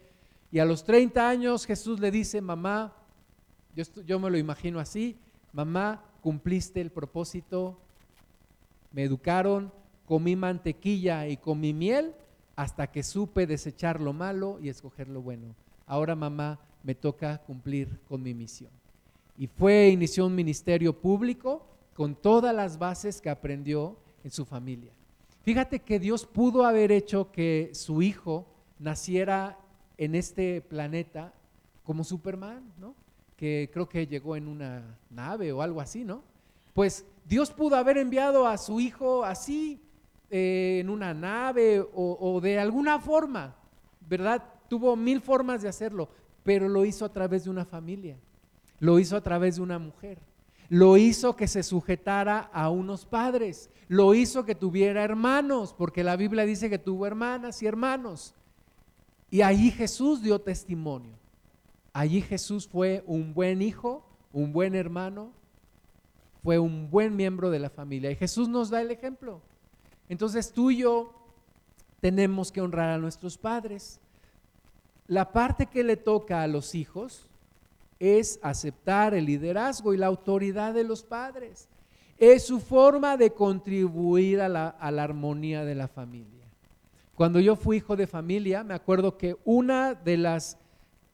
Y 0.50 0.58
a 0.58 0.64
los 0.64 0.82
30 0.82 1.28
años 1.28 1.66
Jesús 1.66 2.00
le 2.00 2.10
dice, 2.10 2.40
mamá, 2.40 2.96
Yo, 3.74 4.18
me 4.18 4.30
lo 4.30 4.36
imagino 4.36 4.78
así, 4.78 5.16
mamá, 5.52 6.04
cumpliste 6.20 6.80
el 6.80 6.90
propósito, 6.90 7.78
me 8.92 9.04
educaron, 9.04 9.72
comí 10.06 10.36
mantequilla 10.36 11.26
y 11.26 11.38
comí 11.38 11.72
miel 11.72 12.14
hasta 12.54 12.86
que 12.88 13.02
supe 13.02 13.46
desechar 13.46 14.00
lo 14.00 14.12
malo 14.12 14.58
y 14.60 14.68
escoger 14.68 15.08
lo 15.08 15.22
bueno. 15.22 15.54
Ahora 15.86 16.14
mamá, 16.14 16.60
me 16.82 16.94
toca 16.94 17.38
cumplir 17.38 17.98
con 18.08 18.22
mi 18.22 18.34
misión. 18.34 18.70
Y 19.38 19.46
fue, 19.46 19.88
inició 19.88 20.26
un 20.26 20.34
ministerio 20.34 20.92
público 20.92 21.66
con 21.94 22.14
todas 22.14 22.54
las 22.54 22.78
bases 22.78 23.20
que 23.20 23.30
aprendió 23.30 23.96
en 24.22 24.30
su 24.30 24.44
familia. 24.44 24.92
Fíjate 25.42 25.80
que 25.80 25.98
Dios 25.98 26.26
pudo 26.26 26.64
haber 26.66 26.92
hecho 26.92 27.32
que 27.32 27.70
su 27.72 28.02
hijo 28.02 28.46
naciera 28.78 29.58
en 29.96 30.14
este 30.14 30.60
planeta 30.60 31.32
como 31.84 32.04
Superman, 32.04 32.62
¿no? 32.78 32.94
Que 33.42 33.68
creo 33.72 33.88
que 33.88 34.06
llegó 34.06 34.36
en 34.36 34.46
una 34.46 34.96
nave 35.10 35.50
o 35.50 35.62
algo 35.62 35.80
así, 35.80 36.04
¿no? 36.04 36.22
Pues 36.74 37.04
Dios 37.24 37.50
pudo 37.50 37.74
haber 37.74 37.98
enviado 37.98 38.46
a 38.46 38.56
su 38.56 38.78
hijo 38.78 39.24
así, 39.24 39.82
eh, 40.30 40.78
en 40.80 40.88
una 40.88 41.12
nave 41.12 41.80
o, 41.80 42.16
o 42.20 42.40
de 42.40 42.60
alguna 42.60 43.00
forma, 43.00 43.56
¿verdad? 44.08 44.44
Tuvo 44.68 44.94
mil 44.94 45.20
formas 45.20 45.60
de 45.60 45.68
hacerlo, 45.68 46.08
pero 46.44 46.68
lo 46.68 46.84
hizo 46.84 47.04
a 47.04 47.12
través 47.12 47.42
de 47.42 47.50
una 47.50 47.64
familia, 47.64 48.16
lo 48.78 49.00
hizo 49.00 49.16
a 49.16 49.22
través 49.22 49.56
de 49.56 49.62
una 49.62 49.80
mujer, 49.80 50.20
lo 50.68 50.96
hizo 50.96 51.34
que 51.34 51.48
se 51.48 51.64
sujetara 51.64 52.48
a 52.52 52.70
unos 52.70 53.06
padres, 53.06 53.70
lo 53.88 54.14
hizo 54.14 54.44
que 54.44 54.54
tuviera 54.54 55.02
hermanos, 55.02 55.74
porque 55.76 56.04
la 56.04 56.14
Biblia 56.14 56.46
dice 56.46 56.70
que 56.70 56.78
tuvo 56.78 57.08
hermanas 57.08 57.60
y 57.60 57.66
hermanos. 57.66 58.36
Y 59.32 59.42
allí 59.42 59.72
Jesús 59.72 60.22
dio 60.22 60.40
testimonio. 60.40 61.20
Allí 61.92 62.22
Jesús 62.22 62.66
fue 62.66 63.02
un 63.06 63.34
buen 63.34 63.62
hijo, 63.62 64.04
un 64.32 64.52
buen 64.52 64.74
hermano, 64.74 65.32
fue 66.42 66.58
un 66.58 66.90
buen 66.90 67.14
miembro 67.16 67.50
de 67.50 67.58
la 67.58 67.70
familia. 67.70 68.10
Y 68.10 68.16
Jesús 68.16 68.48
nos 68.48 68.70
da 68.70 68.80
el 68.80 68.90
ejemplo. 68.90 69.40
Entonces 70.08 70.52
tú 70.52 70.70
y 70.70 70.78
yo 70.78 71.12
tenemos 72.00 72.50
que 72.50 72.60
honrar 72.60 72.90
a 72.90 72.98
nuestros 72.98 73.38
padres. 73.38 74.00
La 75.06 75.32
parte 75.32 75.66
que 75.66 75.84
le 75.84 75.96
toca 75.96 76.42
a 76.42 76.48
los 76.48 76.74
hijos 76.74 77.28
es 77.98 78.40
aceptar 78.42 79.14
el 79.14 79.26
liderazgo 79.26 79.94
y 79.94 79.96
la 79.96 80.08
autoridad 80.08 80.74
de 80.74 80.82
los 80.82 81.04
padres. 81.04 81.68
Es 82.18 82.44
su 82.44 82.58
forma 82.58 83.16
de 83.16 83.30
contribuir 83.30 84.40
a 84.40 84.48
la, 84.48 84.68
armonía 84.80 85.64
de 85.64 85.76
la 85.76 85.86
familia. 85.86 86.46
Cuando 87.14 87.38
yo 87.38 87.54
fui 87.54 87.76
hijo 87.76 87.94
de 87.94 88.08
familia, 88.08 88.64
me 88.64 88.74
acuerdo 88.74 89.16
que 89.16 89.36
una 89.44 89.94
de 89.94 90.16
las, 90.16 90.58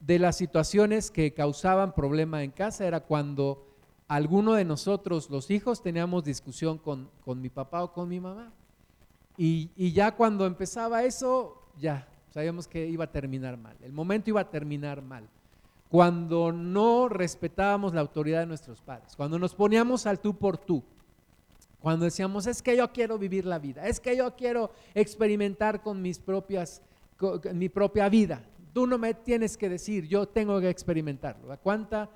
de 0.00 0.18
las 0.18 0.36
situaciones 0.36 1.10
que 1.10 1.34
causaban 1.34 1.94
problema 1.94 2.42
en 2.42 2.50
casa 2.50 2.86
era 2.86 3.00
cuando 3.00 3.66
alguno 4.06 4.54
de 4.54 4.64
nosotros, 4.64 5.28
los 5.30 5.50
hijos, 5.50 5.82
teníamos 5.82 6.24
discusión 6.24 6.78
con, 6.78 7.10
con 7.24 7.40
mi 7.40 7.50
papá 7.50 7.82
o 7.84 7.92
con 7.92 8.08
mi 8.08 8.20
mamá. 8.20 8.52
Y, 9.36 9.70
y, 9.76 9.92
ya 9.92 10.12
cuando 10.16 10.46
empezaba 10.46 11.04
eso, 11.04 11.62
ya 11.78 12.08
sabíamos 12.30 12.66
que 12.66 12.86
iba 12.86 13.04
a 13.04 13.12
terminar 13.12 13.56
mal. 13.56 13.76
El 13.82 13.92
momento 13.92 14.30
iba 14.30 14.40
a 14.40 14.50
terminar 14.50 15.02
mal. 15.02 15.28
Cuando 15.88 16.52
no 16.52 17.08
respetábamos 17.08 17.94
la 17.94 18.00
autoridad 18.00 18.40
de 18.40 18.46
nuestros 18.46 18.80
padres, 18.80 19.14
cuando 19.16 19.38
nos 19.38 19.54
poníamos 19.54 20.06
al 20.06 20.20
tú 20.20 20.36
por 20.36 20.58
tú, 20.58 20.82
cuando 21.80 22.04
decíamos, 22.04 22.46
es 22.46 22.60
que 22.60 22.76
yo 22.76 22.92
quiero 22.92 23.18
vivir 23.18 23.44
la 23.46 23.58
vida, 23.58 23.86
es 23.86 24.00
que 24.00 24.16
yo 24.16 24.34
quiero 24.34 24.72
experimentar 24.94 25.80
con 25.80 26.02
mis 26.02 26.18
propias, 26.18 26.82
con 27.16 27.40
mi 27.54 27.68
propia 27.68 28.08
vida. 28.08 28.42
Tú 28.78 28.86
no 28.86 28.96
me 28.96 29.12
tienes 29.12 29.56
que 29.56 29.68
decir, 29.68 30.06
yo 30.06 30.28
tengo 30.28 30.60
que 30.60 30.70
experimentarlo. 30.70 31.58
¿Cuánta 31.58 32.08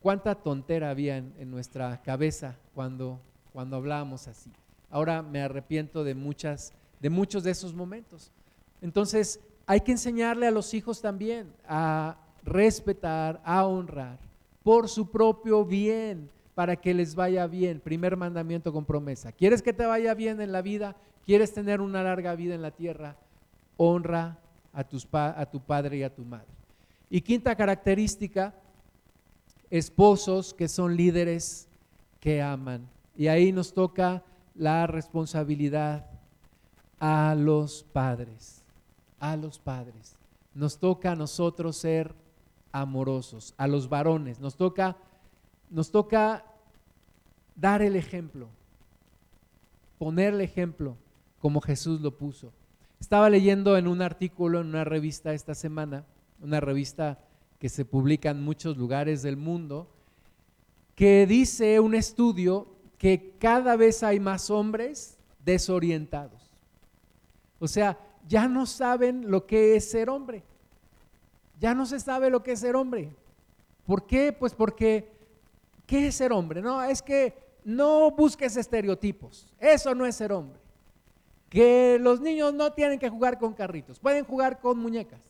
cuánta 0.00 0.34
tontera 0.34 0.88
había 0.88 1.18
en, 1.18 1.50
nuestra 1.50 2.00
cabeza 2.00 2.56
cuando, 2.74 3.20
cuando 3.52 3.76
hablábamos 3.76 4.26
así. 4.26 4.50
Ahora 4.88 5.20
me 5.20 5.42
arrepiento 5.42 6.02
de, 6.02 6.14
muchas, 6.14 6.72
de 7.00 7.10
muchos 7.10 7.44
de 7.44 7.50
esos 7.50 7.74
momentos. 7.74 8.32
Entonces, 8.80 9.40
hay 9.66 9.82
que 9.82 9.92
enseñarle 9.92 10.46
a 10.46 10.50
los 10.50 10.72
hijos 10.72 11.02
también 11.02 11.52
a 11.68 12.16
respetar, 12.44 13.38
a 13.44 13.66
honrar 13.66 14.18
por 14.62 14.88
su 14.88 15.10
propio 15.10 15.66
bien, 15.66 16.30
para 16.54 16.76
que 16.76 16.94
les 16.94 17.14
vaya 17.14 17.46
bien. 17.46 17.78
Primer 17.78 18.16
mandamiento 18.16 18.72
con 18.72 18.86
promesa. 18.86 19.32
¿Quieres 19.32 19.60
que 19.60 19.74
te 19.74 19.84
vaya 19.84 20.14
bien 20.14 20.40
en 20.40 20.52
la 20.52 20.62
vida? 20.62 20.96
¿Quieres 21.26 21.52
tener 21.52 21.82
una 21.82 22.02
larga 22.02 22.34
vida 22.36 22.54
en 22.54 22.62
la 22.62 22.70
tierra? 22.70 23.18
Honra 23.76 24.38
a, 24.72 24.84
tus 24.84 25.06
a 25.12 25.46
tu 25.46 25.60
padre 25.60 25.98
y 25.98 26.02
a 26.02 26.14
tu 26.14 26.24
madre. 26.24 26.46
Y 27.08 27.20
quinta 27.20 27.54
característica, 27.56 28.54
esposos 29.70 30.54
que 30.54 30.68
son 30.68 30.96
líderes 30.96 31.68
que 32.20 32.40
aman. 32.40 32.88
Y 33.16 33.28
ahí 33.28 33.52
nos 33.52 33.72
toca 33.72 34.22
la 34.54 34.86
responsabilidad 34.86 36.06
a 36.98 37.34
los 37.34 37.82
padres, 37.82 38.62
a 39.18 39.36
los 39.36 39.58
padres. 39.58 40.16
Nos 40.54 40.78
toca 40.78 41.12
a 41.12 41.16
nosotros 41.16 41.76
ser 41.76 42.14
amorosos, 42.72 43.54
a 43.56 43.66
los 43.66 43.88
varones. 43.88 44.40
Nos 44.40 44.56
toca, 44.56 44.96
nos 45.70 45.90
toca 45.90 46.44
dar 47.56 47.82
el 47.82 47.96
ejemplo, 47.96 48.48
poner 49.98 50.34
el 50.34 50.40
ejemplo 50.40 50.96
como 51.40 51.60
Jesús 51.60 52.00
lo 52.00 52.16
puso. 52.16 52.52
Estaba 53.00 53.30
leyendo 53.30 53.76
en 53.76 53.88
un 53.88 54.02
artículo 54.02 54.60
en 54.60 54.68
una 54.68 54.84
revista 54.84 55.32
esta 55.32 55.54
semana, 55.54 56.04
una 56.40 56.60
revista 56.60 57.18
que 57.58 57.68
se 57.68 57.84
publica 57.84 58.30
en 58.30 58.42
muchos 58.42 58.76
lugares 58.76 59.22
del 59.22 59.36
mundo, 59.36 59.88
que 60.94 61.26
dice 61.26 61.80
un 61.80 61.94
estudio 61.94 62.68
que 62.98 63.34
cada 63.38 63.76
vez 63.76 64.02
hay 64.02 64.20
más 64.20 64.50
hombres 64.50 65.18
desorientados. 65.44 66.50
O 67.58 67.66
sea, 67.66 67.98
ya 68.28 68.46
no 68.48 68.66
saben 68.66 69.30
lo 69.30 69.46
que 69.46 69.76
es 69.76 69.90
ser 69.90 70.10
hombre. 70.10 70.44
Ya 71.58 71.74
no 71.74 71.86
se 71.86 72.00
sabe 72.00 72.30
lo 72.30 72.42
que 72.42 72.52
es 72.52 72.60
ser 72.60 72.76
hombre. 72.76 73.10
¿Por 73.86 74.06
qué? 74.06 74.32
Pues 74.32 74.54
porque, 74.54 75.10
¿qué 75.86 76.08
es 76.08 76.14
ser 76.14 76.32
hombre? 76.32 76.60
No, 76.60 76.82
es 76.82 77.02
que 77.02 77.34
no 77.64 78.10
busques 78.10 78.56
estereotipos. 78.56 79.52
Eso 79.58 79.94
no 79.94 80.04
es 80.04 80.16
ser 80.16 80.32
hombre. 80.32 80.60
Que 81.50 81.98
los 82.00 82.20
niños 82.20 82.54
no 82.54 82.72
tienen 82.72 82.98
que 82.98 83.10
jugar 83.10 83.38
con 83.38 83.52
carritos, 83.52 83.98
pueden 83.98 84.24
jugar 84.24 84.60
con 84.60 84.78
muñecas 84.78 85.20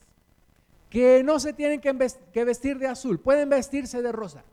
que 0.91 1.23
no 1.23 1.39
se 1.39 1.53
tienen 1.53 1.79
que 1.79 2.43
vestir 2.43 2.77
de 2.77 2.85
azul, 2.85 3.17
pueden 3.17 3.49
vestirse 3.49 4.01
de 4.01 4.11
rosa, 4.11 4.43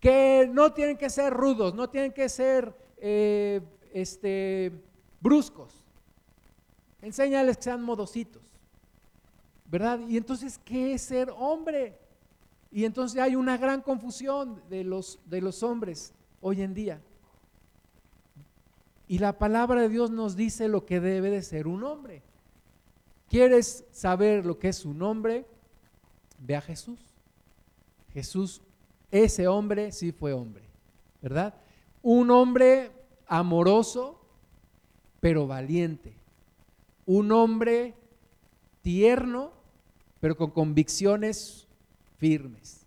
que 0.00 0.48
no 0.50 0.72
tienen 0.72 0.96
que 0.96 1.10
ser 1.10 1.34
rudos, 1.34 1.74
no 1.74 1.90
tienen 1.90 2.12
que 2.12 2.30
ser 2.30 2.74
eh, 2.96 3.60
este, 3.92 4.72
bruscos. 5.20 5.84
Enséñales 7.02 7.58
que 7.58 7.64
sean 7.64 7.82
modositos, 7.82 8.40
¿verdad? 9.70 10.00
Y 10.08 10.16
entonces, 10.16 10.58
¿qué 10.64 10.94
es 10.94 11.02
ser 11.02 11.30
hombre? 11.36 11.98
Y 12.72 12.86
entonces 12.86 13.20
hay 13.20 13.36
una 13.36 13.58
gran 13.58 13.82
confusión 13.82 14.62
de 14.70 14.82
los, 14.82 15.18
de 15.26 15.42
los 15.42 15.62
hombres 15.62 16.14
hoy 16.40 16.62
en 16.62 16.72
día. 16.72 17.02
Y 19.06 19.18
la 19.18 19.38
palabra 19.38 19.82
de 19.82 19.88
Dios 19.88 20.10
nos 20.10 20.36
dice 20.36 20.68
lo 20.68 20.86
que 20.86 21.00
debe 21.00 21.30
de 21.30 21.42
ser 21.42 21.66
un 21.66 21.84
hombre. 21.84 22.22
¿Quieres 23.28 23.84
saber 23.92 24.46
lo 24.46 24.58
que 24.58 24.68
es 24.68 24.76
su 24.76 24.94
nombre? 24.94 25.46
Ve 26.38 26.56
a 26.56 26.60
Jesús. 26.60 27.00
Jesús, 28.12 28.62
ese 29.10 29.48
hombre 29.48 29.92
sí 29.92 30.12
fue 30.12 30.32
hombre, 30.32 30.64
¿verdad? 31.20 31.54
Un 32.02 32.30
hombre 32.30 32.92
amoroso, 33.26 34.20
pero 35.20 35.46
valiente. 35.46 36.14
Un 37.06 37.32
hombre 37.32 37.94
tierno, 38.82 39.52
pero 40.20 40.36
con 40.36 40.50
convicciones 40.50 41.66
firmes. 42.18 42.83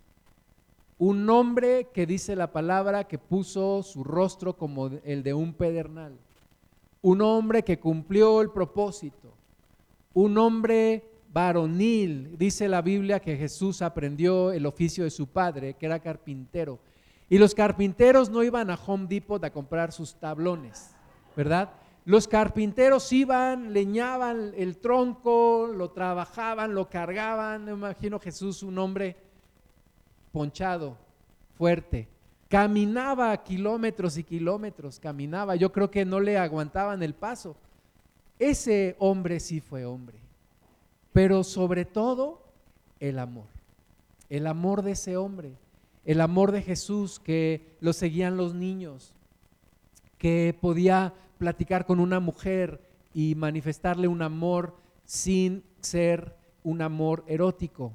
Un 0.98 1.30
hombre 1.30 1.88
que 1.92 2.06
dice 2.06 2.34
la 2.36 2.52
palabra 2.52 3.04
que 3.04 3.18
puso 3.18 3.82
su 3.82 4.04
rostro 4.04 4.56
como 4.56 4.88
el 5.04 5.22
de 5.22 5.32
un 5.34 5.54
pedernal. 5.54 6.18
Un 7.02 7.22
hombre 7.22 7.62
que 7.62 7.78
cumplió 7.78 8.40
el 8.40 8.50
propósito 8.50 9.38
un 10.14 10.36
hombre 10.36 11.04
varonil. 11.32 12.36
Dice 12.36 12.68
la 12.68 12.82
Biblia 12.82 13.20
que 13.20 13.36
Jesús 13.36 13.82
aprendió 13.82 14.50
el 14.50 14.66
oficio 14.66 15.04
de 15.04 15.10
su 15.10 15.28
padre, 15.28 15.74
que 15.74 15.86
era 15.86 16.00
carpintero. 16.00 16.80
Y 17.28 17.38
los 17.38 17.54
carpinteros 17.54 18.28
no 18.28 18.42
iban 18.42 18.70
a 18.70 18.74
Home 18.86 19.06
Depot 19.06 19.42
a 19.44 19.52
comprar 19.52 19.92
sus 19.92 20.14
tablones, 20.14 20.90
¿verdad? 21.36 21.70
Los 22.04 22.26
carpinteros 22.26 23.12
iban, 23.12 23.72
leñaban 23.72 24.54
el 24.56 24.78
tronco, 24.78 25.68
lo 25.72 25.90
trabajaban, 25.90 26.74
lo 26.74 26.88
cargaban. 26.88 27.66
Me 27.66 27.72
imagino 27.72 28.18
Jesús, 28.18 28.64
un 28.64 28.78
hombre 28.78 29.14
ponchado, 30.38 30.96
fuerte. 31.56 32.06
Caminaba 32.48 33.36
kilómetros 33.42 34.16
y 34.18 34.22
kilómetros, 34.22 35.00
caminaba. 35.00 35.56
Yo 35.56 35.72
creo 35.72 35.90
que 35.90 36.04
no 36.04 36.20
le 36.20 36.38
aguantaban 36.38 37.02
el 37.02 37.12
paso. 37.12 37.56
Ese 38.38 38.94
hombre 39.00 39.40
sí 39.40 39.60
fue 39.60 39.84
hombre, 39.84 40.16
pero 41.12 41.42
sobre 41.42 41.84
todo 41.84 42.40
el 43.00 43.18
amor, 43.18 43.46
el 44.30 44.46
amor 44.46 44.82
de 44.82 44.92
ese 44.92 45.16
hombre, 45.16 45.56
el 46.04 46.20
amor 46.20 46.52
de 46.52 46.62
Jesús 46.62 47.18
que 47.18 47.76
lo 47.80 47.92
seguían 47.92 48.36
los 48.36 48.54
niños, 48.54 49.12
que 50.18 50.56
podía 50.60 51.14
platicar 51.38 51.84
con 51.84 51.98
una 51.98 52.20
mujer 52.20 52.80
y 53.12 53.34
manifestarle 53.34 54.06
un 54.06 54.22
amor 54.22 54.76
sin 55.04 55.64
ser 55.80 56.36
un 56.62 56.80
amor 56.80 57.24
erótico, 57.26 57.92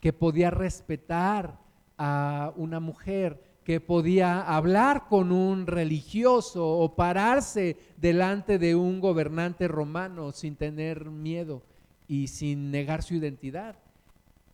que 0.00 0.12
podía 0.12 0.50
respetar 0.50 1.66
a 1.98 2.52
una 2.56 2.80
mujer, 2.80 3.42
que 3.68 3.80
podía 3.82 4.40
hablar 4.40 5.08
con 5.08 5.30
un 5.30 5.66
religioso 5.66 6.66
o 6.66 6.94
pararse 6.94 7.76
delante 7.98 8.58
de 8.58 8.74
un 8.74 8.98
gobernante 8.98 9.68
romano 9.68 10.32
sin 10.32 10.56
tener 10.56 11.10
miedo 11.10 11.62
y 12.06 12.28
sin 12.28 12.70
negar 12.70 13.02
su 13.02 13.12
identidad. 13.12 13.76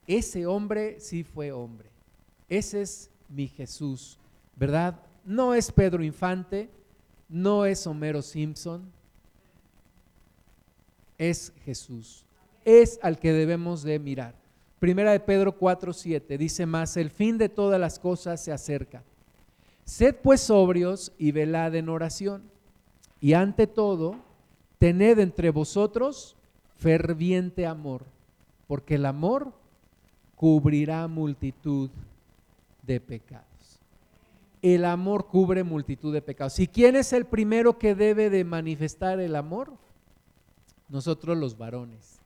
Ese 0.08 0.46
hombre 0.46 0.98
sí 0.98 1.22
fue 1.22 1.52
hombre. 1.52 1.90
Ese 2.48 2.82
es 2.82 3.08
mi 3.28 3.46
Jesús, 3.46 4.18
¿verdad? 4.56 5.00
No 5.24 5.54
es 5.54 5.70
Pedro 5.70 6.02
Infante, 6.02 6.68
no 7.28 7.66
es 7.66 7.86
Homero 7.86 8.20
Simpson, 8.20 8.90
es 11.18 11.52
Jesús. 11.64 12.24
Es 12.64 12.98
al 13.00 13.20
que 13.20 13.32
debemos 13.32 13.84
de 13.84 14.00
mirar. 14.00 14.43
Primera 14.84 15.12
de 15.12 15.20
Pedro 15.20 15.58
4:7 15.58 16.36
dice 16.36 16.66
más, 16.66 16.98
el 16.98 17.08
fin 17.08 17.38
de 17.38 17.48
todas 17.48 17.80
las 17.80 17.98
cosas 17.98 18.44
se 18.44 18.52
acerca. 18.52 19.02
Sed 19.86 20.14
pues 20.22 20.42
sobrios 20.42 21.10
y 21.16 21.32
velad 21.32 21.74
en 21.74 21.88
oración. 21.88 22.42
Y 23.18 23.32
ante 23.32 23.66
todo, 23.66 24.16
tened 24.78 25.20
entre 25.20 25.48
vosotros 25.48 26.36
ferviente 26.76 27.66
amor, 27.66 28.04
porque 28.66 28.96
el 28.96 29.06
amor 29.06 29.54
cubrirá 30.36 31.08
multitud 31.08 31.88
de 32.82 33.00
pecados. 33.00 33.80
El 34.60 34.84
amor 34.84 35.28
cubre 35.28 35.64
multitud 35.64 36.12
de 36.12 36.20
pecados. 36.20 36.58
¿Y 36.58 36.68
quién 36.68 36.94
es 36.94 37.14
el 37.14 37.24
primero 37.24 37.78
que 37.78 37.94
debe 37.94 38.28
de 38.28 38.44
manifestar 38.44 39.18
el 39.18 39.34
amor? 39.34 39.72
Nosotros 40.90 41.38
los 41.38 41.56
varones. 41.56 42.20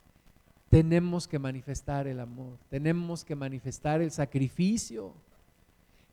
Tenemos 0.69 1.27
que 1.27 1.39
manifestar 1.39 2.07
el 2.07 2.21
amor, 2.21 2.59
tenemos 2.69 3.25
que 3.25 3.35
manifestar 3.35 4.03
el 4.03 4.11
sacrificio. 4.11 5.15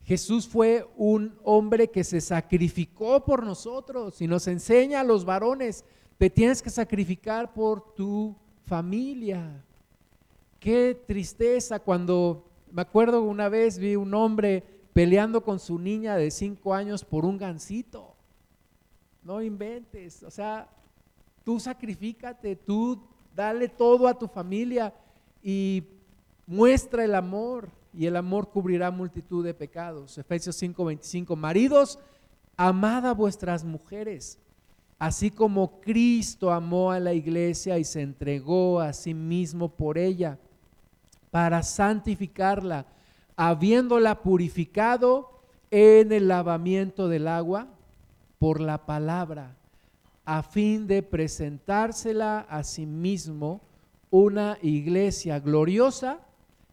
Jesús 0.04 0.48
fue 0.48 0.88
un 0.96 1.34
hombre 1.42 1.88
que 1.88 2.04
se 2.04 2.20
sacrificó 2.20 3.24
por 3.24 3.42
nosotros 3.42 4.22
y 4.22 4.26
nos 4.26 4.46
enseña 4.46 5.00
a 5.00 5.04
los 5.04 5.24
varones, 5.24 5.84
te 6.16 6.30
tienes 6.30 6.62
que 6.62 6.70
sacrificar 6.70 7.52
por 7.52 7.94
tu 7.94 8.34
familia. 8.64 9.62
Qué 10.60 11.00
tristeza 11.06 11.78
cuando 11.80 12.48
me 12.70 12.82
acuerdo 12.82 13.22
una 13.22 13.48
vez 13.48 13.78
vi 13.78 13.96
un 13.96 14.14
hombre 14.14 14.64
peleando 14.92 15.42
con 15.42 15.58
su 15.58 15.78
niña 15.78 16.16
de 16.16 16.30
cinco 16.30 16.72
años 16.72 17.04
por 17.04 17.26
un 17.26 17.36
gancito. 17.36 18.14
No 19.22 19.42
inventes, 19.42 20.22
o 20.22 20.30
sea, 20.30 20.68
tú 21.44 21.60
sacrifícate, 21.60 22.56
tú 22.56 23.02
dale 23.36 23.68
todo 23.68 24.08
a 24.08 24.18
tu 24.18 24.26
familia 24.26 24.94
y 25.42 25.84
muestra 26.46 27.04
el 27.04 27.14
amor 27.14 27.68
y 27.92 28.06
el 28.06 28.16
amor 28.16 28.48
cubrirá 28.48 28.90
multitud 28.90 29.44
de 29.44 29.54
pecados. 29.54 30.16
Efesios 30.16 30.56
5:25, 30.60 31.36
maridos, 31.36 31.98
amad 32.56 33.06
a 33.06 33.12
vuestras 33.12 33.62
mujeres, 33.62 34.38
así 34.98 35.30
como 35.30 35.80
Cristo 35.80 36.50
amó 36.50 36.90
a 36.90 36.98
la 36.98 37.12
iglesia 37.12 37.78
y 37.78 37.84
se 37.84 38.00
entregó 38.00 38.80
a 38.80 38.94
sí 38.94 39.12
mismo 39.12 39.68
por 39.68 39.98
ella 39.98 40.38
para 41.30 41.62
santificarla, 41.62 42.86
habiéndola 43.36 44.22
purificado 44.22 45.42
en 45.70 46.10
el 46.12 46.28
lavamiento 46.28 47.08
del 47.08 47.28
agua 47.28 47.66
por 48.38 48.60
la 48.60 48.86
palabra, 48.86 49.56
a 50.26 50.42
fin 50.42 50.88
de 50.88 51.02
presentársela 51.02 52.40
a 52.40 52.64
sí 52.64 52.84
mismo 52.84 53.60
una 54.10 54.58
iglesia 54.60 55.38
gloriosa 55.38 56.18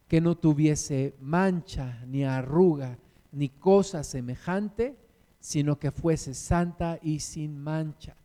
que 0.08 0.20
no 0.20 0.36
tuviese 0.36 1.14
mancha, 1.20 2.04
ni 2.06 2.24
arruga, 2.24 2.98
ni 3.30 3.48
cosa 3.48 4.02
semejante, 4.02 4.96
sino 5.38 5.78
que 5.78 5.92
fuese 5.92 6.34
santa 6.34 6.98
y 7.00 7.20
sin 7.20 7.56
mancha. 7.56 8.16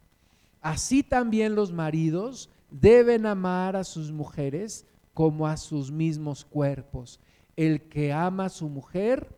Así 0.62 1.04
también 1.04 1.54
los 1.54 1.72
maridos 1.72 2.50
deben 2.72 3.28
amar 3.28 3.76
a 3.76 3.84
sus 3.84 4.12
mujeres 4.12 4.88
como 5.14 5.48
a 5.48 5.58
sus 5.58 5.92
mismos 5.92 6.44
cuerpos. 6.44 7.20
El 7.56 7.84
que 7.84 8.12
ama 8.12 8.46
a 8.46 8.50
su 8.50 8.68
mujer, 8.68 9.36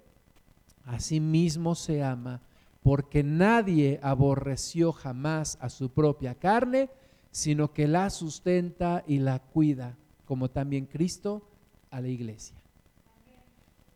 a 0.85 0.99
sí 0.99 1.19
mismo 1.19 1.75
se 1.75 2.01
ama, 2.01 2.41
porque 2.84 3.23
nadie 3.23 3.99
aborreció 4.01 4.91
jamás 4.91 5.57
a 5.61 5.69
su 5.69 5.89
propia 5.89 6.36
carne, 6.36 6.89
sino 7.32 7.73
que 7.73 7.88
la 7.88 8.09
sustenta 8.09 9.03
y 9.07 9.19
la 9.19 9.39
cuida, 9.39 9.97
como 10.25 10.49
también 10.49 10.86
Cristo 10.86 11.43
a 11.89 12.01
la 12.01 12.07
iglesia. 12.07 12.55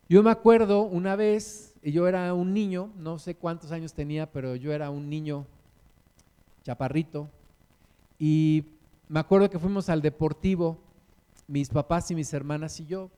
Yo 0.07 0.21
me 0.21 0.29
acuerdo 0.29 0.83
una 0.83 1.15
vez, 1.15 1.73
yo 1.83 2.07
era 2.07 2.33
un 2.33 2.53
niño, 2.53 2.91
no 2.97 3.17
sé 3.17 3.35
cuántos 3.35 3.71
años 3.71 3.93
tenía, 3.93 4.31
pero 4.31 4.55
yo 4.55 4.71
era 4.71 4.91
un 4.91 5.09
niño 5.09 5.47
chaparrito, 6.63 7.29
y 8.19 8.65
me 9.09 9.19
acuerdo 9.19 9.49
que 9.49 9.59
fuimos 9.59 9.89
al 9.89 10.01
deportivo 10.01 10.77
mis 11.47 11.69
papás 11.69 12.09
y 12.11 12.15
mis 12.15 12.33
hermanas 12.33 12.79
y 12.79 12.85
yo. 12.85 13.09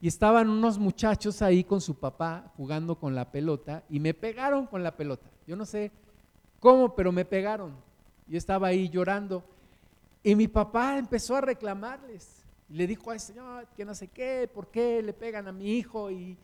Y 0.00 0.08
estaban 0.08 0.48
unos 0.48 0.78
muchachos 0.78 1.42
ahí 1.42 1.62
con 1.62 1.80
su 1.80 1.94
papá 1.94 2.52
jugando 2.56 2.98
con 2.98 3.14
la 3.14 3.30
pelota 3.30 3.84
y 3.90 4.00
me 4.00 4.14
pegaron 4.14 4.66
con 4.66 4.82
la 4.82 4.96
pelota. 4.96 5.28
Yo 5.46 5.56
no 5.56 5.66
sé 5.66 5.90
cómo, 6.58 6.94
pero 6.94 7.12
me 7.12 7.24
pegaron. 7.24 7.74
Yo 8.26 8.38
estaba 8.38 8.68
ahí 8.68 8.88
llorando 8.88 9.44
y 10.22 10.34
mi 10.34 10.48
papá 10.48 10.96
empezó 10.96 11.36
a 11.36 11.42
reclamarles. 11.42 12.44
Le 12.70 12.86
dijo 12.86 13.10
al 13.10 13.20
señor 13.20 13.66
que 13.76 13.84
no 13.84 13.94
sé 13.94 14.08
qué, 14.08 14.48
por 14.52 14.68
qué 14.68 15.02
le 15.02 15.12
pegan 15.12 15.48
a 15.48 15.52
mi 15.52 15.76
hijo. 15.76 16.10
Y 16.10 16.38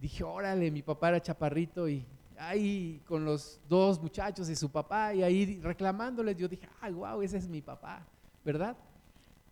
dije, 0.00 0.24
órale, 0.24 0.70
mi 0.70 0.82
papá 0.82 1.10
era 1.10 1.22
chaparrito 1.22 1.88
y 1.88 2.04
ahí 2.38 3.00
con 3.06 3.24
los 3.24 3.60
dos 3.68 4.00
muchachos 4.00 4.48
y 4.48 4.56
su 4.56 4.70
papá 4.70 5.14
y 5.14 5.22
ahí 5.22 5.60
reclamándoles, 5.62 6.36
yo 6.36 6.48
dije, 6.48 6.68
ay, 6.80 6.92
wow, 6.92 7.22
ese 7.22 7.38
es 7.38 7.48
mi 7.48 7.62
papá, 7.62 8.04
¿verdad? 8.44 8.76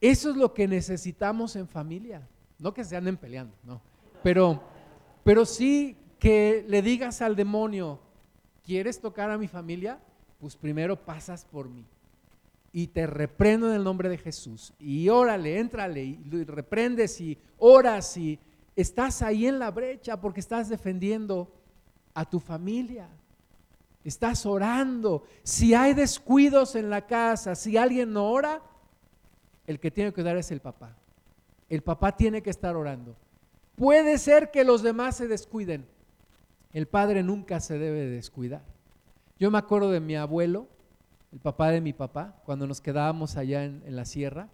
Eso 0.00 0.30
es 0.30 0.36
lo 0.36 0.52
que 0.52 0.68
necesitamos 0.68 1.57
en 1.57 1.66
familia. 1.66 2.26
No 2.59 2.72
que 2.72 2.84
se 2.84 2.96
anden 2.96 3.16
peleando, 3.16 3.55
no. 3.64 3.80
Pero, 4.22 4.62
pero 5.22 5.44
sí 5.44 5.96
que 6.18 6.64
le 6.68 6.82
digas 6.82 7.20
al 7.20 7.36
demonio, 7.36 8.00
¿quieres 8.64 9.00
tocar 9.00 9.30
a 9.30 9.38
mi 9.38 9.48
familia? 9.48 9.98
Pues 10.40 10.57
primero 10.57 10.96
pasas 11.05 11.44
por 11.44 11.68
mí. 11.68 11.84
Y 12.72 12.88
te 12.88 13.07
reprendo 13.07 13.68
en 13.68 13.76
el 13.76 13.84
nombre 13.84 14.09
de 14.09 14.18
Jesús. 14.18 14.72
Y 14.78 15.09
órale, 15.09 15.59
éntrale, 15.59 16.05
y 16.05 16.44
reprendes 16.44 17.20
y 17.20 17.38
oras 17.59 18.16
y 18.16 18.38
estás 18.74 19.22
ahí 19.22 19.46
en 19.46 19.59
la 19.59 19.70
brecha 19.70 20.20
porque 20.20 20.40
estás 20.40 20.68
defendiendo 20.68 21.52
a 22.14 22.24
tu 22.24 22.40
familia. 22.40 23.09
Estás 24.02 24.44
orando. 24.44 25.24
Si 25.42 25.74
hay 25.74 25.94
descuidos 25.94 26.74
en 26.74 26.90
la 26.90 27.07
casa, 27.07 27.55
si 27.55 27.76
alguien 27.76 28.12
no 28.12 28.30
ora, 28.30 28.61
el 29.66 29.78
que 29.80 29.90
tiene 29.90 30.12
que 30.12 30.22
dar 30.22 30.36
es 30.36 30.50
el 30.50 30.61
papá. 30.61 30.96
El 31.74 31.82
papá 31.82 32.16
tiene 32.16 32.40
que 32.40 32.50
estar 32.50 32.76
orando. 32.76 33.16
Puede 33.74 34.18
ser 34.18 34.52
que 34.52 34.62
los 34.62 34.84
demás 34.84 35.16
se 35.16 35.26
descuiden. 35.26 35.84
El 36.72 36.86
padre 36.86 37.24
nunca 37.24 37.58
se 37.58 37.78
debe 37.78 38.06
descuidar. 38.06 38.62
Yo 39.40 39.50
me 39.50 39.58
acuerdo 39.58 39.90
de 39.90 39.98
mi 39.98 40.14
abuelo, 40.14 40.68
el 41.32 41.40
papá 41.40 41.70
de 41.70 41.80
mi 41.80 41.92
papá, 41.92 42.40
cuando 42.44 42.68
nos 42.68 42.80
quedábamos 42.80 43.36
allá 43.36 43.64
en, 43.64 43.82
la 43.96 44.04
sierra, 44.04 44.50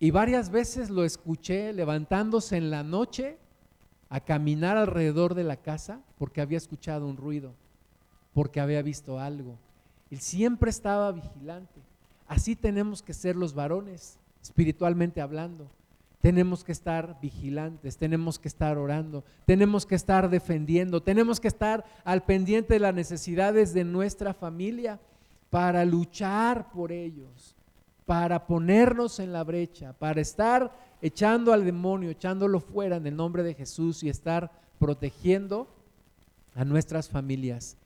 y 0.00 0.10
varias 0.10 0.50
veces 0.50 0.90
lo 0.90 1.04
escuché 1.04 1.72
levantándose 1.72 2.56
en 2.56 2.72
la 2.72 2.82
noche 2.82 3.38
a 4.08 4.18
caminar 4.18 4.76
alrededor 4.76 5.36
de 5.36 5.44
la 5.44 5.58
casa 5.58 6.00
porque 6.18 6.40
había 6.40 6.58
escuchado 6.58 7.06
un 7.06 7.18
ruido, 7.18 7.54
porque 8.34 8.58
había 8.58 8.82
visto 8.82 9.20
algo. 9.20 9.60
Él 10.10 10.18
siempre 10.18 10.70
estaba 10.70 11.12
vigilante. 11.12 11.80
Así 12.26 12.56
tenemos 12.56 13.00
que 13.00 13.14
ser 13.14 13.36
los 13.36 13.54
varones, 13.54 14.18
espiritualmente 14.42 15.20
hablando. 15.20 15.70
Tenemos 16.26 16.64
que 16.64 16.72
estar 16.72 17.20
vigilantes, 17.20 17.98
tenemos 17.98 18.40
que 18.40 18.48
estar 18.48 18.78
orando, 18.78 19.22
tenemos 19.44 19.86
que 19.86 19.94
estar 19.94 20.28
defendiendo, 20.28 21.00
tenemos 21.00 21.38
que 21.38 21.46
estar 21.46 21.84
al 22.02 22.24
pendiente 22.24 22.74
de 22.74 22.80
las 22.80 22.92
necesidades 22.92 23.72
de 23.72 23.84
nuestra 23.84 24.34
familia 24.34 24.98
para 25.50 25.84
luchar 25.84 26.72
por 26.72 26.90
ellos, 26.90 27.54
para 28.06 28.44
ponernos 28.44 29.20
en 29.20 29.32
la 29.32 29.44
brecha, 29.44 29.92
para 29.92 30.20
estar 30.20 30.76
echando 31.00 31.52
al 31.52 31.64
demonio, 31.64 32.10
echándolo 32.10 32.58
fuera 32.58 32.96
en 32.96 33.06
el 33.06 33.14
nombre 33.14 33.44
de 33.44 33.54
Jesús 33.54 34.02
y 34.02 34.08
estar 34.08 34.50
protegiendo 34.80 35.68
a 36.56 36.64
nuestras 36.64 37.08
familias, 37.08 37.76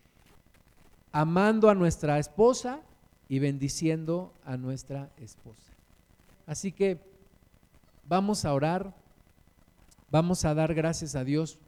amando 1.12 1.68
a 1.68 1.74
nuestra 1.74 2.18
esposa 2.18 2.80
y 3.28 3.38
bendiciendo 3.38 4.32
a 4.46 4.56
nuestra 4.56 5.10
esposa. 5.18 5.74
Así 6.46 6.72
que 6.72 7.09
vamos 8.10 8.44
a 8.44 8.52
orar, 8.52 8.92
vamos 10.10 10.44
a 10.44 10.52
dar 10.52 10.74
gracias 10.74 11.14
a 11.14 11.22
Dios 11.22 11.60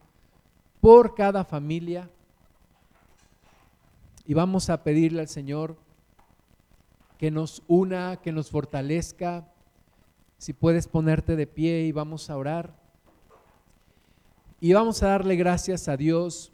por 0.81 1.15
cada 1.15 1.45
familia 1.45 2.11
y 4.27 4.35
vamos 4.35 4.69
a 4.69 4.83
pedirle 4.83 5.21
al 5.21 5.29
Señor 5.29 5.77
que 7.17 7.31
nos 7.31 7.63
una, 7.69 8.17
que 8.17 8.33
nos 8.33 8.51
fortalezca. 8.51 9.47
Si 10.37 10.53
puedes 10.53 10.89
ponerte 10.89 11.37
de 11.37 11.47
pie 11.47 11.83
y 11.83 11.93
vamos 11.93 12.29
a 12.29 12.37
orar. 12.37 12.75
Y 14.61 14.73
vamos 14.73 15.01
a 15.05 15.11
darle 15.11 15.37
gracias 15.37 15.87
a 15.87 15.97
Dios 15.97 16.51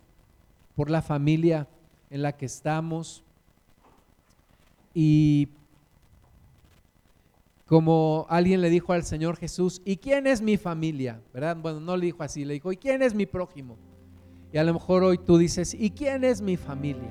por 0.77 0.91
la 0.91 1.01
familia 1.01 1.67
en 2.11 2.21
la 2.21 2.37
que 2.37 2.45
estamos. 2.45 3.25
Y 4.93 5.49
como 7.69 8.25
alguien 8.31 8.63
le 8.63 8.71
dijo 8.71 8.95
al 8.95 9.05
Señor 9.05 9.37
Jesús, 9.37 9.83
¿y 9.85 9.99
quién 9.99 10.27
es 10.27 10.41
mi 10.41 10.57
familia? 10.57 11.21
¿Verdad? 11.35 11.59
Bueno, 11.61 11.81
no 11.81 11.99
le 11.99 12.07
dijo 12.07 12.23
así, 12.23 12.47
le 12.47 12.55
dijo, 12.55 12.73
¿y 12.73 12.79
quién 12.79 13.03
es 13.03 13.15
mi 13.15 13.27
prójimo? 13.27 13.77
Y 14.51 14.57
a 14.57 14.65
lo 14.65 14.73
mejor 14.73 15.05
hoy 15.05 15.19
tú 15.19 15.37
dices, 15.37 15.75
¿y 15.75 15.91
quién 15.91 16.25
es 16.25 16.41
mi 16.41 16.57
familia? 16.57 17.11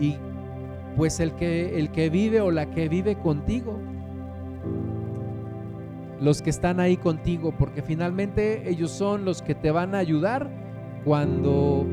Y 0.00 0.16
pues 0.96 1.20
el 1.20 1.34
que, 1.34 1.78
el 1.78 1.90
que 1.92 2.08
vive 2.08 2.40
o 2.40 2.50
la 2.50 2.70
que 2.70 2.88
vive 2.88 3.16
contigo, 3.16 3.78
los 6.22 6.40
que 6.40 6.48
están 6.48 6.80
ahí 6.80 6.96
contigo, 6.96 7.52
porque 7.58 7.82
finalmente 7.82 8.70
ellos 8.70 8.90
son 8.90 9.26
los 9.26 9.42
que 9.42 9.54
te 9.54 9.70
van 9.70 9.94
a 9.94 9.98
ayudar 9.98 10.50
cuando, 11.04 11.86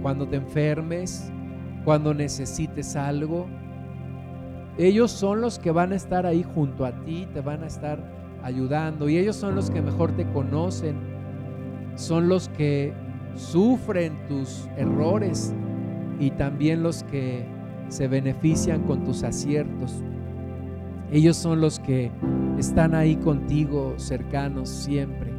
cuando 0.00 0.26
te 0.26 0.36
enfermes, 0.36 1.30
cuando 1.84 2.14
necesites 2.14 2.96
algo. 2.96 3.46
Ellos 4.80 5.10
son 5.10 5.42
los 5.42 5.58
que 5.58 5.72
van 5.72 5.92
a 5.92 5.96
estar 5.96 6.24
ahí 6.24 6.42
junto 6.42 6.86
a 6.86 6.92
ti, 7.04 7.28
te 7.34 7.42
van 7.42 7.62
a 7.62 7.66
estar 7.66 8.02
ayudando 8.42 9.10
y 9.10 9.18
ellos 9.18 9.36
son 9.36 9.54
los 9.54 9.70
que 9.70 9.82
mejor 9.82 10.12
te 10.12 10.24
conocen, 10.32 10.96
son 11.96 12.30
los 12.30 12.48
que 12.48 12.94
sufren 13.34 14.26
tus 14.26 14.70
errores 14.78 15.54
y 16.18 16.30
también 16.30 16.82
los 16.82 17.02
que 17.02 17.44
se 17.88 18.08
benefician 18.08 18.84
con 18.84 19.04
tus 19.04 19.22
aciertos. 19.22 20.02
Ellos 21.12 21.36
son 21.36 21.60
los 21.60 21.78
que 21.78 22.10
están 22.56 22.94
ahí 22.94 23.16
contigo, 23.16 23.92
cercanos 23.98 24.70
siempre. 24.70 25.30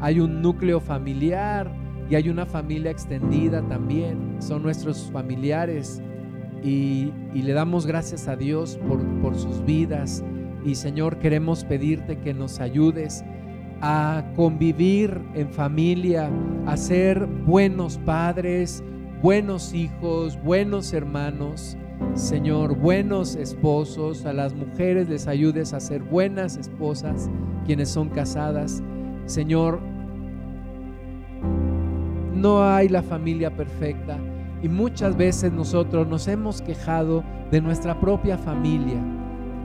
Hay 0.00 0.18
un 0.18 0.42
núcleo 0.42 0.80
familiar 0.80 1.70
y 2.10 2.16
hay 2.16 2.28
una 2.28 2.46
familia 2.46 2.90
extendida 2.90 3.62
también. 3.68 4.38
Son 4.40 4.64
nuestros 4.64 5.08
familiares 5.12 6.02
y, 6.66 7.12
le 7.34 7.52
damos 7.52 7.86
gracias 7.86 8.26
a 8.28 8.36
Dios 8.36 8.78
por, 8.88 9.00
por 9.20 9.36
sus 9.36 9.64
vidas. 9.64 10.24
Y 10.64 10.74
Señor, 10.74 11.18
queremos 11.18 11.64
pedirte 11.64 12.18
que 12.18 12.34
nos 12.34 12.60
ayudes 12.60 13.24
a 13.80 14.24
convivir 14.34 15.22
en 15.34 15.50
familia, 15.50 16.28
a 16.66 16.76
ser 16.76 17.26
buenos 17.26 17.98
padres, 17.98 18.82
buenos 19.22 19.74
hijos, 19.74 20.42
buenos 20.42 20.92
hermanos, 20.92 21.76
Señor, 22.14 22.76
buenos 22.76 23.36
esposos, 23.36 24.26
a 24.26 24.32
las 24.32 24.54
mujeres 24.54 25.08
les 25.08 25.28
ayudes 25.28 25.72
a 25.72 25.80
ser 25.80 26.02
buenas 26.02 26.56
esposas, 26.56 27.30
quienes 27.64 27.90
son 27.90 28.08
casadas. 28.08 28.82
Señor, 29.26 29.80
no 32.34 32.62
hay 32.64 32.88
la 32.88 33.02
familia 33.02 33.54
perfecta 33.54 34.18
y 34.66 34.68
muchas 34.68 35.16
veces 35.16 35.52
nosotros 35.52 36.08
nos 36.08 36.26
hemos 36.26 36.60
quejado 36.60 37.22
de 37.52 37.60
nuestra 37.60 38.00
propia 38.00 38.36
familia. 38.36 38.98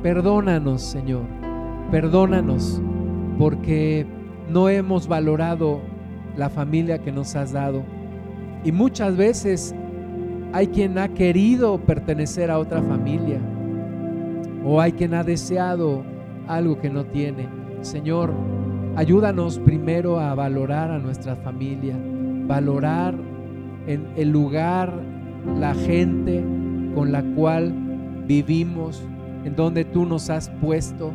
Perdónanos, 0.04 0.84
Señor, 0.84 1.24
perdónanos 1.90 2.80
porque 3.40 4.06
no 4.48 4.70
hemos 4.70 5.08
valorado 5.08 5.82
la 6.38 6.52
familia 6.52 7.00
que 7.00 7.12
nos 7.12 7.36
has 7.36 7.52
dado. 7.52 7.82
Y 8.64 8.72
muchas 8.72 9.18
veces 9.18 9.74
hay 10.54 10.68
quien 10.68 11.00
ha 11.00 11.08
querido 11.08 11.80
pertenecer 11.80 12.52
a 12.52 12.60
otra 12.60 12.84
familia 12.84 13.40
o 14.64 14.80
hay 14.80 14.92
quien 14.92 15.16
ha 15.16 15.24
deseado 15.24 16.04
algo 16.48 16.80
que 16.80 16.92
no 16.92 17.06
tiene. 17.06 17.50
Señor, 17.82 18.36
ayúdanos 18.96 19.58
primero 19.58 20.20
a 20.20 20.36
valorar 20.36 20.92
a 20.92 21.00
nuestra 21.00 21.36
familia, 21.36 21.96
valorar 22.46 23.31
en 23.94 24.08
el 24.16 24.30
lugar, 24.30 24.94
la 25.60 25.74
gente 25.74 26.44
con 26.96 27.12
la 27.12 27.24
cual 27.36 27.74
vivimos, 28.28 29.04
en 29.44 29.56
donde 29.56 29.86
tú 29.86 30.06
nos 30.06 30.30
has 30.30 30.50
puesto. 30.62 31.14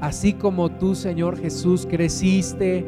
Así 0.00 0.32
como 0.32 0.70
tú, 0.70 0.94
Señor 0.94 1.38
Jesús, 1.38 1.86
creciste 1.88 2.86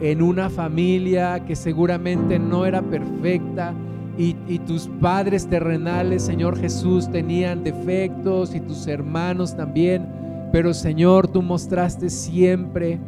en 0.00 0.22
una 0.22 0.48
familia 0.48 1.44
que 1.44 1.56
seguramente 1.56 2.38
no 2.38 2.64
era 2.66 2.82
perfecta 2.82 3.74
y, 4.18 4.58
tus 4.60 4.88
padres 5.00 5.46
terrenales, 5.46 6.22
Señor 6.22 6.58
Jesús, 6.58 7.10
tenían 7.10 7.64
defectos 7.64 8.54
y 8.54 8.60
tus 8.60 8.86
hermanos 8.86 9.56
también, 9.56 10.06
pero 10.52 10.74
Señor, 10.74 11.28
tú 11.28 11.40
mostraste 11.40 12.10
siempre 12.10 12.98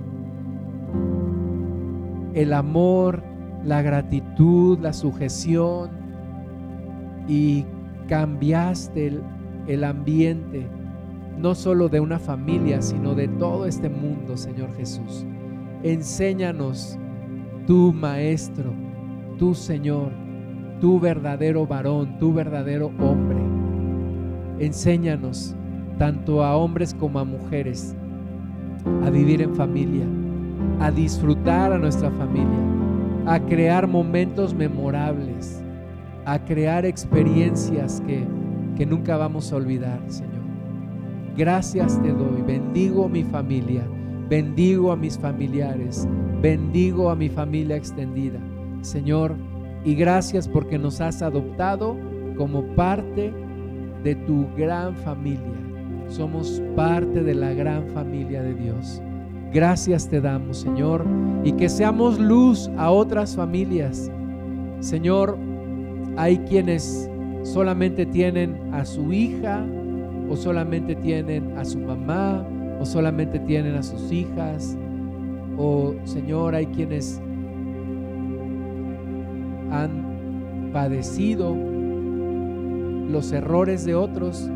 el 2.32 2.53
amor, 2.55 3.22
la 3.65 3.83
gratitud, 3.83 4.79
la 4.81 4.93
sujeción 4.93 5.91
y 7.29 7.65
cambiaste 8.09 9.21
el, 9.67 9.85
ambiente, 9.85 10.67
no 11.39 11.55
solo 11.55 11.89
de 11.89 12.01
una 12.01 12.19
familia, 12.19 12.83
sino 12.83 13.15
de 13.15 13.29
todo 13.29 13.67
este 13.67 13.89
mundo, 13.89 14.37
Señor 14.37 14.75
Jesús. 14.75 15.25
Enséñanos, 15.83 16.99
tu 17.67 17.93
Maestro, 17.93 18.73
tu 19.39 19.55
Señor, 19.55 20.11
tu 20.81 20.99
verdadero 20.99 21.67
varón, 21.67 22.19
tu 22.19 22.33
verdadero 22.35 22.91
hombre. 22.99 23.39
Enséñanos, 24.59 25.55
tanto 25.99 26.45
a 26.45 26.57
hombres 26.57 26.95
como 26.95 27.19
a 27.19 27.25
mujeres, 27.25 27.95
a 29.05 29.11
vivir 29.11 29.43
en 29.43 29.55
familia, 29.55 30.05
a 30.81 30.91
disfrutar 30.91 31.73
a 31.73 31.79
nuestra 31.79 32.11
familia, 32.11 32.59
a 33.27 33.41
crear 33.41 33.87
momentos 33.87 34.55
memorables, 34.55 35.62
a 36.25 36.39
crear 36.39 36.85
experiencias 36.85 38.03
que, 38.07 38.25
que 38.77 38.87
nunca 38.87 39.16
vamos 39.16 39.53
a 39.53 39.57
olvidar, 39.57 40.01
Señor. 40.09 40.43
Gracias 41.37 42.01
te 42.03 42.12
doy, 42.12 42.43
bendigo 42.43 43.09
mi 43.09 43.25
familia 43.25 43.85
bendigo 44.33 44.93
a 44.93 44.97
mis 44.97 45.18
familiares, 45.18 46.09
bendigo 46.41 47.11
a 47.11 47.14
mi 47.14 47.29
familia 47.29 47.77
extendida. 47.77 48.41
Señor, 48.81 49.35
y 49.85 49.95
gracias 49.95 50.49
porque 50.49 50.79
nos 50.79 51.03
has 51.03 51.20
adoptado 51.20 51.99
como 52.39 52.62
parte 52.75 53.31
de 54.03 54.14
tu 54.14 54.47
gran 54.57 54.97
familia. 54.97 55.61
Somos 56.09 56.62
parte 56.75 57.23
de 57.23 57.35
la 57.35 57.53
gran 57.53 57.87
familia 57.89 58.43
de 58.43 58.55
Dios. 58.55 59.03
Gracias 59.53 60.09
te 60.09 60.21
damos, 60.21 60.59
Señor, 60.59 61.05
y 61.45 61.53
que 61.53 61.69
seamos 61.69 62.19
luz 62.19 62.71
a 62.79 62.91
otras 62.91 63.37
familias. 63.37 64.11
Señor, 64.81 65.37
hay 66.17 66.39
quienes 66.39 67.11
solamente 67.43 68.07
tienen 68.07 68.73
a 68.73 68.87
su 68.87 69.13
hija 69.13 69.63
o 70.31 70.37
solamente 70.37 70.95
tienen 70.97 71.59
a 71.59 71.67
su 71.67 71.79
mamá 71.79 72.47
o 72.81 72.87
solamente 72.87 73.39
tienen 73.41 73.77
a 73.77 73.83
sus 73.83 74.11
hijas, 74.11 74.77
o 75.57 75.95
Señor, 76.05 76.55
hay 76.55 76.67
quienes 76.67 77.21
han 79.71 80.71
padecido 80.73 81.55
los 83.09 83.31
errores 83.31 83.85
de 83.85 83.95
otros, 83.95 84.51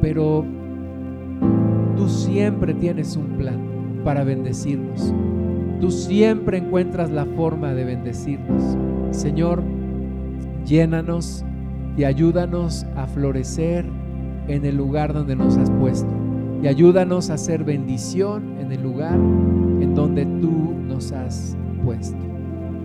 pero 0.00 0.44
tú 1.96 2.08
siempre 2.08 2.72
tienes 2.72 3.16
un 3.16 3.26
plan 3.36 3.69
para 4.04 4.24
bendecirnos. 4.24 5.12
Tú 5.80 5.90
siempre 5.90 6.58
encuentras 6.58 7.10
la 7.10 7.24
forma 7.24 7.74
de 7.74 7.84
bendecirnos. 7.84 8.76
Señor, 9.10 9.62
llénanos 10.66 11.44
y 11.96 12.04
ayúdanos 12.04 12.86
a 12.96 13.06
florecer 13.06 13.84
en 14.48 14.64
el 14.64 14.76
lugar 14.76 15.12
donde 15.12 15.36
nos 15.36 15.56
has 15.56 15.70
puesto 15.70 16.20
y 16.62 16.68
ayúdanos 16.68 17.30
a 17.30 17.34
hacer 17.34 17.64
bendición 17.64 18.58
en 18.58 18.72
el 18.72 18.82
lugar 18.82 19.14
en 19.14 19.94
donde 19.94 20.26
tú 20.26 20.74
nos 20.86 21.12
has 21.12 21.56
puesto. 21.84 22.18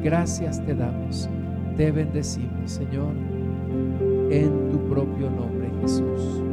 Gracias 0.03 0.63
te 0.65 0.75
damos, 0.75 1.29
te 1.75 1.91
bendecimos, 1.91 2.71
Señor, 2.71 3.13
en 4.29 4.69
tu 4.71 4.79
propio 4.87 5.29
nombre, 5.29 5.69
Jesús. 5.81 6.44